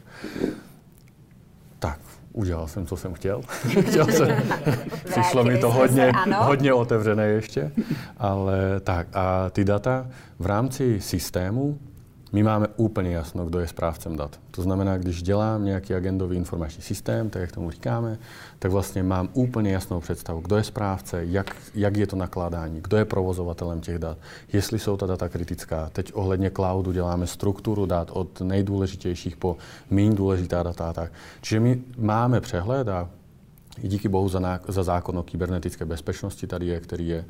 Tak, 1.80 2.00
udělal 2.34 2.68
jsem, 2.68 2.86
co 2.86 2.98
jsem 2.98 3.14
chtěl. 3.14 3.42
chtěl 3.88 4.06
jsem. 4.06 4.38
Přišlo 5.10 5.44
mi 5.44 5.58
to 5.58 5.72
hodně, 5.72 6.12
hodně 6.38 6.74
otevřené 6.74 7.26
ještě. 7.26 7.72
Ale 8.18 8.80
tak, 8.80 9.08
a 9.14 9.50
ty 9.50 9.64
data 9.64 10.08
v 10.40 10.46
rámci 10.46 11.02
systému 11.02 11.80
my 12.34 12.44
máme 12.44 12.68
úplně 12.76 13.16
jasno, 13.16 13.46
kdo 13.46 13.60
je 13.60 13.68
správcem 13.68 14.16
dat. 14.16 14.40
To 14.52 14.62
znamená, 14.62 14.98
když 14.98 15.24
dělám 15.24 15.66
nějaký 15.66 15.94
agendový 15.94 16.38
informační 16.38 16.84
systém, 16.84 17.30
tak 17.30 17.42
jak 17.42 17.52
tomu 17.52 17.72
říkáme, 17.72 18.18
tak 18.60 18.72
vlastně 18.72 19.04
mám 19.04 19.30
úplně 19.34 19.72
jasnou 19.72 20.00
představu, 20.00 20.42
kdo 20.42 20.58
je 20.58 20.64
správce, 20.64 21.26
jak, 21.26 21.56
jak 21.76 21.98
je 21.98 22.08
to 22.08 22.16
nakládání, 22.16 22.82
kdo 22.82 22.98
je 22.98 23.06
provozovatelem 23.06 23.82
těch 23.82 24.00
dat, 24.00 24.18
jestli 24.54 24.80
jsou 24.80 24.98
ta 24.98 25.06
data 25.06 25.30
kritická. 25.30 25.90
Teď 25.94 26.12
ohledně 26.14 26.50
cloudu 26.50 26.92
děláme 26.92 27.28
strukturu 27.28 27.86
dat 27.86 28.12
od 28.14 28.42
nejdůležitějších 28.42 29.38
po 29.38 29.58
méně 29.90 30.16
důležitá 30.16 30.64
data. 30.64 30.94
Tak. 30.94 31.12
Čiže 31.42 31.60
my 31.60 31.82
máme 31.98 32.42
přehled 32.42 32.88
a 32.88 33.10
díky 33.78 34.10
bohu 34.10 34.30
za, 34.30 34.60
za 34.68 34.84
zákon 34.84 35.18
o 35.18 35.24
kybernetické 35.24 35.86
bezpečnosti 35.86 36.48
tady 36.48 36.66
je, 36.66 36.80
který 36.80 37.08
je. 37.08 37.26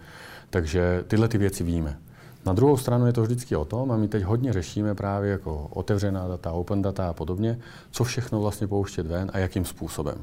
Takže 0.50 1.04
tyhle 1.08 1.28
ty 1.28 1.38
věci 1.38 1.64
víme. 1.64 1.98
Na 2.46 2.54
druhou 2.54 2.78
stranu 2.78 3.06
je 3.06 3.14
to 3.14 3.22
vždycky 3.22 3.56
o 3.56 3.66
tom, 3.66 3.92
a 3.92 3.98
my 3.98 4.08
teď 4.08 4.24
hodně 4.24 4.54
řešíme 4.54 4.96
právě 4.96 5.32
jako 5.32 5.68
otevřená 5.70 6.28
data, 6.28 6.52
open 6.52 6.82
data 6.82 7.10
a 7.10 7.14
podobně, 7.14 7.60
co 7.92 8.04
všechno 8.04 8.42
vlastně 8.42 8.68
pouštět 8.68 9.08
ven 9.08 9.32
a 9.34 9.38
jakým 9.38 9.66
způsobem. 9.66 10.18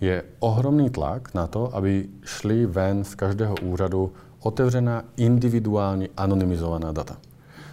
Je 0.00 0.22
ohromný 0.38 0.90
tlak 0.90 1.34
na 1.34 1.46
to, 1.46 1.76
aby 1.76 2.08
šli 2.24 2.66
ven 2.66 3.04
z 3.04 3.14
každého 3.14 3.54
úřadu 3.62 4.12
otevřená, 4.40 5.04
individuální, 5.16 6.08
anonymizovaná 6.16 6.92
data. 6.92 7.16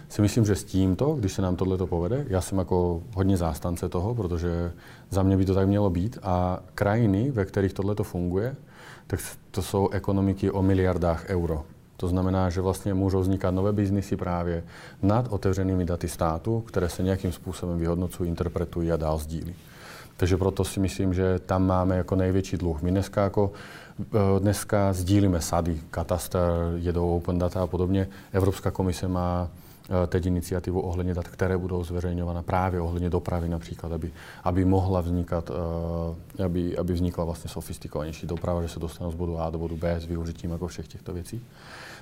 Si 0.08 0.22
myslím, 0.22 0.44
že 0.44 0.56
s 0.56 0.64
tímto, 0.64 1.14
když 1.14 1.32
se 1.32 1.42
nám 1.42 1.56
tohle 1.56 1.78
povede, 1.78 2.24
já 2.28 2.40
jsem 2.40 2.58
jako 2.58 3.02
hodně 3.14 3.36
zástance 3.36 3.88
toho, 3.88 4.14
protože 4.14 4.72
za 5.10 5.22
mě 5.22 5.36
by 5.36 5.44
to 5.44 5.54
tak 5.54 5.68
mělo 5.68 5.90
být 5.90 6.18
a 6.22 6.60
krajiny, 6.74 7.30
ve 7.30 7.44
kterých 7.44 7.72
tohle 7.72 7.94
funguje, 8.02 8.56
tak 9.06 9.20
to 9.50 9.62
jsou 9.62 9.88
ekonomiky 9.88 10.50
o 10.50 10.62
miliardách 10.62 11.24
euro. 11.28 11.64
To 12.00 12.08
znamená, 12.08 12.50
že 12.50 12.60
vlastně 12.60 12.94
můžou 12.94 13.20
vznikat 13.20 13.50
nové 13.50 13.72
biznisy 13.72 14.16
právě 14.16 14.64
nad 15.02 15.28
otevřenými 15.28 15.84
daty 15.84 16.08
státu, 16.08 16.60
které 16.60 16.88
se 16.88 17.02
nějakým 17.02 17.32
způsobem 17.32 17.78
vyhodnocují, 17.78 18.28
interpretují 18.28 18.92
a 18.92 18.96
dál 18.96 19.18
sdílí. 19.18 19.54
Takže 20.16 20.36
proto 20.36 20.64
si 20.64 20.80
myslím, 20.80 21.14
že 21.14 21.38
tam 21.38 21.66
máme 21.66 21.96
jako 21.96 22.16
největší 22.16 22.56
dluh. 22.56 22.82
My 22.82 22.90
dneska 22.90 23.22
jako 23.22 23.52
eh, 24.00 24.40
dneska 24.40 24.92
sdílíme 24.92 25.40
sady, 25.40 25.80
katastr, 25.90 26.38
jedou 26.76 27.16
open 27.16 27.38
data 27.38 27.62
a 27.62 27.66
podobně. 27.66 28.08
Evropská 28.32 28.70
komise 28.70 29.08
má 29.08 29.48
eh, 29.48 30.06
teď 30.06 30.26
iniciativu 30.26 30.80
ohledně 30.80 31.14
dat, 31.14 31.28
které 31.28 31.58
budou 31.58 31.84
zveřejňována 31.84 32.42
právě 32.42 32.80
ohledně 32.80 33.10
dopravy 33.10 33.48
například, 33.48 33.92
aby, 33.92 34.12
aby 34.44 34.64
mohla 34.64 35.00
vznikat, 35.00 35.50
uh, 35.50 36.44
aby, 36.44 36.78
aby 36.78 36.92
vznikla 36.92 37.24
vlastně 37.24 37.50
sofistikovanější 37.50 38.26
doprava, 38.26 38.62
že 38.62 38.68
se 38.68 38.80
dostanou 38.80 39.10
z 39.10 39.14
bodu 39.14 39.38
A 39.38 39.50
do 39.50 39.58
bodu 39.58 39.76
B 39.76 40.00
s 40.00 40.04
využitím 40.04 40.50
jako 40.50 40.66
všech 40.66 40.88
těchto 40.88 41.12
věcí. 41.12 41.42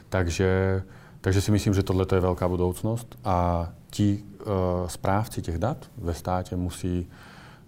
Takže, 0.09 0.83
takže 1.21 1.41
si 1.41 1.51
myslím, 1.51 1.75
že 1.75 1.83
tohle 1.83 2.07
je 2.15 2.21
velká 2.21 2.49
budoucnost 2.49 3.19
a 3.25 3.69
ti 3.91 4.25
uh, 4.41 4.47
správci 4.87 5.43
těch 5.43 5.59
dat 5.59 5.91
ve 5.99 6.15
státě 6.15 6.57
musí 6.57 7.09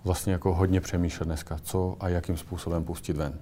vlastně 0.04 0.32
jako 0.32 0.54
hodně 0.54 0.80
přemýšlet 0.80 1.26
dneska, 1.26 1.58
co 1.62 1.96
a 2.00 2.08
jakým 2.08 2.36
způsobem 2.36 2.84
pustit 2.84 3.16
ven. 3.16 3.32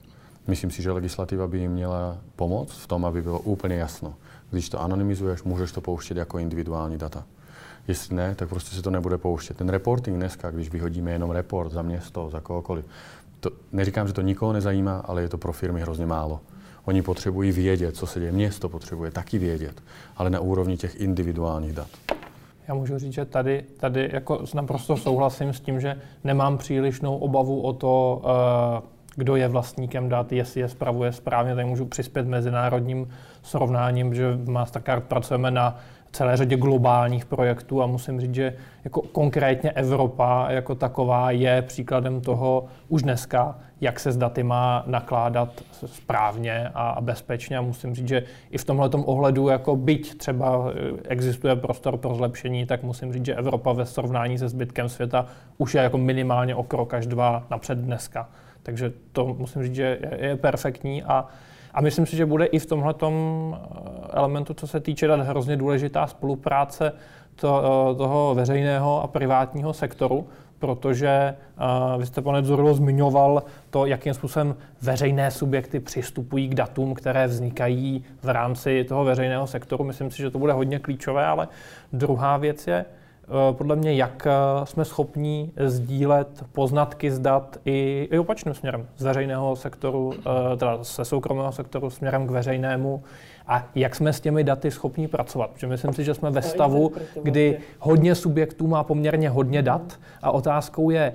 Myslím 0.46 0.70
si, 0.70 0.82
že 0.82 0.92
legislativa 0.92 1.46
by 1.46 1.58
jim 1.58 1.72
měla 1.72 2.18
pomoct 2.36 2.72
v 2.72 2.86
tom, 2.86 3.04
aby 3.04 3.22
bylo 3.22 3.40
úplně 3.40 3.76
jasno. 3.76 4.14
Když 4.50 4.68
to 4.68 4.80
anonymizuješ, 4.80 5.42
můžeš 5.42 5.72
to 5.72 5.80
pouštět 5.80 6.16
jako 6.16 6.38
individuální 6.38 6.98
data. 6.98 7.24
Jestli 7.88 8.16
ne, 8.16 8.34
tak 8.34 8.48
prostě 8.48 8.76
se 8.76 8.82
to 8.82 8.90
nebude 8.90 9.18
pouštět. 9.18 9.56
Ten 9.56 9.68
reporting 9.68 10.16
dneska, 10.16 10.50
když 10.50 10.70
vyhodíme 10.70 11.10
jenom 11.10 11.30
report 11.30 11.72
za 11.72 11.82
město, 11.82 12.30
za 12.30 12.40
kohokoliv, 12.40 12.84
to, 13.40 13.50
neříkám, 13.72 14.06
že 14.06 14.12
to 14.12 14.20
nikoho 14.20 14.52
nezajímá, 14.52 14.98
ale 14.98 15.22
je 15.22 15.28
to 15.28 15.38
pro 15.38 15.52
firmy 15.52 15.80
hrozně 15.80 16.06
málo. 16.06 16.40
Oni 16.88 17.02
potřebují 17.02 17.52
vědět, 17.52 17.96
co 17.96 18.06
se 18.06 18.20
děje. 18.20 18.32
Město 18.32 18.68
potřebuje 18.68 19.10
taky 19.10 19.38
vědět, 19.38 19.82
ale 20.16 20.30
na 20.30 20.40
úrovni 20.40 20.76
těch 20.76 21.00
individuálních 21.00 21.72
dat. 21.72 21.88
Já 22.68 22.74
můžu 22.74 22.98
říct, 22.98 23.12
že 23.12 23.24
tady, 23.24 23.64
tady 23.76 24.10
jako 24.12 24.44
naprosto 24.54 24.96
souhlasím 24.96 25.52
s 25.52 25.60
tím, 25.60 25.80
že 25.80 26.00
nemám 26.24 26.58
přílišnou 26.58 27.16
obavu 27.16 27.60
o 27.62 27.72
to, 27.72 28.22
uh, 28.24 28.88
kdo 29.16 29.36
je 29.36 29.48
vlastníkem 29.48 30.08
dat, 30.08 30.32
jestli 30.32 30.60
je 30.60 30.68
spravuje 30.68 31.12
správně, 31.12 31.54
tak 31.54 31.66
můžu 31.66 31.84
přispět 31.84 32.26
mezinárodním 32.26 33.08
srovnáním, 33.42 34.14
že 34.14 34.32
v 34.32 34.48
Mastercard 34.48 35.04
pracujeme 35.04 35.50
na 35.50 35.78
celé 36.12 36.36
řadě 36.36 36.56
globálních 36.56 37.24
projektů 37.24 37.82
a 37.82 37.86
musím 37.86 38.20
říct, 38.20 38.34
že 38.34 38.54
jako 38.84 39.02
konkrétně 39.02 39.70
Evropa 39.70 40.46
jako 40.50 40.74
taková 40.74 41.30
je 41.30 41.62
příkladem 41.62 42.20
toho 42.20 42.64
už 42.88 43.02
dneska, 43.02 43.58
jak 43.80 44.00
se 44.00 44.12
s 44.12 44.16
daty 44.16 44.42
má 44.42 44.84
nakládat 44.86 45.48
správně 45.86 46.70
a 46.74 47.00
bezpečně. 47.00 47.58
A 47.58 47.60
musím 47.60 47.94
říct, 47.94 48.08
že 48.08 48.22
i 48.50 48.58
v 48.58 48.64
tomhle 48.64 48.90
ohledu, 48.92 49.48
jako 49.48 49.76
byť 49.76 50.18
třeba 50.18 50.64
existuje 51.08 51.56
prostor 51.56 51.96
pro 51.96 52.14
zlepšení, 52.14 52.66
tak 52.66 52.82
musím 52.82 53.12
říct, 53.12 53.24
že 53.26 53.34
Evropa 53.34 53.72
ve 53.72 53.86
srovnání 53.86 54.38
se 54.38 54.48
zbytkem 54.48 54.88
světa 54.88 55.26
už 55.58 55.74
je 55.74 55.82
jako 55.82 55.98
minimálně 55.98 56.54
o 56.54 56.62
krok 56.62 56.94
až 56.94 57.06
dva 57.06 57.46
napřed 57.50 57.78
dneska. 57.78 58.28
Takže 58.62 58.92
to 59.12 59.34
musím 59.38 59.62
říct, 59.62 59.74
že 59.74 59.98
je 60.18 60.36
perfektní 60.36 61.02
a 61.02 61.26
a 61.74 61.80
myslím 61.80 62.06
si, 62.06 62.16
že 62.16 62.26
bude 62.26 62.44
i 62.44 62.58
v 62.58 62.66
tomhle 62.66 62.94
eh, 63.02 63.08
elementu, 64.12 64.54
co 64.54 64.66
se 64.66 64.80
týče 64.80 65.06
dat, 65.06 65.20
hrozně 65.20 65.56
důležitá 65.56 66.06
spolupráce 66.06 66.92
to, 67.34 67.62
eh, 67.92 67.94
toho 67.96 68.34
veřejného 68.34 69.02
a 69.02 69.06
privátního 69.06 69.72
sektoru, 69.72 70.26
protože 70.58 71.34
uh, 71.94 72.00
vy 72.00 72.06
jste, 72.06 72.22
pane 72.22 72.42
Dzurlo, 72.42 72.74
zmiňoval 72.74 73.42
to, 73.70 73.86
jakým 73.86 74.14
způsobem 74.14 74.56
veřejné 74.82 75.30
subjekty 75.30 75.80
přistupují 75.80 76.48
k 76.48 76.54
datům, 76.54 76.94
které 76.94 77.26
vznikají 77.26 78.04
v 78.22 78.28
rámci 78.28 78.84
toho 78.84 79.04
veřejného 79.04 79.46
sektoru. 79.46 79.84
Myslím 79.84 80.10
si, 80.10 80.18
že 80.18 80.30
to 80.30 80.38
bude 80.38 80.52
hodně 80.52 80.78
klíčové, 80.78 81.26
ale 81.26 81.48
druhá 81.92 82.36
věc 82.36 82.66
je, 82.66 82.84
podle 83.52 83.76
mě, 83.76 83.94
jak 83.94 84.26
eh, 84.26 84.66
jsme 84.66 84.84
schopni 84.84 85.50
sdílet 85.66 86.44
poznatky 86.52 87.10
z 87.10 87.18
dat 87.18 87.56
i, 87.64 88.08
i 88.12 88.18
opačným 88.18 88.54
směrem, 88.54 88.86
z 88.96 89.02
veřejného 89.02 89.56
sektoru, 89.56 90.12
eh, 90.18 90.56
teda 90.56 90.78
se 90.84 91.04
soukromého 91.04 91.52
sektoru 91.52 91.90
směrem 91.90 92.26
k 92.26 92.30
veřejnému 92.30 93.02
a 93.46 93.64
jak 93.74 93.94
jsme 93.94 94.12
s 94.12 94.20
těmi 94.20 94.44
daty 94.44 94.70
schopni 94.70 95.08
pracovat. 95.08 95.50
Protože 95.50 95.66
myslím 95.66 95.92
si, 95.92 96.04
že 96.04 96.14
jsme 96.14 96.30
ve 96.30 96.42
stavu, 96.42 96.92
kdy 97.22 97.58
hodně 97.78 98.14
subjektů 98.14 98.66
má 98.66 98.84
poměrně 98.84 99.30
hodně 99.30 99.62
dat 99.62 99.98
a 100.22 100.30
otázkou 100.30 100.90
je, 100.90 101.12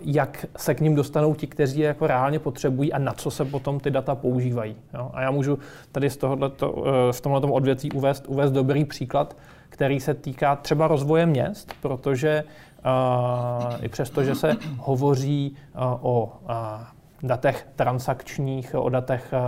jak 0.00 0.46
se 0.56 0.74
k 0.74 0.80
ním 0.80 0.94
dostanou 0.94 1.34
ti, 1.34 1.46
kteří 1.46 1.80
je 1.80 1.86
jako 1.86 2.06
reálně 2.06 2.38
potřebují 2.38 2.92
a 2.92 2.98
na 2.98 3.12
co 3.12 3.30
se 3.30 3.44
potom 3.44 3.80
ty 3.80 3.90
data 3.90 4.14
používají. 4.14 4.76
Jo? 4.94 5.10
A 5.14 5.22
já 5.22 5.30
můžu 5.30 5.58
tady 5.92 6.10
z, 6.10 6.16
tohoto, 6.16 6.84
z 7.10 7.20
tomhle 7.20 7.40
odvětví 7.40 7.92
uvést, 7.92 8.24
uvést 8.28 8.50
dobrý 8.50 8.84
příklad, 8.84 9.36
který 9.78 10.00
se 10.00 10.14
týká 10.14 10.56
třeba 10.56 10.88
rozvoje 10.88 11.26
měst, 11.26 11.74
protože 11.80 12.44
uh, 12.44 13.84
i 13.84 13.88
přesto, 13.88 14.24
že 14.24 14.34
se 14.34 14.56
hovoří 14.78 15.56
uh, 15.74 15.82
o 16.00 16.24
uh, 16.24 16.97
datech 17.22 17.66
transakčních, 17.76 18.74
o 18.74 18.88
datech 18.88 19.32
eh, 19.32 19.38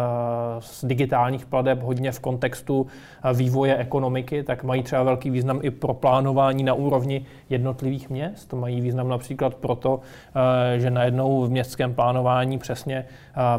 z 0.61 0.85
digitálních 0.85 1.47
pladeb 1.47 1.83
hodně 1.83 2.13
v 2.13 2.21
kontextu 2.21 2.87
eh, 3.25 3.35
vývoje 3.35 3.77
ekonomiky, 3.77 4.43
tak 4.43 4.65
mají 4.65 4.83
třeba 4.83 5.03
velký 5.03 5.31
význam 5.31 5.61
i 5.63 5.71
pro 5.71 5.95
plánování 5.95 6.65
na 6.65 6.75
úrovni 6.75 7.27
jednotlivých 7.51 8.11
měst. 8.11 8.53
Mají 8.53 8.81
význam 8.81 9.09
například 9.09 9.55
proto, 9.55 10.01
eh, 10.75 10.81
že 10.81 10.91
najednou 10.91 11.45
v 11.45 11.51
městském 11.51 11.95
plánování 11.95 12.59
přesně, 12.59 13.05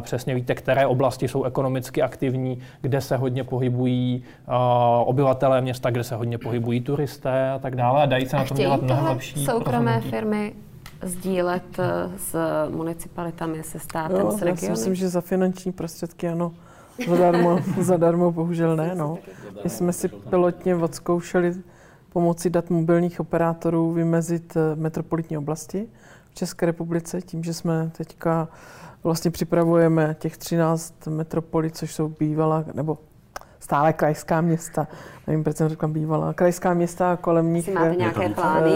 přesně 0.00 0.34
víte, 0.34 0.54
které 0.54 0.86
oblasti 0.86 1.28
jsou 1.28 1.44
ekonomicky 1.44 2.02
aktivní, 2.02 2.58
kde 2.80 3.00
se 3.00 3.16
hodně 3.16 3.44
pohybují 3.44 4.22
obyvatelé 5.04 5.60
města, 5.60 5.90
kde 5.90 6.04
se 6.04 6.16
hodně 6.16 6.38
pohybují 6.38 6.80
turisté 6.80 7.50
a 7.50 7.58
tak 7.58 7.76
dále. 7.76 8.02
A 8.02 8.06
dají 8.06 8.26
se 8.26 8.36
na 8.36 8.44
tom 8.44 8.56
dělat 8.56 8.82
mnohem 8.82 9.04
lepší 9.04 9.44
soukromé 9.44 10.00
firmy 10.00 10.52
sdílet 11.02 11.78
eh, 11.78 12.10
s 12.18 12.36
municipalitami, 12.70 13.62
se 13.62 13.78
státem, 13.78 14.20
jo, 14.20 14.30
s 14.30 14.42
regiony? 14.42 14.50
Já 14.50 14.56
si 14.56 14.70
myslím, 14.70 14.94
že 14.94 15.08
za 15.08 15.20
finanční 15.20 15.72
prostředky 15.72 16.28
ano. 16.28 16.54
Zadarmo, 17.08 17.58
zadarmo 17.80 18.32
bohužel 18.32 18.76
ne. 18.76 18.94
No. 18.94 19.18
My 19.64 19.70
jsme 19.70 19.92
si 19.92 20.08
pilotně 20.08 20.76
odzkoušeli 20.76 21.54
pomocí 22.12 22.50
dat 22.50 22.70
mobilních 22.70 23.20
operátorů 23.20 23.92
vymezit 23.92 24.56
eh, 24.56 24.76
metropolitní 24.76 25.38
oblasti 25.38 25.88
v 26.30 26.34
České 26.34 26.66
republice 26.66 27.22
tím, 27.22 27.44
že 27.44 27.54
jsme 27.54 27.90
teďka 27.96 28.48
vlastně 29.02 29.30
připravujeme 29.30 30.16
těch 30.18 30.36
13 30.36 31.06
metropolí, 31.06 31.70
což 31.70 31.94
jsou 31.94 32.08
bývalá, 32.08 32.64
nebo 32.74 32.98
stále 33.62 33.92
krajská 33.92 34.40
města. 34.40 34.88
Nevím, 35.26 35.44
proč 35.44 35.56
jsem 35.56 35.68
řekla 35.68 35.88
bývalá. 35.88 36.32
Krajská 36.32 36.74
města 36.74 37.12
a 37.12 37.16
kolem 37.16 37.52
nich... 37.52 37.74
máte 37.74 37.96
nějaké 37.96 38.28
plány? 38.28 38.70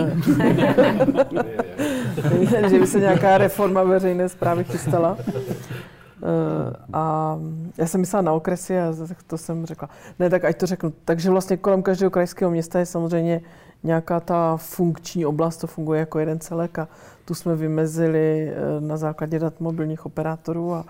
že 2.68 2.78
by 2.78 2.86
se 2.86 3.00
nějaká 3.00 3.38
reforma 3.38 3.82
veřejné 3.82 4.28
zprávy 4.28 4.64
chystala. 4.64 5.12
Uh, 5.12 6.72
a 6.92 7.36
já 7.78 7.86
jsem 7.86 8.00
myslela 8.00 8.22
na 8.22 8.32
okresy 8.32 8.78
a 8.78 8.94
to 9.26 9.38
jsem 9.38 9.66
řekla. 9.66 9.88
Ne, 10.18 10.30
tak 10.30 10.44
ať 10.44 10.56
to 10.56 10.66
řeknu. 10.66 10.92
Takže 11.04 11.30
vlastně 11.30 11.56
kolem 11.56 11.82
každého 11.82 12.10
krajského 12.10 12.50
města 12.50 12.78
je 12.78 12.86
samozřejmě 12.86 13.40
nějaká 13.82 14.20
ta 14.20 14.56
funkční 14.56 15.26
oblast, 15.26 15.56
to 15.56 15.66
funguje 15.66 16.00
jako 16.00 16.18
jeden 16.18 16.40
celek 16.40 16.78
a 16.78 16.88
tu 17.24 17.34
jsme 17.34 17.56
vymezili 17.56 18.50
uh, 18.50 18.86
na 18.86 18.96
základě 18.96 19.38
dat 19.38 19.60
mobilních 19.60 20.06
operátorů 20.06 20.74
a 20.74 20.84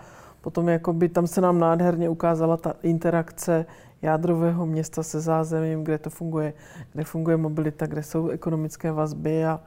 potom 0.47 0.69
jakoby 0.69 1.09
tam 1.09 1.27
se 1.27 1.41
nám 1.41 1.59
nádherně 1.59 2.09
ukázala 2.09 2.57
ta 2.57 2.75
interakce 2.83 3.67
jádrového 4.03 4.67
města 4.67 5.03
se 5.03 5.21
zázemím, 5.21 5.85
kde 5.85 5.99
to 5.99 6.11
funguje, 6.11 6.53
kde 6.93 7.05
funguje 7.05 7.37
mobilita, 7.37 7.87
kde 7.87 8.03
jsou 8.03 8.29
ekonomické 8.29 8.93
vazby 8.93 9.47
a, 9.47 9.61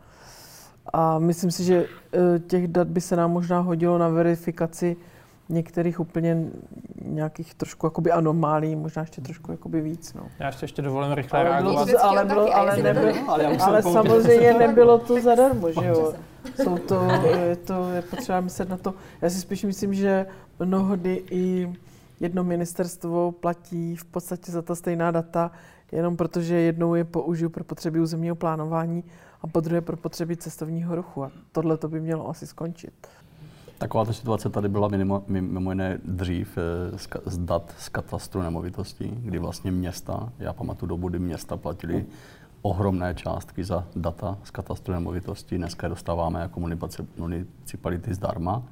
a 0.93 1.19
myslím 1.19 1.51
si, 1.51 1.63
že 1.63 1.75
e, 1.75 2.39
těch 2.39 2.67
dat 2.67 2.88
by 2.88 3.01
se 3.01 3.15
nám 3.15 3.32
možná 3.32 3.59
hodilo 3.59 3.97
na 3.97 4.09
verifikaci 4.09 4.95
některých 5.50 6.00
úplně 6.00 6.45
nějakých 7.02 7.54
trošku 7.54 7.86
jakoby 7.86 8.12
anomálí, 8.12 8.76
možná 8.76 9.02
ještě 9.02 9.22
trošku 9.22 9.52
jakoby 9.52 9.82
víc. 9.82 10.14
No. 10.14 10.22
Já 10.39 10.47
ještě, 10.47 10.64
ještě 10.64 10.82
dovolím 10.82 11.12
rychle 11.12 11.39
ale 11.39 11.50
reagovat. 11.50 11.88
Bylo, 11.88 12.04
ale, 12.04 12.26
bylo, 12.26 12.56
ale, 12.56 12.78
nebylo, 12.78 13.30
ale, 13.30 13.58
ale 13.58 13.84
samozřejmě 13.84 14.54
nebylo 14.60 15.00
to 15.00 15.22
zadarmo, 15.22 15.72
že 15.72 15.88
jo. 15.88 16.14
Jsou 16.64 16.78
to, 16.78 17.08
je, 17.24 17.56
to, 17.56 17.89
je 17.89 18.02
potřeba 18.02 18.41
myslet 18.41 18.70
na 18.70 18.78
to. 18.78 18.93
Já 19.22 19.30
si 19.30 19.39
spíš 19.39 19.64
myslím, 19.64 19.93
že 19.93 20.26
mnohdy 20.60 21.24
i 21.32 21.74
jedno 22.20 22.43
ministerstvo 22.43 23.32
platí 23.32 23.95
v 23.95 24.06
podstatě 24.06 24.52
za 24.52 24.62
ta 24.62 24.76
stejná 24.76 25.12
data, 25.12 25.52
jenom 25.91 26.18
protože 26.18 26.56
jednou 26.56 26.95
je 26.95 27.04
použiju 27.04 27.50
pro 27.50 27.64
potřeby 27.64 28.00
územního 28.00 28.36
plánování 28.36 29.04
a 29.41 29.47
po 29.47 29.60
druhé 29.60 29.82
pro 29.82 29.97
potřeby 29.97 30.38
cestovního 30.38 30.95
ruchu. 30.95 31.24
A 31.24 31.32
tohle 31.52 31.78
to 31.78 31.88
by 31.88 32.02
mělo 32.02 32.30
asi 32.30 32.47
skončit. 32.47 32.93
Taková 33.80 34.05
ta 34.05 34.13
situace 34.13 34.49
tady 34.49 34.69
byla 34.69 34.88
mimo, 34.88 35.23
mimo 35.27 35.71
jiné 35.71 35.99
dřív 36.05 36.57
eh, 36.57 36.97
z, 36.97 37.07
z 37.25 37.38
dat 37.38 37.75
z 37.77 37.89
katastru 37.89 38.41
nemovitostí, 38.41 39.09
kdy 39.09 39.39
vlastně 39.39 39.71
města, 39.71 40.30
já 40.39 40.53
pamatuju 40.53 40.89
dobu, 40.89 41.09
kdy 41.09 41.19
města 41.19 41.57
platili 41.57 42.05
ohromné 42.61 43.15
částky 43.15 43.63
za 43.63 43.88
data 43.95 44.38
z 44.43 44.51
katastru 44.51 44.93
nemovitostí. 44.93 45.57
Dneska 45.57 45.88
je 45.88 45.89
dostáváme 45.89 46.41
jako 46.41 46.59
municipality 47.17 48.13
zdarma. 48.13 48.63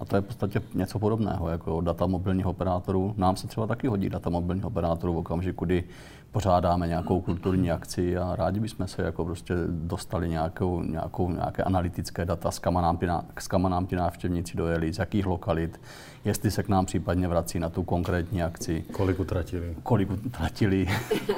A 0.00 0.04
to 0.04 0.16
je 0.16 0.22
v 0.22 0.24
podstatě 0.24 0.62
něco 0.74 0.98
podobného, 0.98 1.48
jako 1.48 1.80
data 1.80 2.06
mobilních 2.06 2.46
operátorů. 2.46 3.14
Nám 3.16 3.36
se 3.36 3.46
třeba 3.46 3.66
taky 3.66 3.86
hodí 3.86 4.08
data 4.08 4.30
mobilních 4.30 4.64
operátorů 4.64 5.14
v 5.14 5.18
okamžiku, 5.18 5.64
kdy 5.64 5.84
pořádáme 6.32 6.88
nějakou 6.88 7.20
kulturní 7.20 7.70
akci 7.70 8.16
a 8.16 8.36
rádi 8.36 8.60
bychom 8.60 8.88
se 8.88 9.02
jako 9.02 9.24
prostě 9.24 9.54
dostali 9.68 10.28
nějakou, 10.28 10.82
nějakou, 10.82 11.30
nějaké 11.30 11.62
analytické 11.62 12.24
data, 12.24 12.50
s 12.50 12.58
kam, 12.58 12.74
nám 12.74 12.96
ty, 12.96 13.06
s 13.38 13.48
kam 13.48 13.62
nám 13.62 13.86
ty 13.86 13.96
návštěvníci 13.96 14.56
dojeli, 14.56 14.92
z 14.92 14.98
jakých 14.98 15.26
lokalit, 15.26 15.80
jestli 16.24 16.50
se 16.50 16.62
k 16.62 16.68
nám 16.68 16.86
případně 16.86 17.28
vrací 17.28 17.58
na 17.58 17.68
tu 17.68 17.82
konkrétní 17.82 18.42
akci. 18.42 18.84
Kolik 18.92 19.20
utratili. 19.20 19.76
Kolik 19.82 20.10
utratili. 20.10 20.86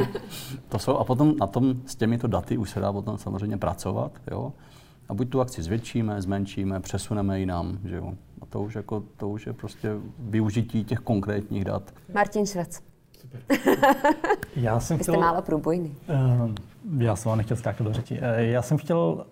to 0.68 0.78
jsou, 0.78 0.96
a 0.96 1.04
potom 1.04 1.36
na 1.40 1.46
tom 1.46 1.74
s 1.86 1.96
těmito 1.96 2.26
daty 2.26 2.58
už 2.58 2.70
se 2.70 2.80
dá 2.80 2.92
potom 2.92 3.18
samozřejmě 3.18 3.56
pracovat. 3.56 4.12
Jo? 4.30 4.52
A 5.08 5.14
buď 5.14 5.28
tu 5.28 5.40
akci 5.40 5.62
zvětšíme, 5.62 6.22
zmenšíme, 6.22 6.80
přesuneme 6.80 7.40
jinam. 7.40 7.78
Že 7.84 7.96
jo? 7.96 8.12
A 8.42 8.46
to 8.46 8.62
už, 8.62 8.74
jako, 8.74 9.02
to 9.16 9.28
už 9.28 9.46
je 9.46 9.52
prostě 9.52 9.90
využití 10.18 10.84
těch 10.84 10.98
konkrétních 10.98 11.64
dat. 11.64 11.94
Martin 12.14 12.46
Švec. 12.46 12.93
Já 14.56 14.80
jsem 14.80 14.96
Vy 14.96 15.04
jste 15.04 15.12
chtěl, 15.12 15.20
málo 15.20 15.42
průbojný. 15.42 15.96
Uh, 16.08 16.50
já 16.98 17.16
jsem 17.16 17.30
vám 17.30 17.38
nechtěl 17.38 17.56
skákat 17.56 17.86
do 17.86 17.92
řeči. 17.92 18.14
Uh, 18.14 18.20
já 18.38 18.62
jsem 18.62 18.78
chtěl 18.78 19.24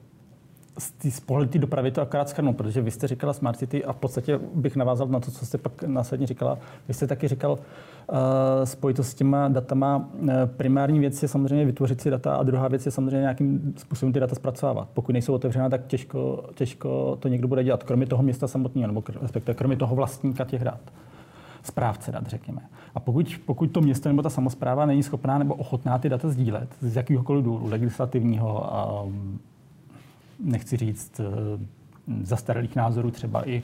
z, 0.78 0.90
tý, 0.90 1.11
z 1.11 1.20
pohledu 1.20 1.51
té 1.51 1.59
dopravy 1.59 1.90
to 1.90 2.03
akorát 2.03 2.28
schrnout, 2.28 2.57
protože 2.57 2.80
vy 2.80 2.90
jste 2.90 3.09
říkala 3.09 3.32
Smart 3.32 3.59
City 3.59 3.84
a 3.84 3.93
v 3.93 3.97
podstatě 3.97 4.40
bych 4.55 4.76
navázal 4.76 5.07
na 5.09 5.20
to, 5.20 5.30
co 5.30 5.47
jste 5.47 5.59
pak 5.59 5.82
následně 5.82 6.26
říkala. 6.26 6.59
Vy 6.88 6.95
jste 6.95 7.07
taky 7.07 7.28
říkal 7.28 7.53
uh, 7.53 7.59
spojitost 8.64 9.11
s 9.11 9.14
těma 9.14 9.49
datama. 9.49 9.97
Uh, 9.97 10.30
primární 10.47 11.01
věc 11.01 11.22
je 11.22 11.28
samozřejmě 11.28 11.64
vytvořit 11.64 12.01
si 12.01 12.11
data 12.11 12.36
a 12.36 12.43
druhá 12.43 12.68
věc 12.68 12.86
je 12.86 12.93
samozřejmě 12.93 13.20
nějakým 13.20 13.74
způsobem 13.76 14.12
ty 14.12 14.20
data 14.20 14.34
zpracovávat. 14.34 14.88
Pokud 14.95 15.12
nejsou 15.12 15.34
otevřená, 15.34 15.68
tak 15.68 15.86
těžko, 15.86 16.45
těžko 16.55 17.16
to 17.20 17.28
někdo 17.28 17.49
bude 17.49 17.64
dělat, 17.64 17.82
kromě 17.82 18.07
toho 18.07 18.22
města 18.22 18.49
samotného, 18.49 18.86
nebo 18.86 19.03
respektive 19.22 19.55
kromě 19.55 19.76
toho 19.76 19.97
vlastníka 19.97 20.45
těch 20.45 20.64
dat 20.64 20.80
správce 21.62 22.12
dat, 22.12 22.26
řekněme. 22.26 22.60
A 22.94 23.00
pokud, 23.00 23.40
pokud 23.46 23.66
to 23.66 23.80
město 23.80 24.08
nebo 24.08 24.22
ta 24.22 24.30
samozpráva 24.30 24.86
není 24.86 25.02
schopná 25.02 25.38
nebo 25.38 25.54
ochotná 25.54 25.98
ty 25.98 26.08
data 26.08 26.28
sdílet 26.28 26.68
z 26.80 26.96
jakýhokoliv 26.96 27.44
důvodu, 27.44 27.68
legislativního, 27.68 28.74
a, 28.74 29.04
nechci 30.44 30.76
říct 30.76 31.20
eh, 31.20 31.24
zastaralých 32.22 32.76
názorů 32.76 33.10
třeba 33.10 33.48
i 33.48 33.62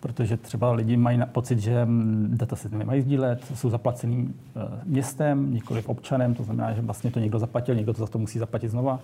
protože 0.00 0.36
třeba 0.36 0.72
lidi 0.72 0.96
mají 0.96 1.20
pocit, 1.32 1.58
že 1.58 1.84
mm, 1.84 2.28
data 2.30 2.56
se 2.56 2.68
nemají 2.68 3.02
sdílet, 3.02 3.44
jsou 3.54 3.70
zaplacený 3.70 4.34
eh, 4.56 4.60
městem, 4.84 5.54
nikoli 5.54 5.82
občanem, 5.82 6.34
to 6.34 6.42
znamená, 6.42 6.74
že 6.74 6.80
vlastně 6.80 7.10
to 7.10 7.20
někdo 7.20 7.38
zaplatil, 7.38 7.74
někdo 7.74 7.92
to 7.92 8.00
za 8.00 8.06
to 8.06 8.18
musí 8.18 8.38
zaplatit 8.38 8.68
znova, 8.68 9.00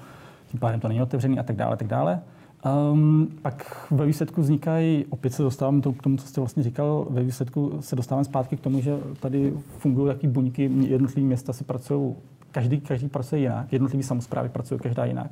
tím 0.50 0.60
pádem 0.60 0.80
to 0.80 0.88
není 0.88 1.02
otevřený 1.02 1.38
a 1.38 1.42
tak 1.42 1.56
dále, 1.56 1.76
tak 1.76 1.88
dále. 1.88 2.20
Um, 2.64 3.28
pak 3.42 3.86
ve 3.90 4.06
výsledku 4.06 4.40
vznikají, 4.40 5.04
opět 5.10 5.32
se 5.32 5.42
dostávám 5.42 5.80
k 5.80 6.02
tomu, 6.02 6.16
co 6.16 6.26
jste 6.26 6.40
vlastně 6.40 6.62
říkal, 6.62 7.06
ve 7.10 7.22
výsledku 7.22 7.72
se 7.80 7.96
dostávám 7.96 8.24
zpátky 8.24 8.56
k 8.56 8.60
tomu, 8.60 8.80
že 8.80 8.98
tady 9.20 9.52
fungují 9.78 10.08
jaký 10.08 10.26
buňky, 10.26 10.70
jednotlivé 10.80 11.26
města 11.26 11.52
si 11.52 11.64
pracují, 11.64 12.14
každý, 12.50 12.80
každý 12.80 13.08
pracuje 13.08 13.40
jinak, 13.40 13.72
jednotlivé 13.72 14.02
samozprávy 14.02 14.48
pracují 14.48 14.80
každá 14.80 15.04
jinak 15.04 15.30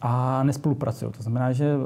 a 0.00 0.42
nespolupracují. 0.42 1.12
To 1.12 1.22
znamená, 1.22 1.52
že 1.52 1.76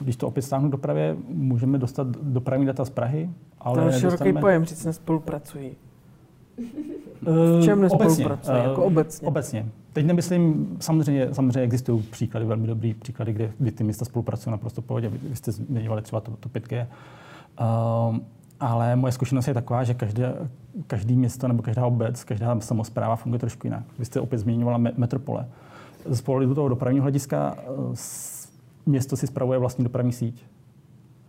když 0.00 0.16
to 0.16 0.28
opět 0.28 0.42
stáhnu 0.42 0.68
dopravě, 0.68 1.16
můžeme 1.28 1.78
dostat 1.78 2.06
dopravní 2.06 2.66
data 2.66 2.84
z 2.84 2.90
Prahy, 2.90 3.30
ale 3.60 3.82
To 3.82 3.88
je 3.88 4.00
široký 4.00 4.32
pojem, 4.32 4.64
říct 4.64 4.84
nespolupracují. 4.84 5.70
V 7.22 7.64
čem 7.64 7.78
Eh, 7.78 7.82
nespolupracuje? 7.82 8.58
eh, 8.64 8.68
Jako 8.68 8.84
obecně? 8.84 9.28
Obecně. 9.28 9.66
Teď 9.92 10.06
nemyslím, 10.06 10.76
samozřejmě, 10.80 11.28
samozřejmě 11.34 11.60
existují 11.60 12.02
příklady, 12.02 12.46
velmi 12.46 12.66
dobrý 12.66 12.94
příklady, 12.94 13.32
kde, 13.32 13.52
kdy 13.58 13.70
ty 13.70 13.84
města 13.84 14.04
spolupracují 14.04 14.50
naprosto 14.52 14.82
pohodě. 14.82 15.08
Vy, 15.08 15.18
vy 15.28 15.36
jste 15.36 15.52
zmiňovali 15.52 16.02
třeba 16.02 16.20
to, 16.20 16.32
to 16.40 16.48
5G. 16.48 16.86
Um, 18.10 18.20
ale 18.60 18.96
moje 18.96 19.12
zkušenost 19.12 19.48
je 19.48 19.54
taková, 19.54 19.84
že 19.84 19.94
každé, 19.94 20.34
každý 20.86 21.16
město 21.16 21.48
nebo 21.48 21.62
každá 21.62 21.86
obec, 21.86 22.24
každá 22.24 22.60
samozpráva 22.60 23.16
funguje 23.16 23.38
trošku 23.38 23.66
jinak. 23.66 23.84
Vy 23.98 24.04
jste 24.04 24.20
opět 24.20 24.38
zmiňovala 24.38 24.78
me- 24.78 24.92
metropole. 24.96 25.46
Z 26.06 26.20
pohledu 26.20 26.54
toho 26.54 26.68
dopravního 26.68 27.02
hlediska 27.02 27.56
eh, 27.58 27.94
město 28.86 29.16
si 29.16 29.26
spravuje 29.26 29.58
vlastní 29.58 29.84
dopravní 29.84 30.12
síť. 30.12 30.44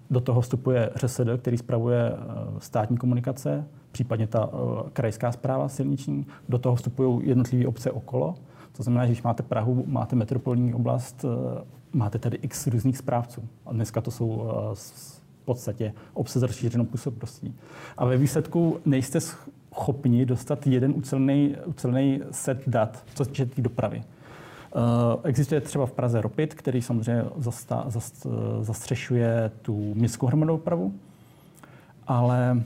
Do 0.09 0.21
toho 0.21 0.41
vstupuje 0.41 0.89
ŘSD, 0.95 1.21
který 1.37 1.57
spravuje 1.57 2.11
eh, 2.11 2.15
státní 2.59 2.97
komunikace, 2.97 3.65
případně 3.91 4.27
ta 4.27 4.49
eh, 4.53 4.89
krajská 4.93 5.31
zpráva 5.31 5.69
silniční. 5.69 6.25
Do 6.49 6.57
toho 6.57 6.75
vstupují 6.75 7.27
jednotlivé 7.27 7.67
obce 7.67 7.91
okolo. 7.91 8.35
To 8.77 8.83
znamená, 8.83 9.05
že 9.05 9.11
když 9.11 9.23
máte 9.23 9.43
Prahu, 9.43 9.83
máte 9.87 10.15
metropolní 10.15 10.73
oblast, 10.73 11.25
eh, 11.25 11.63
máte 11.93 12.19
tady 12.19 12.37
x 12.37 12.67
různých 12.67 12.97
správců. 12.97 13.41
A 13.65 13.73
dneska 13.73 14.01
to 14.01 14.11
jsou 14.11 14.51
v 14.73 15.45
podstatě 15.45 15.93
obce 16.13 16.39
s 16.39 16.43
rozšířenou 16.43 16.85
působností. 16.85 17.55
A 17.97 18.05
ve 18.05 18.17
výsledku 18.17 18.79
nejste 18.85 19.19
schopni 19.21 20.25
dostat 20.25 20.67
jeden 20.67 20.93
ucelený, 20.95 21.55
ucelený 21.65 22.21
set 22.31 22.63
dat, 22.67 23.03
co 23.13 23.25
se 23.25 23.29
týče 23.29 23.45
té 23.45 23.61
dopravy. 23.61 24.03
Uh, 24.75 24.81
Existuje 25.23 25.61
třeba 25.61 25.85
v 25.85 25.91
Praze 25.91 26.21
Ropit, 26.21 26.53
který 26.53 26.81
samozřejmě 26.81 27.23
zasta, 27.37 27.83
zast, 27.87 28.25
uh, 28.25 28.33
zastřešuje 28.61 29.51
tu 29.61 29.93
městskou 29.93 30.27
hromadnou 30.27 30.57
dopravu, 30.57 30.93
ale 32.07 32.63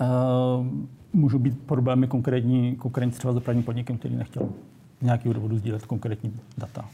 uh, 0.00 0.66
můžou 1.12 1.38
být 1.38 1.58
problémy 1.66 2.06
konkrétní, 2.06 2.76
konkrétní 2.76 3.12
třeba 3.12 3.32
s 3.32 3.34
dopravním 3.34 3.64
podnikem, 3.64 3.98
který 3.98 4.16
nechtěl 4.16 4.48
z 5.00 5.04
nějakého 5.04 5.32
důvodu 5.34 5.58
sdílet 5.58 5.86
konkrétní 5.86 6.32
data. 6.58 6.84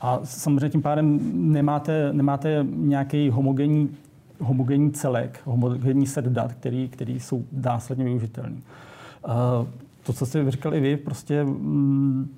A 0.00 0.20
samozřejmě 0.24 0.70
tím 0.70 0.82
pádem 0.82 1.20
nemáte, 1.52 2.12
nemáte 2.12 2.66
nějaký 2.70 3.30
homogenní, 3.30 3.90
homogenní 4.40 4.90
celek, 4.92 5.40
homogenní 5.44 6.06
set 6.06 6.24
dat, 6.24 6.52
který, 6.52 6.88
který 6.88 7.20
jsou 7.20 7.44
následně 7.52 8.04
využitelný. 8.04 8.62
Uh, 9.26 9.68
to, 10.02 10.12
co 10.12 10.26
jste 10.26 10.50
říkali 10.50 10.80
vy, 10.80 10.96
prostě 10.96 11.44
mm, 11.44 12.28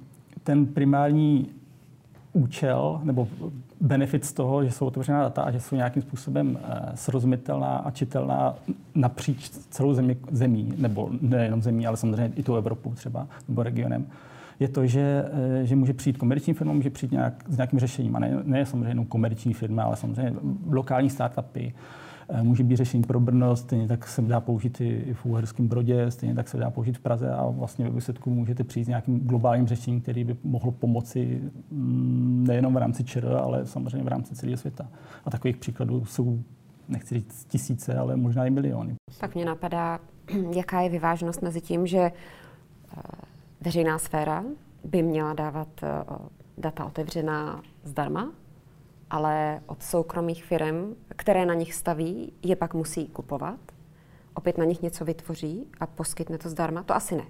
ten 0.44 0.66
primární 0.66 1.48
účel 2.32 3.00
nebo 3.02 3.28
benefit 3.80 4.24
z 4.24 4.32
toho, 4.32 4.64
že 4.64 4.70
jsou 4.70 4.86
otevřená 4.86 5.22
data 5.22 5.42
a 5.42 5.50
že 5.50 5.60
jsou 5.60 5.76
nějakým 5.76 6.02
způsobem 6.02 6.58
eh, 6.62 6.90
srozumitelná 6.94 7.76
a 7.76 7.90
čitelná 7.90 8.54
napříč 8.94 9.50
celou 9.50 9.94
zemi, 9.94 10.16
zemí, 10.30 10.72
nebo 10.76 11.10
nejenom 11.20 11.62
zemí, 11.62 11.86
ale 11.86 11.96
samozřejmě 11.96 12.32
i 12.36 12.42
tu 12.42 12.56
Evropu 12.56 12.92
třeba, 12.94 13.26
nebo 13.48 13.62
regionem, 13.62 14.06
je 14.60 14.68
to, 14.68 14.86
že, 14.86 15.24
eh, 15.32 15.66
že 15.66 15.76
může 15.76 15.92
přijít 15.92 16.16
komerční 16.16 16.54
firma, 16.54 16.72
může 16.72 16.90
přijít 16.90 17.12
nějak, 17.12 17.44
s 17.48 17.56
nějakým 17.56 17.78
řešením. 17.78 18.16
A 18.16 18.18
ne, 18.18 18.38
ne 18.44 18.66
samozřejmě 18.66 19.04
komerční 19.04 19.54
firma, 19.54 19.82
ale 19.82 19.96
samozřejmě 19.96 20.34
lokální 20.70 21.10
startupy, 21.10 21.74
může 22.42 22.64
být 22.64 22.76
řešení 22.76 23.02
pro 23.02 23.20
Brno, 23.20 23.56
stejně 23.56 23.88
tak 23.88 24.08
se 24.08 24.22
dá 24.22 24.40
použít 24.40 24.80
i 24.80 25.14
v 25.14 25.26
Uherském 25.26 25.68
Brodě, 25.68 26.10
stejně 26.10 26.34
tak 26.34 26.48
se 26.48 26.56
dá 26.56 26.70
použít 26.70 26.98
v 26.98 27.00
Praze 27.00 27.30
a 27.30 27.48
vlastně 27.48 27.84
ve 27.84 27.90
výsledku 27.90 28.30
můžete 28.30 28.64
přijít 28.64 28.84
s 28.84 28.88
nějakým 28.88 29.20
globálním 29.20 29.66
řešením, 29.66 30.00
který 30.00 30.24
by 30.24 30.36
mohlo 30.44 30.72
pomoci 30.72 31.40
mm, 31.70 32.44
nejenom 32.46 32.74
v 32.74 32.76
rámci 32.76 33.04
ČR, 33.04 33.36
ale 33.42 33.66
samozřejmě 33.66 34.04
v 34.04 34.08
rámci 34.08 34.34
celého 34.34 34.56
světa. 34.56 34.88
A 35.24 35.30
takových 35.30 35.56
příkladů 35.56 36.04
jsou, 36.04 36.42
nechci 36.88 37.14
říct 37.14 37.44
tisíce, 37.44 37.94
ale 37.94 38.16
možná 38.16 38.46
i 38.46 38.50
miliony. 38.50 38.94
Tak 39.20 39.34
mě 39.34 39.44
napadá, 39.44 40.00
jaká 40.54 40.80
je 40.80 40.88
vyváženost 40.88 41.42
mezi 41.42 41.60
tím, 41.60 41.86
že 41.86 41.98
eh, 41.98 43.00
veřejná 43.60 43.98
sféra 43.98 44.44
by 44.84 45.02
měla 45.02 45.32
dávat 45.34 45.68
eh, 45.82 45.88
data 46.58 46.84
otevřená 46.84 47.62
zdarma, 47.84 48.32
ale 49.12 49.60
od 49.66 49.82
soukromých 49.82 50.44
firm, 50.44 50.96
které 51.16 51.46
na 51.46 51.54
nich 51.54 51.74
staví, 51.74 52.32
je 52.42 52.56
pak 52.56 52.74
musí 52.74 53.08
kupovat, 53.08 53.60
opět 54.34 54.58
na 54.58 54.64
nich 54.64 54.82
něco 54.82 55.04
vytvoří 55.04 55.66
a 55.80 55.86
poskytne 55.86 56.38
to 56.38 56.48
zdarma? 56.48 56.82
To 56.82 56.94
asi 56.94 57.16
ne. 57.16 57.24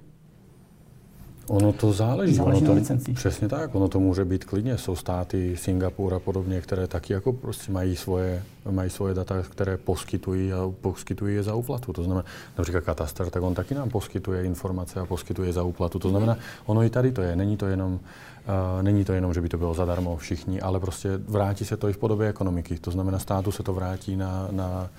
Ono 1.46 1.72
to 1.72 1.92
záleží. 1.92 2.34
Záleží 2.34 2.60
ono 2.60 2.68
na 2.68 2.74
to, 2.74 2.80
licencích. 2.80 3.16
přesně 3.16 3.48
tak, 3.48 3.74
ono 3.74 3.88
to 3.88 4.00
může 4.00 4.24
být 4.24 4.44
klidně. 4.44 4.78
Jsou 4.78 4.96
státy, 4.96 5.56
Singapur 5.56 6.14
a 6.14 6.18
podobně, 6.18 6.60
které 6.60 6.86
taky 6.86 7.12
jako 7.12 7.32
prostě 7.32 7.72
mají 7.72 7.96
svoje, 7.96 8.42
mají 8.70 8.90
svoje 8.90 9.14
data, 9.14 9.42
které 9.42 9.76
poskytují 9.76 10.52
a 10.52 10.72
poskytují 10.80 11.34
je 11.34 11.42
za 11.42 11.54
úplatu. 11.54 11.92
To 11.92 12.04
znamená, 12.04 12.24
například 12.58 12.84
katastr, 12.84 13.30
tak 13.30 13.42
on 13.42 13.54
taky 13.54 13.74
nám 13.74 13.90
poskytuje 13.90 14.44
informace 14.44 15.00
a 15.00 15.06
poskytuje 15.06 15.52
za 15.52 15.62
úplatu. 15.62 15.98
To 15.98 16.08
znamená, 16.08 16.36
ono 16.66 16.84
i 16.84 16.90
tady 16.90 17.12
to 17.12 17.22
je. 17.22 17.36
Není 17.36 17.56
to 17.56 17.66
jenom, 17.66 17.92
uh, 17.92 18.82
není 18.82 19.04
to 19.04 19.12
jenom, 19.12 19.34
že 19.34 19.40
by 19.40 19.48
to 19.48 19.58
bylo 19.58 19.74
zadarmo 19.74 20.16
všichni, 20.16 20.60
ale 20.60 20.80
prostě 20.80 21.08
vrátí 21.28 21.64
se 21.64 21.76
to 21.76 21.88
i 21.88 21.92
v 21.92 21.98
podobě 21.98 22.28
ekonomiky. 22.28 22.78
To 22.78 22.90
znamená, 22.90 23.18
státu 23.18 23.52
se 23.52 23.62
to 23.62 23.74
vrátí 23.74 24.16
na, 24.16 24.48
na 24.50 24.90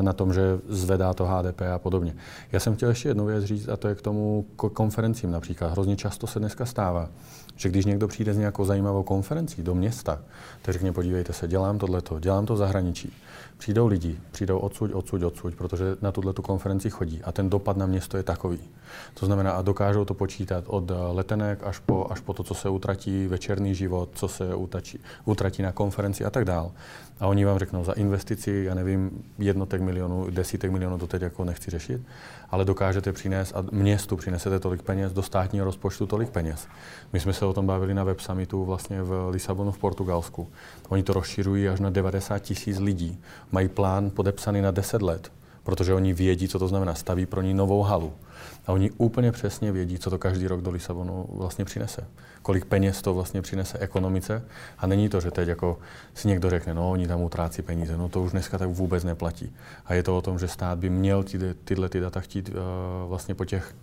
na 0.00 0.12
tom, 0.12 0.34
že 0.34 0.58
zvedá 0.68 1.14
to 1.14 1.26
HDP 1.26 1.62
a 1.74 1.78
podobně. 1.78 2.14
Já 2.52 2.60
jsem 2.60 2.76
chtěl 2.76 2.88
ještě 2.88 3.08
jednu 3.08 3.26
věc 3.26 3.44
říct, 3.44 3.68
a 3.68 3.76
to 3.76 3.88
je 3.88 3.94
k 3.94 4.02
tomu 4.02 4.46
ko- 4.56 4.70
konferencím 4.70 5.30
například. 5.30 5.72
Hrozně 5.72 5.96
často 5.96 6.26
se 6.26 6.38
dneska 6.38 6.66
stává, 6.66 7.08
že 7.56 7.68
když 7.68 7.84
někdo 7.84 8.08
přijde 8.08 8.34
s 8.34 8.38
nějakou 8.38 8.64
zajímavou 8.64 9.02
konferencí 9.02 9.62
do 9.62 9.74
města, 9.74 10.20
tak 10.62 10.72
řekne, 10.72 10.92
podívejte 10.92 11.32
se, 11.32 11.48
dělám 11.48 11.78
tohleto, 11.78 12.20
dělám 12.20 12.46
to 12.46 12.54
v 12.54 12.56
zahraničí. 12.56 13.12
Přijdou 13.58 13.86
lidi, 13.86 14.18
přijdou 14.30 14.58
odsud, 14.58 14.90
odsud, 14.94 15.22
odsud, 15.22 15.54
protože 15.54 15.96
na 16.02 16.12
tuhle 16.12 16.32
tu 16.32 16.42
konferenci 16.42 16.90
chodí 16.90 17.22
a 17.24 17.32
ten 17.32 17.50
dopad 17.50 17.76
na 17.76 17.86
město 17.86 18.16
je 18.16 18.22
takový. 18.22 18.60
To 19.14 19.26
znamená, 19.26 19.52
a 19.52 19.62
dokážou 19.62 20.04
to 20.04 20.14
počítat 20.14 20.64
od 20.66 20.90
eh, 20.90 20.94
letenek 20.94 21.58
až 21.62 21.78
po, 21.78 22.06
až 22.10 22.20
po 22.20 22.32
to, 22.32 22.42
co 22.42 22.54
se 22.54 22.68
utratí 22.68 23.26
večerný 23.26 23.74
život, 23.74 24.10
co 24.14 24.28
se 24.28 24.54
utratí, 24.54 25.00
utratí 25.24 25.62
na 25.62 25.72
konferenci 25.72 26.24
a 26.24 26.30
tak 26.30 26.44
dál. 26.44 26.72
A 27.20 27.26
oni 27.26 27.44
vám 27.44 27.58
řeknou 27.58 27.84
za 27.84 27.92
investici, 27.92 28.62
já 28.66 28.74
nevím, 28.74 29.24
jednotek 29.38 29.80
milionů, 29.80 30.30
desítek 30.30 30.70
milionů 30.70 30.98
to 30.98 31.06
teď 31.06 31.22
jako 31.22 31.44
nechci 31.44 31.70
řešit, 31.70 32.02
ale 32.50 32.64
dokážete 32.64 33.12
přinést 33.12 33.56
a 33.56 33.64
městu 33.72 34.16
přinesete 34.16 34.60
tolik 34.60 34.82
peněz, 34.82 35.12
do 35.12 35.22
státního 35.22 35.64
rozpočtu 35.64 36.06
tolik 36.06 36.30
peněz. 36.30 36.68
My 37.12 37.20
jsme 37.20 37.32
se 37.32 37.44
o 37.44 37.52
tom 37.52 37.66
bavili 37.66 37.94
na 37.94 38.04
web 38.04 38.20
summitu 38.20 38.64
vlastně 38.64 39.02
v 39.02 39.28
Lisabonu 39.30 39.72
v 39.72 39.78
Portugalsku. 39.78 40.48
Oni 40.88 41.02
to 41.02 41.12
rozšiřují 41.12 41.68
až 41.68 41.80
na 41.80 41.90
90 41.90 42.38
tisíc 42.38 42.78
lidí. 42.78 43.20
Mají 43.52 43.68
plán 43.68 44.10
podepsaný 44.10 44.62
na 44.62 44.70
10 44.70 45.02
let, 45.02 45.32
protože 45.62 45.94
oni 45.94 46.12
vědí, 46.12 46.48
co 46.48 46.58
to 46.58 46.68
znamená. 46.68 46.94
Staví 46.94 47.26
pro 47.26 47.42
ní 47.42 47.54
novou 47.54 47.82
halu. 47.82 48.12
A 48.68 48.72
oni 48.72 48.90
úplně 48.90 49.32
přesně 49.32 49.72
vědí, 49.72 49.98
co 49.98 50.10
to 50.10 50.18
každý 50.18 50.46
rok 50.46 50.60
do 50.60 50.70
Lisabonu 50.70 51.26
vlastně 51.32 51.64
přinese. 51.64 52.04
Kolik 52.42 52.64
peněz 52.64 53.02
to 53.02 53.14
vlastně 53.14 53.42
přinese 53.42 53.78
ekonomice. 53.78 54.42
A 54.78 54.86
není 54.86 55.08
to, 55.08 55.20
že 55.20 55.30
teď 55.30 55.48
jako 55.48 55.78
si 56.14 56.28
někdo 56.28 56.50
řekne, 56.50 56.74
no 56.74 56.90
oni 56.90 57.08
tam 57.08 57.22
utrácí 57.22 57.62
peníze, 57.62 57.96
no 57.96 58.08
to 58.08 58.22
už 58.22 58.30
dneska 58.30 58.58
tak 58.58 58.68
vůbec 58.68 59.04
neplatí. 59.04 59.52
A 59.86 59.94
je 59.94 60.02
to 60.02 60.18
o 60.18 60.22
tom, 60.22 60.38
že 60.38 60.48
stát 60.48 60.78
by 60.78 60.90
měl 60.90 61.22
ty, 61.22 61.38
tyhle 61.64 61.88
ty 61.88 62.00
data 62.00 62.20
chtít 62.20 62.48
uh, 62.48 62.54
vlastně 63.08 63.34
po 63.34 63.44
těch 63.44 63.74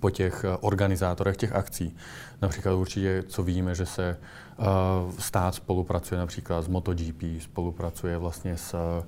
po 0.00 0.10
těch 0.10 0.44
eh, 0.44 0.56
organizátorech 0.60 1.36
těch 1.36 1.52
akcí. 1.52 1.96
Například 2.42 2.74
určitě, 2.74 3.24
co 3.28 3.42
víme, 3.42 3.74
že 3.74 3.86
se 3.86 4.16
uh, 4.58 4.64
stát 5.18 5.54
spolupracuje 5.54 6.18
například 6.18 6.62
s 6.62 6.68
MotoGP, 6.68 7.22
spolupracuje 7.40 8.18
vlastně 8.18 8.56
s, 8.56 8.74
uh, 8.74 9.04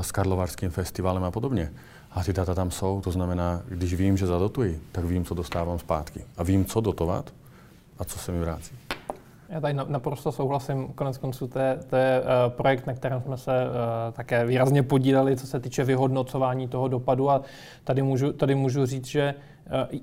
s 0.00 0.12
Karlovarským 0.12 0.70
festivalem 0.70 1.24
a 1.24 1.30
podobně. 1.30 1.72
A 2.10 2.24
ty 2.24 2.32
data 2.32 2.54
tam 2.54 2.70
jsou, 2.70 3.00
to 3.00 3.10
znamená, 3.10 3.62
když 3.68 3.94
vím, 3.94 4.16
že 4.16 4.26
zadotuji, 4.26 4.80
tak 4.92 5.04
vím, 5.04 5.24
co 5.24 5.34
dostávám 5.34 5.78
zpátky. 5.78 6.24
A 6.36 6.42
vím, 6.42 6.64
co 6.64 6.80
dotovat 6.80 7.32
a 7.98 8.04
co 8.04 8.18
se 8.18 8.32
mi 8.32 8.40
vrátí. 8.40 8.76
Já 9.48 9.60
tady 9.60 9.74
naprosto 9.88 10.32
souhlasím. 10.32 10.88
Konec 10.88 11.18
konců 11.18 11.46
to 11.46 11.58
je, 11.58 11.78
to 11.90 11.96
je 11.96 12.20
uh, 12.20 12.26
projekt, 12.52 12.86
na 12.86 12.94
kterém 12.94 13.20
jsme 13.20 13.36
se 13.36 13.52
uh, 13.66 14.12
také 14.12 14.46
výrazně 14.46 14.82
podíleli, 14.82 15.36
co 15.36 15.46
se 15.46 15.60
týče 15.60 15.84
vyhodnocování 15.84 16.68
toho 16.68 16.88
dopadu. 16.88 17.30
A 17.30 17.42
tady 17.84 18.02
můžu, 18.02 18.32
tady 18.32 18.54
můžu 18.54 18.86
říct, 18.86 19.06
že 19.06 19.34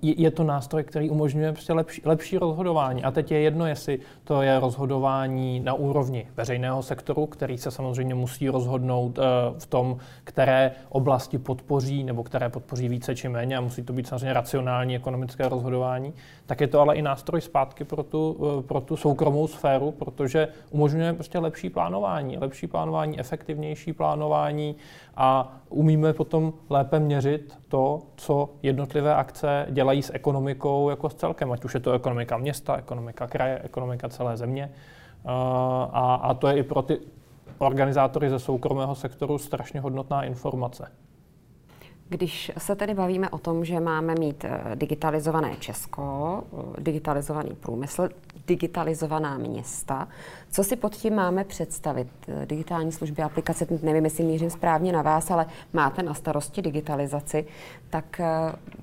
je, 0.02 0.32
to 0.32 0.44
nástroj, 0.44 0.84
který 0.84 1.10
umožňuje 1.10 1.52
prostě 1.52 1.74
lepší, 1.74 2.02
lepší 2.06 2.38
rozhodování. 2.38 3.04
A 3.04 3.12
teď 3.12 3.32
je 3.32 3.40
jedno, 3.40 3.68
jestli 3.68 4.00
to 4.24 4.42
je 4.42 4.60
rozhodování 4.60 5.60
na 5.60 5.74
úrovni 5.74 6.28
veřejného 6.38 6.84
sektoru, 6.84 7.26
který 7.26 7.58
se 7.58 7.72
samozřejmě 7.72 8.16
musí 8.16 8.50
rozhodnout 8.50 9.18
uh, 9.18 9.24
v 9.58 9.66
tom, 9.66 9.98
které 10.24 10.72
oblasti 10.90 11.38
podpoří 11.38 12.04
nebo 12.04 12.24
které 12.24 12.50
podpoří 12.50 12.90
více 12.90 13.16
či 13.16 13.30
méně 13.30 13.58
a 13.58 13.62
musí 13.62 13.84
to 13.84 13.94
být 13.94 14.08
samozřejmě 14.08 14.34
racionální 14.34 14.96
ekonomické 14.96 15.50
rozhodování, 15.50 16.14
tak 16.46 16.62
je 16.62 16.68
to 16.68 16.80
ale 16.80 16.96
i 16.96 17.02
nástroj 17.02 17.42
zpátky 17.42 17.84
pro 17.84 18.04
tu, 18.04 18.32
uh, 18.32 18.62
pro 18.62 18.82
tu 18.82 18.98
soukromou 18.98 19.48
sféru, 19.48 19.92
protože 19.92 20.48
umožňuje 20.70 21.14
prostě 21.14 21.40
lepší 21.40 21.70
plánování, 21.70 22.38
lepší 22.38 22.68
plánování, 22.68 23.20
efektivnější 23.20 23.94
plánování 23.94 24.76
a 25.18 25.54
umíme 25.70 26.14
potom 26.14 26.54
lépe 26.70 27.00
měřit 27.00 27.60
to, 27.68 28.02
co 28.16 28.50
jednotlivé 28.64 29.16
akce 29.16 29.66
dělají 29.70 30.04
s 30.04 30.14
ekonomikou 30.14 30.90
jako 30.90 31.10
s 31.10 31.16
celkem, 31.16 31.52
ať 31.52 31.66
už 31.66 31.74
je 31.74 31.80
to 31.80 31.92
ekonomika 31.92 32.38
města, 32.38 32.76
ekonomika 32.76 33.28
kraje, 33.28 33.60
ekonomika 33.64 34.10
celé 34.10 34.38
země. 34.38 34.72
A, 35.26 36.20
a 36.24 36.34
to 36.34 36.48
je 36.48 36.58
i 36.58 36.64
pro 36.64 36.82
ty 36.82 37.00
organizátory 37.58 38.30
ze 38.30 38.40
soukromého 38.40 38.96
sektoru 38.96 39.38
strašně 39.38 39.80
hodnotná 39.80 40.24
informace. 40.24 40.92
Když 42.10 42.52
se 42.58 42.76
tedy 42.76 42.94
bavíme 42.94 43.30
o 43.30 43.38
tom, 43.38 43.66
že 43.66 43.80
máme 43.80 44.16
mít 44.20 44.46
eh, 44.46 44.62
digitalizované 44.76 45.56
Česko, 45.60 46.44
eh, 46.78 46.82
digitalizovaný 46.82 47.50
průmysl, 47.60 48.10
digitalizovaná 48.48 49.38
města, 49.38 50.08
co 50.52 50.64
si 50.64 50.76
pod 50.76 50.96
tím 50.96 51.16
máme 51.16 51.44
představit? 51.44 52.08
Eh, 52.28 52.46
digitální 52.46 52.92
služby, 52.92 53.24
aplikace, 53.24 53.68
nevím, 53.82 54.04
jestli 54.04 54.24
mířím 54.24 54.50
správně 54.50 54.92
na 54.92 55.02
vás, 55.02 55.32
ale 55.32 55.46
máte 55.74 56.04
na 56.04 56.14
starosti 56.14 56.62
digitalizaci, 56.62 57.46
tak 57.90 58.22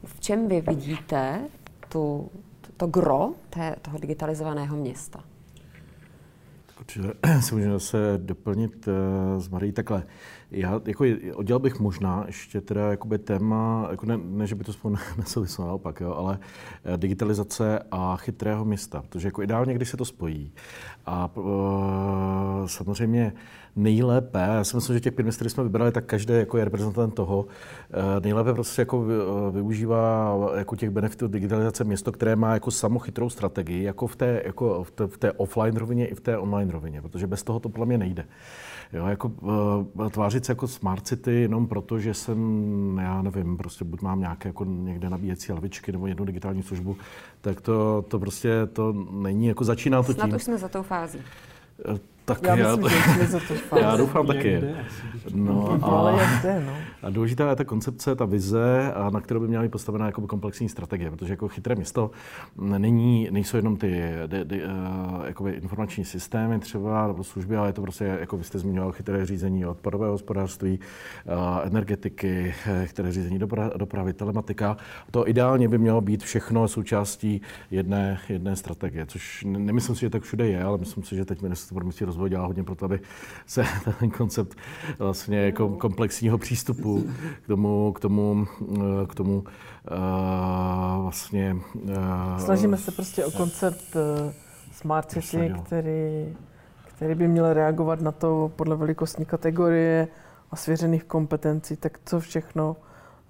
v 0.05 0.21
čem 0.21 0.49
vy 0.49 0.61
vidíte 0.61 1.41
tu, 1.89 2.31
to 2.77 2.87
gro 2.87 3.31
té, 3.51 3.77
toho 3.83 3.99
digitalizovaného 3.99 4.77
města? 4.77 5.21
Určitě 6.85 7.15
si 7.41 7.55
můžeme 7.55 7.73
zase 7.73 7.97
doplnit 8.17 8.89
uh, 8.89 9.41
z 9.41 9.49
Marí 9.49 9.73
takhle. 9.73 10.07
Já 10.51 10.81
jako 10.87 11.05
oddělal 11.35 11.61
bych 11.61 11.81
možná 11.81 12.25
ještě 12.27 12.61
teda 12.61 12.91
jakoby 12.91 13.19
téma, 13.19 13.89
jako 13.91 14.07
ne, 14.07 14.19
ne, 14.25 14.47
že 14.47 14.55
by 14.55 14.65
to 14.65 14.73
spolu 14.73 14.97
nesouvislo 15.17 15.67
naopak, 15.67 16.01
jo, 16.01 16.15
ale 16.15 16.39
eh, 16.85 16.97
digitalizace 16.97 17.79
a 17.91 18.17
chytrého 18.17 18.65
města, 18.65 19.03
protože 19.03 19.29
jako 19.29 19.43
ideálně, 19.43 19.75
když 19.75 19.89
se 19.89 19.97
to 19.97 20.05
spojí. 20.05 20.53
A 21.07 21.31
uh, 21.37 22.67
samozřejmě 22.67 23.33
nejlépe, 23.77 24.39
já 24.39 24.65
si 24.65 24.77
myslím, 24.77 24.97
že 24.97 25.01
těch 25.01 25.13
pět 25.13 25.35
které 25.35 25.51
jsme 25.51 25.65
vybrali, 25.65 25.93
tak 25.93 26.05
každý 26.05 26.35
jako 26.35 26.59
je 26.59 26.65
reprezentant 26.65 27.15
toho, 27.15 27.39
uh, 27.39 27.47
nejlépe 28.23 28.55
prostě 28.55 28.83
jako 28.83 29.05
využívá 29.51 30.37
jako 30.57 30.77
těch 30.77 30.91
benefitů 30.91 31.29
digitalizace 31.29 31.85
město, 31.85 32.13
které 32.13 32.37
má 32.37 32.55
jako 32.55 32.71
samochytrou 32.71 33.31
strategii, 33.31 33.83
jako 33.83 34.07
v 34.07 34.17
té, 34.17 34.43
jako 34.45 34.85
v 34.85 34.91
té, 34.91 35.07
v 35.07 35.19
té 35.19 35.33
offline 35.33 35.77
rovině 35.77 36.07
i 36.07 36.15
v 36.15 36.21
té 36.21 36.39
online 36.39 36.73
rovině, 36.73 37.03
protože 37.03 37.27
bez 37.27 37.43
toho 37.43 37.61
to 37.61 37.69
podle 37.69 37.87
mě 37.87 37.99
nejde. 37.99 38.27
Jo, 38.93 39.07
jako 39.07 39.29
uh, 39.97 40.09
tvářit 40.09 40.45
se 40.45 40.53
jako 40.53 40.69
smart 40.69 41.07
city 41.07 41.33
jenom 41.33 41.67
proto, 41.67 41.99
že 41.99 42.15
jsem, 42.15 43.01
já 43.03 43.23
nevím, 43.23 43.57
prostě 43.57 43.85
buď 43.85 44.03
mám 44.03 44.21
nějaké 44.21 44.49
jako 44.49 44.65
někde 44.65 45.11
nabíjecí 45.11 45.53
lavičky 45.53 45.93
nebo 45.93 46.07
jednu 46.07 46.25
digitální 46.25 46.63
službu, 46.63 46.97
tak 47.41 47.61
to, 47.61 48.05
to 48.09 48.19
prostě 48.19 48.67
to 48.73 48.93
není, 49.11 49.47
jako 49.47 49.65
začíná 49.65 50.03
to 50.03 50.13
Snad 50.13 50.27
tím. 50.27 50.37
už 50.37 50.43
jsme 50.43 50.59
za 50.59 50.69
tou 50.69 50.83
fází. 50.83 51.19
Tak 52.25 52.43
Já 52.43 52.57
já, 52.57 52.77
myslím, 52.77 53.03
že 53.03 53.15
jsme 53.15 53.27
za 53.27 53.41
to 53.71 53.77
já 53.79 53.97
doufám 53.97 54.27
taky. 54.27 54.61
No, 54.61 54.75
No, 55.35 55.79
ale 55.83 56.23
jak 56.23 56.43
jde, 56.43 56.63
no. 56.67 56.73
a 57.03 57.11
důležitá 57.11 57.51
je 57.51 57.57
ta 57.57 57.65
koncepce, 57.65 58.17
ta 58.17 58.25
vize, 58.25 58.93
a 58.93 59.11
na 59.11 59.21
kterou 59.21 59.41
by 59.41 59.49
měla 59.49 59.63
být 59.63 59.71
postavená 59.71 60.07
jako 60.07 60.27
komplexní 60.27 60.69
strategie, 60.69 61.11
protože 61.11 61.33
jako 61.33 61.49
chytré 61.49 61.75
město 61.75 62.11
není, 62.57 63.29
nejsou 63.31 63.57
jenom 63.57 63.77
ty 63.77 64.03
de, 64.27 64.45
de, 64.45 64.61
uh, 65.41 65.51
informační 65.51 66.05
systémy 66.05 66.59
třeba 66.59 67.09
nebo 67.09 67.25
služby, 67.25 67.57
ale 67.57 67.69
je 67.69 67.73
to 67.73 67.83
prostě, 67.83 68.05
jako 68.21 68.37
vy 68.37 68.45
jste 68.45 68.59
zmiňoval, 68.59 68.93
chytré 68.93 69.27
řízení 69.27 69.67
odpadového 69.67 70.13
hospodářství, 70.13 70.79
uh, 70.79 71.33
energetiky, 71.67 72.55
eh, 72.67 72.87
chytré 72.87 73.13
řízení 73.13 73.39
dobra, 73.39 73.71
dopravy, 73.77 74.13
telematika. 74.13 74.77
To 75.11 75.29
ideálně 75.29 75.69
by 75.69 75.79
mělo 75.79 76.01
být 76.01 76.23
všechno 76.23 76.69
součástí 76.69 77.41
jedné, 77.71 78.19
jedné 78.29 78.57
strategie, 78.57 79.07
což 79.07 79.45
nemyslím 79.47 79.95
si, 79.97 80.01
že 80.01 80.11
tak 80.11 80.23
všude 80.23 80.49
je, 80.49 80.65
ale 80.65 80.79
myslím 80.79 81.05
si, 81.05 81.17
že 81.17 81.25
teď 81.25 81.43
ministerstvo 81.43 81.75
pro 81.75 81.85
rozvoj 82.15 82.31
dělá 82.31 82.47
hodně 82.47 82.65
pro 82.65 82.75
to, 82.75 82.85
aby 82.85 83.01
se 83.47 83.65
ten 83.99 84.11
koncept 84.11 84.59
vlastně 84.99 85.39
jako 85.39 85.69
komplexního 85.69 86.39
přístupu 86.39 87.11
k 87.43 87.47
tomu, 87.47 87.93
k 87.93 88.01
tomu, 88.01 88.47
eh, 88.77 89.07
k 89.07 89.15
tomu 89.15 89.39
uh, 89.39 91.03
vlastně... 91.03 91.57
Uh, 91.75 92.39
Snažíme 92.39 92.77
se 92.77 92.93
prostě 92.93 93.25
o 93.25 93.31
koncept 93.31 93.97
uh, 93.97 94.33
Smart 94.73 95.11
City, 95.11 95.55
který, 95.65 96.37
který 96.85 97.15
by 97.15 97.29
měl 97.29 97.53
reagovat 97.53 98.01
na 98.01 98.13
to 98.13 98.53
podle 98.57 98.77
velikostní 98.77 99.25
kategorie 99.25 100.09
a 100.51 100.57
svěřených 100.57 101.05
kompetencí, 101.05 101.77
tak 101.77 101.99
co 102.05 102.21
všechno 102.21 102.77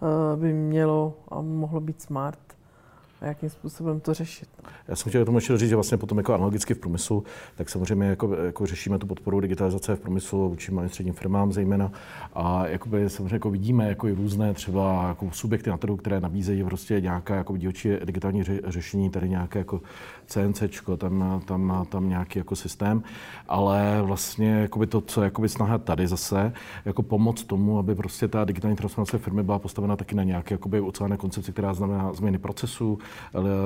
uh, 0.00 0.40
by 0.40 0.52
mělo 0.52 1.16
a 1.28 1.40
mohlo 1.40 1.80
být 1.80 2.02
smart 2.02 2.43
a 3.24 3.28
jakým 3.28 3.50
způsobem 3.50 4.00
to 4.00 4.14
řešit. 4.14 4.48
Já 4.88 4.96
jsem 4.96 5.10
chtěl 5.10 5.24
tomu 5.24 5.38
ještě 5.38 5.58
říct, 5.58 5.68
že 5.68 5.76
vlastně 5.76 5.98
potom 5.98 6.18
jako 6.18 6.34
analogicky 6.34 6.74
v 6.74 6.78
průmyslu, 6.78 7.24
tak 7.56 7.70
samozřejmě 7.70 8.06
jako, 8.06 8.34
jako 8.34 8.66
řešíme 8.66 8.98
tu 8.98 9.06
podporu 9.06 9.40
digitalizace 9.40 9.96
v 9.96 10.00
průmyslu 10.00 10.48
vůči 10.48 10.72
malým 10.72 10.88
středním 10.90 11.14
firmám 11.14 11.52
zejména. 11.52 11.92
A 12.34 12.66
jakoby 12.66 13.10
samozřejmě 13.10 13.34
jako 13.34 13.50
vidíme 13.50 13.88
jako 13.88 14.08
i 14.08 14.12
různé 14.12 14.54
třeba 14.54 15.08
jako 15.08 15.30
subjekty 15.30 15.70
na 15.70 15.76
trhu, 15.76 15.96
které 15.96 16.20
nabízejí 16.20 16.64
prostě 16.64 17.00
nějaká 17.00 17.34
jako 17.34 17.56
dílčí 17.56 17.88
digitální 18.04 18.42
ře, 18.42 18.60
řešení, 18.66 19.10
tady 19.10 19.28
nějaké 19.28 19.58
jako 19.58 19.80
CNC, 20.26 20.62
tam, 20.98 21.42
tam, 21.44 21.86
tam 21.88 22.08
nějaký 22.08 22.38
jako 22.38 22.56
systém, 22.56 23.02
ale 23.48 24.02
vlastně 24.02 24.50
jakoby 24.50 24.86
to, 24.86 25.00
co 25.00 25.22
je 25.22 25.30
snaha 25.46 25.78
tady 25.78 26.06
zase, 26.06 26.52
jako 26.84 27.02
pomoc 27.02 27.44
tomu, 27.44 27.78
aby 27.78 27.94
prostě 27.94 28.28
ta 28.28 28.44
digitální 28.44 28.76
transformace 28.76 29.18
firmy 29.18 29.42
byla 29.42 29.58
postavena 29.58 29.96
taky 29.96 30.14
na 30.14 30.22
nějaké 30.22 30.54
jakoby 30.54 30.80
ucelené 30.80 31.16
koncepci, 31.16 31.52
která 31.52 31.74
znamená 31.74 32.12
změny 32.12 32.38
procesů, 32.38 32.98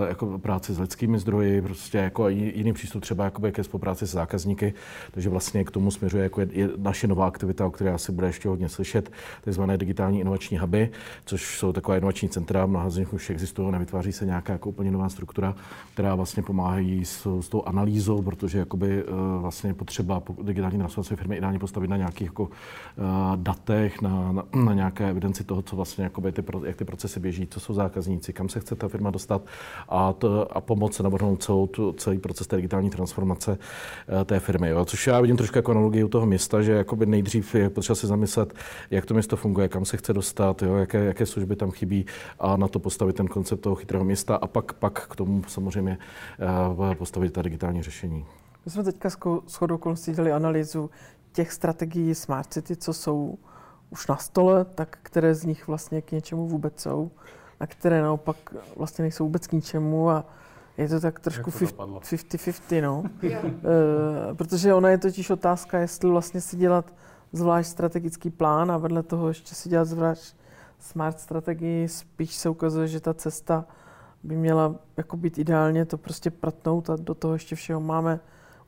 jako 0.08 0.38
práci 0.38 0.74
s 0.74 0.78
lidskými 0.78 1.18
zdroji, 1.18 1.62
prostě 1.62 1.98
jako 1.98 2.28
jiný 2.28 2.72
přístup 2.72 3.02
třeba 3.02 3.24
jakoby 3.24 3.52
ke 3.52 3.64
spolupráci 3.64 4.06
s 4.06 4.10
zákazníky, 4.10 4.74
takže 5.10 5.28
vlastně 5.28 5.64
k 5.64 5.70
tomu 5.70 5.90
směřuje 5.90 6.22
jako 6.22 6.40
je, 6.40 6.48
je 6.52 6.68
naše 6.76 7.06
nová 7.06 7.26
aktivita, 7.26 7.66
o 7.66 7.70
které 7.70 7.92
asi 7.92 8.12
bude 8.12 8.26
ještě 8.26 8.48
hodně 8.48 8.68
slyšet, 8.68 9.12
takzvané 9.44 9.78
digitální 9.78 10.20
inovační 10.20 10.58
huby, 10.58 10.90
což 11.24 11.58
jsou 11.58 11.72
taková 11.72 11.96
inovační 11.96 12.28
centra, 12.28 12.66
mnoha 12.66 12.90
z 12.90 12.96
nich 12.96 13.12
už 13.12 13.30
existují, 13.30 13.72
nevytváří 13.72 14.12
se 14.12 14.26
nějaká 14.26 14.52
jako 14.52 14.68
úplně 14.68 14.90
nová 14.90 15.08
struktura, 15.08 15.54
která 15.94 16.14
vlastně 16.14 16.42
pomáhají 16.48 17.04
s, 17.04 17.40
s 17.40 17.48
tou 17.48 17.62
analýzou, 17.66 18.22
protože 18.22 18.58
jakoby 18.58 19.04
uh, 19.04 19.10
vlastně 19.40 19.74
potřeba 19.74 20.22
digitální 20.42 20.78
transformace 20.78 21.16
firmy 21.16 21.36
ideálně 21.36 21.58
postavit 21.58 21.88
na 21.88 21.96
nějakých 21.96 22.26
jako 22.26 22.42
uh, 22.42 22.48
datech, 23.36 24.02
na, 24.02 24.32
na, 24.32 24.44
na, 24.64 24.74
nějaké 24.74 25.10
evidenci 25.10 25.44
toho, 25.44 25.62
co 25.62 25.76
vlastně 25.76 26.04
jakoby 26.04 26.32
ty, 26.32 26.42
jak 26.64 26.76
ty 26.76 26.84
procesy 26.84 27.20
běží, 27.20 27.46
co 27.46 27.60
jsou 27.60 27.74
zákazníci, 27.74 28.32
kam 28.32 28.48
se 28.48 28.60
chce 28.60 28.76
ta 28.76 28.88
firma 28.88 29.10
dostat 29.10 29.42
a, 29.88 30.12
to, 30.12 30.56
a 30.56 30.60
pomoci 30.60 31.02
navrhnout 31.02 31.42
celou 31.42 31.66
tu, 31.66 31.92
celý 31.92 32.18
proces 32.18 32.46
té 32.46 32.56
digitální 32.56 32.90
transformace 32.90 33.50
uh, 33.50 34.24
té 34.24 34.40
firmy. 34.40 34.68
Jo. 34.68 34.84
Což 34.84 35.06
já 35.06 35.20
vidím 35.20 35.36
trošku 35.36 35.58
jako 35.58 35.70
analogii 35.70 36.04
u 36.04 36.08
toho 36.08 36.26
města, 36.26 36.62
že 36.62 36.72
jakoby 36.72 37.06
nejdřív 37.06 37.54
je 37.54 37.70
potřeba 37.70 37.96
si 37.96 38.06
zamyslet, 38.06 38.54
jak 38.90 39.06
to 39.06 39.14
město 39.14 39.36
funguje, 39.36 39.68
kam 39.68 39.84
se 39.84 39.96
chce 39.96 40.12
dostat, 40.12 40.62
jo, 40.62 40.76
jaké, 40.76 41.04
jaké 41.04 41.26
služby 41.26 41.56
tam 41.56 41.70
chybí 41.70 42.06
a 42.40 42.56
na 42.56 42.68
to 42.68 42.78
postavit 42.78 43.16
ten 43.16 43.26
koncept 43.26 43.60
toho 43.60 43.74
chytrého 43.74 44.04
města 44.04 44.36
a 44.36 44.46
pak, 44.46 44.72
pak 44.72 45.06
k 45.08 45.16
tomu 45.16 45.42
samozřejmě 45.46 45.98
postavit 46.98 47.32
ta 47.32 47.42
digitální 47.42 47.82
řešení. 47.82 48.26
My 48.64 48.70
jsme 48.70 48.84
teďka 48.84 49.10
s 49.46 49.54
chodou 49.54 49.74
okolností 49.74 50.12
dělali 50.12 50.32
analýzu 50.32 50.90
těch 51.32 51.52
strategií 51.52 52.14
Smart 52.14 52.52
City, 52.52 52.76
co 52.76 52.92
jsou 52.92 53.38
už 53.90 54.06
na 54.06 54.16
stole, 54.16 54.64
tak 54.64 54.98
které 55.02 55.34
z 55.34 55.44
nich 55.44 55.66
vlastně 55.66 56.02
k 56.02 56.12
něčemu 56.12 56.48
vůbec 56.48 56.80
jsou 56.80 57.10
a 57.60 57.66
které 57.66 58.02
naopak 58.02 58.36
vlastně 58.76 59.02
nejsou 59.02 59.24
vůbec 59.24 59.46
k 59.46 59.52
ničemu 59.52 60.10
a 60.10 60.24
je 60.78 60.88
to 60.88 61.00
tak 61.00 61.20
trošku 61.20 61.50
50-50, 61.50 62.82
no. 62.82 63.04
e, 63.22 64.34
protože 64.34 64.74
ona 64.74 64.88
je 64.90 64.98
totiž 64.98 65.30
otázka, 65.30 65.78
jestli 65.78 66.10
vlastně 66.10 66.40
si 66.40 66.56
dělat 66.56 66.94
zvlášť 67.32 67.70
strategický 67.70 68.30
plán 68.30 68.70
a 68.70 68.76
vedle 68.78 69.02
toho 69.02 69.28
ještě 69.28 69.54
si 69.54 69.68
dělat 69.68 69.84
zvlášť 69.84 70.36
smart 70.78 71.20
strategii. 71.20 71.88
Spíš 71.88 72.34
se 72.34 72.48
ukazuje, 72.48 72.88
že 72.88 73.00
ta 73.00 73.14
cesta 73.14 73.64
by 74.22 74.36
měla 74.36 74.74
jako 74.96 75.16
být 75.16 75.38
ideálně 75.38 75.84
to 75.84 75.98
prostě 75.98 76.30
pratnout 76.30 76.90
a 76.90 76.96
do 76.96 77.14
toho 77.14 77.32
ještě 77.32 77.56
všeho 77.56 77.80
máme 77.80 78.20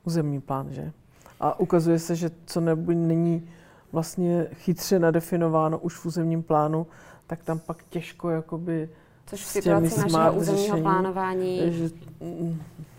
územní 0.05 0.40
plán, 0.40 0.72
že? 0.72 0.92
A 1.40 1.61
ukazuje 1.61 1.98
se, 1.98 2.16
že 2.16 2.30
co 2.46 2.61
nebo 2.61 2.92
není 2.92 3.48
vlastně 3.92 4.46
chytře 4.55 4.98
nadefinováno 4.98 5.78
už 5.78 5.96
v 5.96 6.07
územním 6.07 6.42
plánu, 6.42 6.86
tak 7.26 7.42
tam 7.42 7.59
pak 7.59 7.84
těžko 7.88 8.30
jakoby 8.30 8.88
Což 9.26 9.44
v 9.44 9.46
situaci 9.46 10.01
našeho 10.01 10.32
územního 10.32 10.66
řešení, 10.66 10.82
plánování 10.82 11.72
že, 11.72 11.90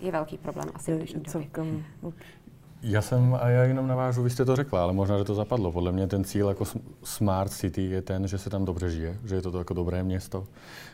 je 0.01 0.11
velký 0.11 0.37
problém 0.37 0.69
asi 0.75 0.91
je, 0.91 1.05
celkem, 1.27 1.83
já 2.83 3.01
jsem, 3.01 3.37
a 3.41 3.49
já 3.49 3.63
jenom 3.63 3.87
navážu, 3.87 4.23
vy 4.23 4.29
jste 4.29 4.45
to 4.45 4.55
řekla, 4.55 4.83
ale 4.83 4.93
možná, 4.93 5.17
že 5.17 5.23
to 5.23 5.35
zapadlo. 5.35 5.71
Podle 5.71 5.91
mě 5.91 6.07
ten 6.07 6.23
cíl 6.23 6.49
jako 6.49 6.65
Smart 7.03 7.51
City 7.51 7.81
je 7.81 8.01
ten, 8.01 8.27
že 8.27 8.37
se 8.37 8.49
tam 8.49 8.65
dobře 8.65 8.89
žije, 8.89 9.17
že 9.25 9.35
je 9.35 9.41
to, 9.41 9.51
to 9.51 9.57
jako 9.57 9.73
dobré 9.73 10.03
město 10.03 10.47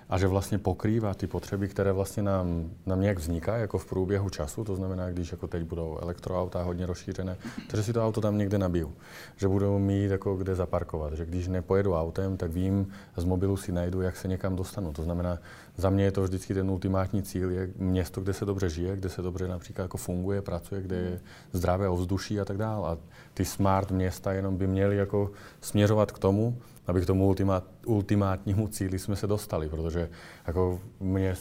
a 0.09 0.17
že 0.17 0.27
vlastně 0.27 0.57
pokrývá 0.57 1.13
ty 1.13 1.27
potřeby, 1.27 1.67
které 1.67 1.91
vlastně 1.91 2.23
nám, 2.23 2.69
nám 2.85 3.01
nějak 3.01 3.17
vznikají 3.19 3.61
jako 3.61 3.77
v 3.77 3.85
průběhu 3.85 4.29
času, 4.29 4.63
to 4.63 4.75
znamená, 4.75 5.11
když 5.11 5.31
jako 5.31 5.47
teď 5.47 5.63
budou 5.63 5.97
elektroauta 6.01 6.63
hodně 6.63 6.85
rozšířené, 6.85 7.37
takže 7.67 7.83
si 7.83 7.93
to 7.93 8.05
auto 8.05 8.21
tam 8.21 8.37
někde 8.37 8.57
nabiju, 8.57 8.93
že 9.35 9.47
budou 9.47 9.79
mít 9.79 10.11
jako 10.11 10.35
kde 10.35 10.55
zaparkovat, 10.55 11.13
že 11.13 11.25
když 11.25 11.47
nepojedu 11.47 11.95
autem, 11.95 12.37
tak 12.37 12.51
vím, 12.51 12.87
z 13.17 13.23
mobilu 13.23 13.57
si 13.57 13.71
najdu, 13.71 14.01
jak 14.01 14.17
se 14.17 14.27
někam 14.27 14.55
dostanu. 14.55 14.93
To 14.93 15.03
znamená, 15.03 15.39
za 15.77 15.89
mě 15.89 16.03
je 16.03 16.11
to 16.11 16.23
vždycky 16.23 16.53
ten 16.53 16.71
ultimátní 16.71 17.23
cíl, 17.23 17.51
je 17.51 17.69
město, 17.77 18.21
kde 18.21 18.33
se 18.33 18.45
dobře 18.45 18.69
žije, 18.69 18.95
kde 18.95 19.09
se 19.09 19.21
dobře 19.21 19.47
například 19.47 19.83
jako 19.83 19.97
funguje, 19.97 20.41
pracuje, 20.41 20.81
kde 20.81 20.95
je 20.95 21.19
zdravý 21.53 21.77
právě 21.77 21.89
o 21.89 21.95
vzduší 21.95 22.39
a 22.39 22.45
tak 22.45 22.57
dále. 22.57 22.89
A 22.89 22.97
ty 23.33 23.45
smart 23.45 23.91
města 23.91 24.33
jenom 24.33 24.57
by 24.57 24.67
měly 24.67 24.97
jako 24.97 25.31
směřovat 25.61 26.11
k 26.11 26.19
tomu, 26.19 26.57
aby 26.87 27.01
k 27.01 27.05
tomu 27.05 27.25
ultimát, 27.25 27.63
ultimátnímu 27.85 28.67
cíli 28.67 28.99
jsme 28.99 29.15
se 29.15 29.27
dostali, 29.27 29.69
protože 29.69 30.09
jako 30.47 30.79
mě, 30.99 31.35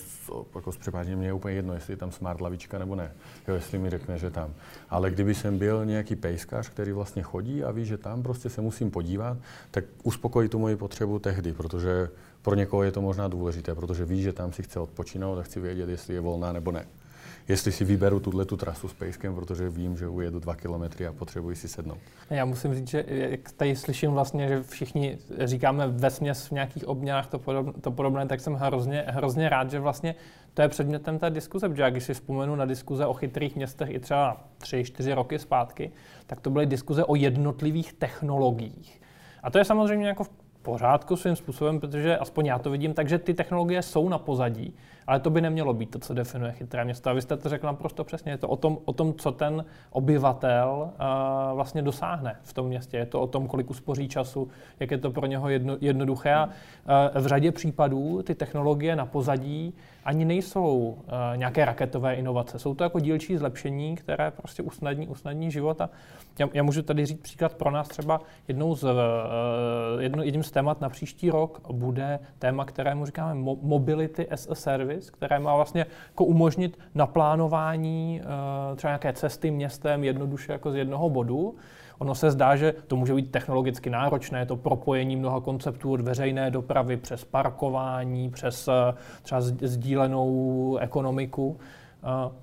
jako 0.55 0.73
s 0.73 0.79
mě 1.15 1.27
je 1.27 1.33
úplně 1.33 1.55
jedno, 1.55 1.75
jestli 1.75 1.93
je 1.93 1.97
tam 1.97 2.13
smart 2.13 2.41
lavička 2.41 2.79
nebo 2.79 2.95
ne, 2.95 3.13
jo, 3.49 3.55
jestli 3.55 3.79
mi 3.79 3.91
řekne, 3.91 4.19
že 4.19 4.31
tam. 4.31 4.55
Ale 4.91 5.11
kdyby 5.11 5.35
jsem 5.35 5.59
byl 5.59 5.85
nějaký 5.85 6.17
pejskař, 6.17 6.69
který 6.69 6.93
vlastně 6.93 7.23
chodí 7.23 7.65
a 7.65 7.71
ví, 7.71 7.85
že 7.85 7.99
tam 7.99 8.23
prostě 8.23 8.51
se 8.51 8.61
musím 8.61 8.91
podívat, 8.91 9.39
tak 9.71 9.85
uspokojí 10.03 10.49
tu 10.49 10.59
moji 10.59 10.77
potřebu 10.77 11.19
tehdy, 11.19 11.53
protože 11.53 12.09
pro 12.47 12.55
někoho 12.55 12.83
je 12.83 12.93
to 12.93 13.03
možná 13.03 13.29
důležité, 13.29 13.75
protože 13.75 14.05
ví, 14.05 14.23
že 14.23 14.33
tam 14.33 14.53
si 14.53 14.63
chce 14.63 14.81
odpočinout 14.81 15.39
a 15.39 15.43
chci 15.43 15.61
vědět, 15.61 15.89
jestli 15.89 16.15
je 16.15 16.21
volná 16.21 16.53
nebo 16.53 16.73
ne 16.73 16.87
jestli 17.49 17.73
si 17.73 17.85
vyberu 17.85 18.21
tuhle 18.21 18.45
tu 18.45 18.57
trasu 18.57 18.89
s 18.89 18.95
pejskem, 18.95 19.35
protože 19.35 19.71
vím, 19.71 19.97
že 19.97 20.09
ujedu 20.09 20.39
dva 20.41 20.55
kilometry 20.55 21.07
a 21.07 21.13
potřebuji 21.13 21.57
si 21.57 21.69
sednout. 21.69 21.99
Já 22.31 22.45
musím 22.45 22.75
říct, 22.75 22.89
že 22.89 23.05
jak 23.09 23.53
tady 23.53 23.77
slyším 23.77 24.11
vlastně, 24.11 24.49
že 24.49 24.63
všichni 24.63 25.19
říkáme 25.45 25.89
ve 25.89 26.11
směs 26.11 26.47
v 26.47 26.51
nějakých 26.51 26.89
obměnách 26.89 27.27
to, 27.27 27.39
podobné, 27.39 27.73
to 27.81 27.91
podobné, 27.91 28.27
tak 28.27 28.41
jsem 28.41 28.55
hrozně, 28.55 29.05
hrozně 29.09 29.49
rád, 29.49 29.71
že 29.71 29.81
vlastně 29.81 30.15
to 30.55 30.63
je 30.63 30.69
předmětem 30.69 31.19
té 31.19 31.31
diskuze, 31.31 31.69
protože 31.69 31.91
když 31.91 32.05
si 32.05 32.15
vzpomenu 32.15 32.57
na 32.57 32.65
diskuze 32.65 33.07
o 33.07 33.15
chytrých 33.15 33.57
městech 33.57 33.91
i 33.91 33.99
třeba 33.99 34.45
tři, 34.59 34.85
čtyři 34.85 35.15
roky 35.15 35.39
zpátky, 35.39 35.91
tak 36.27 36.41
to 36.41 36.51
byly 36.51 36.67
diskuze 36.67 37.05
o 37.05 37.15
jednotlivých 37.15 37.93
technologiích. 37.93 39.03
A 39.43 39.51
to 39.51 39.59
je 39.59 39.65
samozřejmě 39.65 40.09
jako 40.09 40.25
v 40.25 40.31
pořádku 40.67 41.17
svým 41.17 41.37
způsobem, 41.37 41.81
protože 41.81 42.19
aspoň 42.19 42.47
já 42.47 42.59
to 42.59 42.71
vidím, 42.71 42.95
takže 42.95 43.19
ty 43.19 43.35
technologie 43.35 43.83
jsou 43.83 44.09
na 44.09 44.19
pozadí, 44.19 44.75
ale 45.07 45.21
to 45.21 45.31
by 45.31 45.41
nemělo 45.41 45.75
být 45.75 45.91
to, 45.91 45.99
co 45.99 46.15
definuje 46.15 46.53
chytré 46.53 46.85
město. 46.85 47.11
A 47.11 47.13
vy 47.13 47.23
jste 47.23 47.37
to 47.37 47.49
řekl 47.49 47.67
naprosto 47.67 48.05
přesně. 48.05 48.33
Je 48.33 48.39
to 48.39 48.49
o 48.49 48.57
tom, 48.57 48.79
o 48.85 48.93
tom 48.93 49.15
co 49.15 49.33
ten 49.33 49.65
obyvatel 49.91 50.91
uh, 50.91 51.57
vlastně 51.57 51.83
dosáhne 51.83 52.37
v 52.43 52.53
tom 52.53 52.67
městě. 52.67 52.97
Je 52.97 53.07
to 53.07 53.21
o 53.21 53.27
tom, 53.27 53.47
kolik 53.47 53.71
uspoří 53.71 54.09
času, 54.09 54.49
jak 54.81 54.91
je 54.91 54.99
to 54.99 55.11
pro 55.11 55.27
něho 55.27 55.49
jedno, 55.49 55.77
jednoduché. 55.81 56.35
A 56.35 56.45
uh, 56.45 57.23
v 57.23 57.27
řadě 57.27 57.53
případů 57.53 58.23
ty 58.23 58.35
technologie 58.35 58.97
na 58.97 59.07
pozadí 59.07 59.75
ani 60.05 60.25
nejsou 60.25 60.79
uh, 60.79 61.13
nějaké 61.37 61.65
raketové 61.65 62.15
inovace. 62.15 62.59
Jsou 62.59 62.75
to 62.75 62.85
jako 62.85 63.01
dílčí 63.01 63.37
zlepšení, 63.37 63.97
které 63.97 64.31
prostě 64.31 64.63
usnadní, 64.63 65.09
usnadní 65.09 65.51
život. 65.51 65.81
A 65.81 65.91
já, 66.39 66.49
já 66.53 66.63
můžu 66.63 66.83
tady 66.83 67.07
říct 67.07 67.21
příklad 67.21 67.55
pro 67.55 67.71
nás 67.71 67.89
třeba 67.89 68.21
jednou 68.49 68.75
z, 68.75 68.85
uh, 68.85 68.91
jedno, 69.99 70.23
jedním 70.23 70.43
z 70.43 70.51
témat 70.51 70.81
na 70.81 70.89
příští 70.89 71.31
rok 71.31 71.73
bude 71.73 72.19
téma, 72.39 72.65
kterému 72.65 73.07
říkáme 73.07 73.35
Mobility 73.63 74.29
as 74.29 74.51
a 74.51 74.55
Service, 74.55 74.96
které 75.11 75.39
má 75.39 75.57
vlastně 75.57 75.87
jako 76.09 76.25
umožnit 76.25 76.79
naplánování 76.95 78.21
uh, 78.21 78.77
třeba 78.77 78.91
nějaké 78.91 79.13
cesty 79.13 79.51
městem 79.51 80.05
jednoduše 80.05 80.53
jako 80.53 80.71
z 80.71 80.77
jednoho 80.77 81.11
bodu. 81.11 81.55
Ono 81.99 82.15
se 82.15 82.31
zdá, 82.31 82.57
že 82.57 82.75
to 82.87 82.97
může 82.97 83.15
být 83.15 83.31
technologicky 83.31 83.91
náročné, 83.91 84.47
to 84.47 84.57
propojení 84.57 85.17
mnoha 85.17 85.41
konceptů 85.41 85.93
od 85.93 86.01
veřejné 86.01 86.51
dopravy 86.51 86.97
přes 86.97 87.25
parkování, 87.25 88.31
přes 88.31 88.69
třeba 89.23 89.41
sdílenou 89.41 90.77
ekonomiku. 90.81 91.57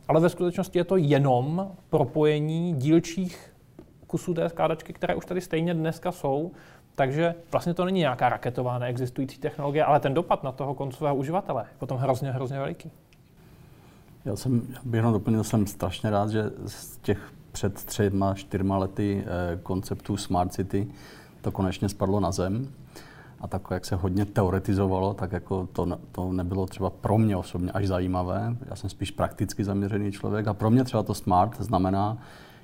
Ale 0.07 0.21
ve 0.21 0.29
skutečnosti 0.29 0.79
je 0.79 0.83
to 0.83 0.97
jenom 0.97 1.71
propojení 1.89 2.73
dílčích 2.73 3.52
kusů 4.13 4.33
té 4.33 4.49
skládačky, 4.49 4.93
které 4.93 5.15
už 5.15 5.25
tady 5.25 5.41
stejně 5.41 5.73
dneska 5.73 6.11
jsou. 6.11 6.51
Takže 6.95 7.35
vlastně 7.51 7.73
to 7.73 7.85
není 7.85 7.99
nějaká 7.99 8.29
raketová 8.29 8.79
neexistující 8.79 9.37
technologie, 9.37 9.83
ale 9.83 9.99
ten 9.99 10.13
dopad 10.13 10.43
na 10.43 10.51
toho 10.51 10.73
koncového 10.73 11.15
uživatele 11.15 11.61
je 11.63 11.77
potom 11.77 11.97
hrozně, 11.97 12.31
hrozně 12.31 12.59
veliký. 12.59 12.91
Já 14.25 14.35
jsem, 14.35 14.61
já 14.69 14.79
bych 14.85 14.97
jenom 14.97 15.13
doplnil, 15.13 15.43
jsem 15.43 15.67
strašně 15.67 16.09
rád, 16.09 16.29
že 16.29 16.43
z 16.65 16.97
těch 16.97 17.33
před 17.51 17.73
třema, 17.73 18.33
čtyřma 18.33 18.77
lety 18.77 19.23
eh, 19.25 19.59
konceptů 19.63 20.17
Smart 20.17 20.53
City 20.53 20.87
to 21.41 21.51
konečně 21.51 21.89
spadlo 21.89 22.19
na 22.19 22.31
zem. 22.31 22.67
A 23.41 23.47
tak, 23.47 23.61
jak 23.71 23.85
se 23.85 23.95
hodně 23.95 24.25
teoretizovalo, 24.25 25.13
tak 25.13 25.31
jako 25.31 25.67
to, 25.73 25.87
to 26.11 26.31
nebylo 26.31 26.65
třeba 26.65 26.89
pro 26.89 27.17
mě 27.17 27.37
osobně 27.37 27.71
až 27.71 27.87
zajímavé. 27.87 28.55
Já 28.69 28.75
jsem 28.75 28.89
spíš 28.89 29.11
prakticky 29.11 29.63
zaměřený 29.63 30.11
člověk 30.11 30.47
a 30.47 30.53
pro 30.53 30.69
mě 30.69 30.83
třeba 30.83 31.03
to 31.03 31.13
smart 31.13 31.61
znamená, 31.61 32.17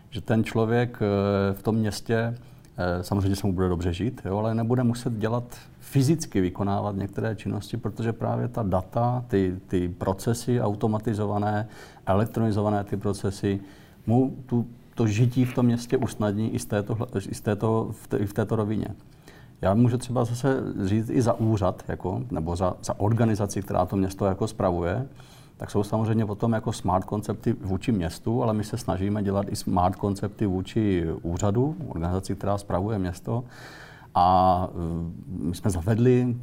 že 0.10 0.22
ten 0.22 0.44
člověk 0.44 1.00
eh, 1.02 1.54
v 1.54 1.64
tom 1.64 1.76
městě 1.76 2.36
eh, 2.78 3.04
samozřejmě 3.04 3.36
se 3.36 3.48
mu 3.48 3.54
bude 3.54 3.70
dobře 3.70 3.94
žít, 3.94 4.22
jo, 4.26 4.38
ale 4.38 4.56
nebude 4.56 4.84
muset 4.84 5.14
dělat 5.14 5.44
fyzicky 5.80 6.42
vykonávat 6.42 6.96
některé 6.96 7.36
činnosti, 7.36 7.78
protože 7.78 8.14
právě 8.14 8.48
ta 8.48 8.64
data, 8.64 9.26
ty, 9.28 9.56
ty 9.68 9.90
procesy 9.90 10.62
automatizované, 10.62 11.68
elektronizované 12.06 12.84
ty 12.84 12.98
procesy, 12.98 13.60
mu 14.08 14.38
tu, 14.46 14.68
to 14.96 15.08
žití 15.08 15.46
v 15.46 15.56
tom 15.56 15.66
městě 15.66 15.98
usnadní 15.98 16.54
i, 16.56 16.60
z 16.60 16.66
této, 16.66 16.98
i, 17.30 17.36
z 17.36 17.42
této, 17.42 17.90
v, 17.92 18.08
té, 18.08 18.26
v 18.26 18.34
této 18.34 18.56
rovině. 18.56 18.88
Já 19.62 19.74
můžu 19.74 19.98
třeba 19.98 20.26
zase 20.26 20.58
říct 20.86 21.10
i 21.10 21.22
za 21.22 21.34
úřad, 21.34 21.84
jako, 21.88 22.24
nebo 22.32 22.56
za, 22.56 22.74
za 22.84 23.00
organizaci, 23.00 23.62
která 23.62 23.86
to 23.86 23.98
město 23.98 24.26
jako 24.26 24.48
spravuje, 24.48 25.08
tak 25.60 25.72
jsou 25.72 25.84
samozřejmě 25.84 26.26
potom 26.26 26.54
jako 26.54 26.74
smart 26.74 27.06
koncepty 27.06 27.54
vůči 27.54 27.92
městu, 27.92 28.44
ale 28.44 28.54
my 28.54 28.64
se 28.64 28.78
snažíme 28.78 29.24
dělat 29.24 29.46
i 29.50 29.56
smart 29.56 29.96
koncepty 29.96 30.46
vůči 30.46 31.06
úřadu, 31.22 31.76
organizaci, 31.88 32.36
která 32.36 32.58
spravuje 32.58 33.00
město. 33.00 33.44
A 34.16 34.68
e, 34.72 35.44
my 35.44 35.56
jsme 35.56 35.72
zavedli, 35.72 36.36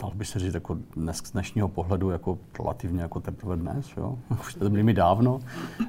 dal 0.00 0.12
by 0.14 0.24
se 0.24 0.38
říct, 0.38 0.54
jako 0.54 0.78
dnes, 0.96 1.16
z 1.16 1.32
dnešního 1.32 1.68
pohledu 1.68 2.10
jako 2.10 2.38
relativně 2.58 3.02
jako 3.02 3.20
teprve 3.20 3.56
dnes, 3.56 3.86
jo? 3.96 4.18
už 4.40 4.54
to 4.54 4.70
byli 4.70 4.82
mi 4.82 4.94
dávno, 4.94 5.40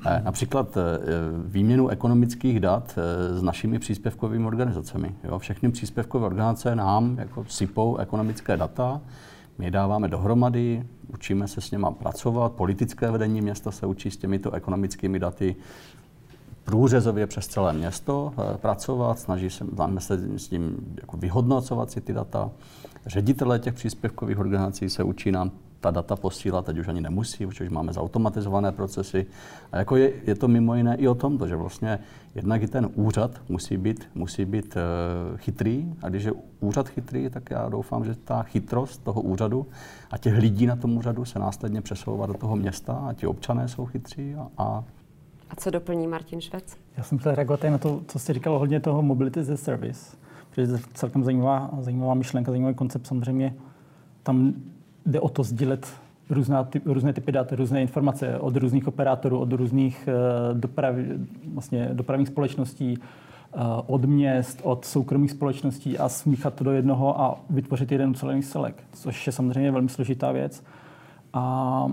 e, 0.06 0.22
například 0.22 0.78
e, 0.78 0.82
výměnu 1.46 1.88
ekonomických 1.90 2.60
dat 2.60 3.00
s 3.30 3.42
našimi 3.42 3.80
příspěvkovými 3.80 4.46
organizacemi. 4.46 5.16
Jo? 5.24 5.40
Všechny 5.40 5.72
příspěvkové 5.72 6.26
organizace 6.26 6.76
nám 6.76 7.16
jako 7.20 7.46
sypou 7.48 7.98
ekonomické 7.98 8.58
data, 8.58 9.02
my 9.60 9.66
je 9.66 9.72
dáváme 9.72 10.08
dohromady, 10.08 10.84
učíme 11.14 11.48
se 11.48 11.62
s 11.62 11.72
něma 11.72 11.92
pracovat, 11.92 12.52
politické 12.52 13.12
vedení 13.12 13.42
města 13.42 13.72
se 13.72 13.86
učí 13.86 14.12
s 14.12 14.18
těmito 14.18 14.52
ekonomickými 14.52 15.20
daty 15.20 15.56
průřezově 16.64 17.28
přes 17.28 17.48
celé 17.48 17.74
město 17.74 18.34
eh, 18.38 18.58
pracovat, 18.58 19.20
snaží 19.20 19.50
se, 19.50 19.66
se 19.98 20.40
s 20.40 20.48
tím 20.48 20.96
jako 21.02 21.18
vyhodnocovat 21.18 21.92
si 21.92 22.02
ty 22.02 22.14
data. 22.14 22.52
Ředitelé 23.06 23.60
těch 23.60 23.74
příspěvkových 23.74 24.40
organizací 24.40 24.90
se 24.90 25.04
učí 25.04 25.32
nám 25.32 25.52
ta 25.80 25.92
data 25.92 26.16
posílat, 26.16 26.66
teď 26.66 26.78
už 26.78 26.88
ani 26.88 27.02
nemusí, 27.02 27.46
už 27.46 27.62
máme 27.70 27.94
zautomatizované 27.94 28.72
procesy. 28.72 29.26
A 29.72 29.78
jako 29.78 29.96
je, 29.96 30.14
je 30.26 30.36
to 30.36 30.48
mimo 30.48 30.76
jiné 30.76 30.96
i 30.96 31.08
o 31.08 31.16
tom, 31.16 31.40
že 31.48 31.56
vlastně 31.56 32.00
jednak 32.36 32.64
i 32.64 32.68
ten 32.68 32.90
úřad 32.96 33.32
musí 33.50 33.78
být, 33.78 34.10
musí 34.16 34.46
být 34.46 34.76
uh, 34.76 35.38
chytrý 35.38 35.94
a 36.02 36.10
když 36.10 36.24
je 36.24 36.32
úřad 36.60 36.90
chytrý, 36.90 37.30
tak 37.30 37.52
já 37.52 37.70
doufám, 37.70 38.06
že 38.06 38.16
ta 38.16 38.44
chytrost 38.44 39.04
toho 39.04 39.22
úřadu 39.22 39.68
a 40.12 40.18
těch 40.18 40.38
lidí 40.38 40.66
na 40.66 40.76
tom 40.76 40.98
úřadu 40.98 41.26
se 41.26 41.40
následně 41.40 41.82
přesouvá 41.82 42.26
do 42.26 42.34
toho 42.34 42.56
města 42.56 42.94
a 42.94 43.14
ti 43.14 43.28
občané 43.28 43.68
jsou 43.68 43.86
chytří 43.86 44.36
a, 44.36 44.48
a 44.58 44.84
a 45.50 45.56
co 45.56 45.70
doplní 45.70 46.08
Martin 46.08 46.42
Švec? 46.42 46.78
Já 46.98 47.04
jsem 47.04 47.18
chtěl 47.18 47.36
reagovat 47.36 47.64
na 47.64 47.78
to, 47.78 48.02
co 48.08 48.20
jste 48.20 48.34
říkal 48.34 48.60
hodně 48.60 48.80
toho 48.80 49.02
mobility 49.02 49.40
as 49.40 49.50
a 49.50 49.58
service, 49.58 50.18
protože 50.50 50.62
je 50.62 50.80
celkem 50.94 51.24
zajímavá, 51.24 51.70
zajímavá 51.80 52.14
myšlenka, 52.14 52.52
zajímavý 52.52 52.76
koncept. 52.76 53.08
Samozřejmě 53.08 53.56
tam 54.24 54.54
jde 55.10 55.20
o 55.20 55.30
to 55.30 55.44
sdílet 55.44 55.88
různá 56.30 56.64
typ, 56.64 56.86
různé 56.86 57.14
typy 57.14 57.32
dat, 57.32 57.52
různé 57.52 57.82
informace 57.82 58.40
od 58.40 58.56
různých 58.56 58.88
operátorů, 58.88 59.40
od 59.40 59.54
různých 59.54 60.10
uh, 60.52 60.60
doprav, 60.60 60.96
vlastně 61.54 61.90
dopravních 61.94 62.28
společností, 62.28 62.98
uh, 62.98 63.62
od 63.88 64.06
měst, 64.06 64.60
od 64.64 64.86
soukromých 64.86 65.32
společností 65.32 65.98
a 65.98 66.10
smíchat 66.10 66.54
to 66.54 66.64
do 66.64 66.72
jednoho 66.72 67.22
a 67.22 67.40
vytvořit 67.50 67.92
jeden 67.92 68.14
celý 68.14 68.42
celek, 68.42 68.84
což 68.94 69.28
je 69.28 69.34
samozřejmě 69.34 69.72
velmi 69.72 69.90
složitá 69.90 70.32
věc. 70.32 70.64
A 71.34 71.88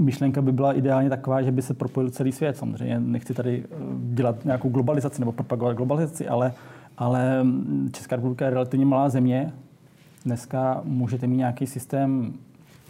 myšlenka 0.00 0.42
by 0.42 0.52
byla 0.52 0.72
ideálně 0.72 1.08
taková, 1.08 1.42
že 1.42 1.52
by 1.52 1.62
se 1.62 1.74
propojil 1.74 2.10
celý 2.10 2.32
svět. 2.32 2.56
Samozřejmě 2.56 3.00
nechci 3.00 3.34
tady 3.34 3.64
eh, 3.64 3.76
dělat 4.14 4.44
nějakou 4.44 4.68
globalizaci 4.68 5.20
nebo 5.20 5.32
propagovat 5.32 5.76
globalizaci, 5.76 6.28
ale, 6.28 6.52
ale 6.98 7.44
mm, 7.44 7.90
Česká 7.92 8.16
republika 8.16 8.44
je 8.44 8.50
relativně 8.50 8.86
malá 8.86 9.08
země, 9.08 9.52
Dneska 10.24 10.80
můžete 10.84 11.26
mít 11.26 11.36
nějaký 11.36 11.66
systém, 11.66 12.34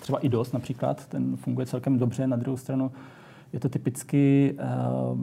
třeba 0.01 0.19
i 0.19 0.29
dost 0.29 0.53
například, 0.53 1.07
ten 1.07 1.37
funguje 1.37 1.67
celkem 1.67 1.99
dobře. 1.99 2.27
Na 2.27 2.37
druhou 2.37 2.57
stranu 2.57 2.93
je 3.53 3.61
to 3.61 3.69
typicky, 3.69 4.55
uh, 5.13 5.19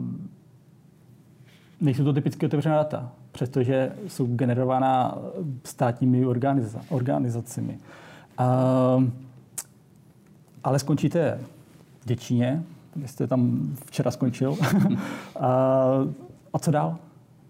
nejsou 1.80 2.04
to 2.04 2.12
typicky 2.12 2.46
otevřená 2.46 2.76
data, 2.76 3.12
přestože 3.32 3.92
jsou 4.06 4.26
generována 4.26 5.18
státními 5.64 6.26
organiza- 6.26 6.80
organizacemi. 6.88 7.78
Uh, 8.40 9.04
ale 10.64 10.78
skončíte 10.78 11.38
v 12.00 12.06
Děčíně, 12.06 12.62
jste 13.06 13.26
tam 13.26 13.72
včera 13.86 14.10
skončil. 14.10 14.56
a 16.52 16.58
co 16.58 16.70
dál? 16.70 16.98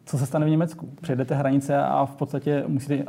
Co 0.09 0.19
se 0.19 0.27
stane 0.27 0.47
v 0.47 0.51
Německu. 0.51 0.89
Přejdete 1.01 1.35
hranice 1.35 1.77
a 1.77 2.05
v 2.07 2.17
podstatě 2.17 2.65
musíte 2.67 3.05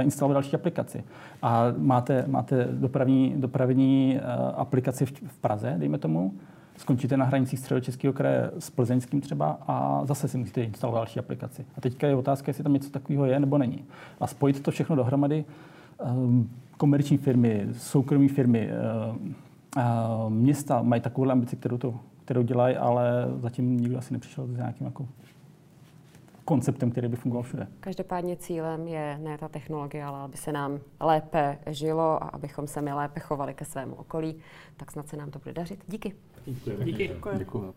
instalovat 0.00 0.34
další 0.34 0.56
aplikaci. 0.56 1.04
A 1.42 1.64
máte, 1.78 2.24
máte 2.26 2.68
dopravní, 2.72 3.34
dopravní 3.36 4.20
aplikaci 4.56 5.06
v 5.06 5.38
Praze, 5.40 5.74
dejme 5.78 5.98
tomu, 5.98 6.34
skončíte 6.76 7.16
na 7.16 7.24
hranicích 7.24 7.58
středočeského 7.58 8.12
kraje 8.12 8.50
s 8.58 8.70
plzeňským 8.70 9.20
třeba 9.20 9.58
a 9.68 10.04
zase 10.04 10.28
si 10.28 10.38
musíte 10.38 10.62
instalovat 10.62 10.98
další 10.98 11.18
aplikaci. 11.18 11.64
A 11.76 11.80
teďka 11.80 12.06
je 12.06 12.16
otázka, 12.16 12.50
jestli 12.50 12.64
tam 12.64 12.72
něco 12.72 12.90
takového 12.90 13.26
je 13.26 13.40
nebo 13.40 13.58
není. 13.58 13.84
A 14.20 14.26
spojit 14.26 14.60
to 14.60 14.70
všechno 14.70 14.96
dohromady, 14.96 15.44
um, 16.14 16.50
komerční 16.76 17.18
firmy, 17.18 17.66
soukromé 17.72 18.28
firmy, 18.28 18.70
města 20.28 20.82
mají 20.82 21.02
takovou 21.02 21.30
ambici, 21.30 21.56
kterou, 21.56 21.78
to, 21.78 21.94
kterou 22.24 22.42
dělají, 22.42 22.76
ale 22.76 23.28
zatím 23.36 23.76
nikdo 23.76 23.98
asi 23.98 24.12
nepřišel 24.12 24.46
s 24.46 24.56
nějakým 24.56 24.86
jako 24.86 25.06
konceptem, 26.44 26.90
který 26.90 27.08
by 27.08 27.16
fungoval 27.16 27.42
všude. 27.42 27.66
Každopádně 27.80 28.36
cílem 28.36 28.88
je 28.88 29.18
ne 29.18 29.38
ta 29.38 29.48
technologie, 29.48 30.04
ale 30.04 30.20
aby 30.20 30.36
se 30.36 30.52
nám 30.52 30.80
lépe 31.00 31.58
žilo 31.66 32.24
a 32.24 32.28
abychom 32.28 32.66
se 32.66 32.82
my 32.82 32.92
lépe 32.92 33.20
chovali 33.20 33.54
ke 33.54 33.64
svému 33.64 33.94
okolí, 33.94 34.36
tak 34.76 34.90
snad 34.90 35.08
se 35.08 35.16
nám 35.16 35.30
to 35.30 35.38
bude 35.38 35.52
dařit. 35.52 35.84
Díky. 35.88 36.14
Díky. 36.46 36.70
Díky. 36.84 37.10
Děkuji. 37.38 37.74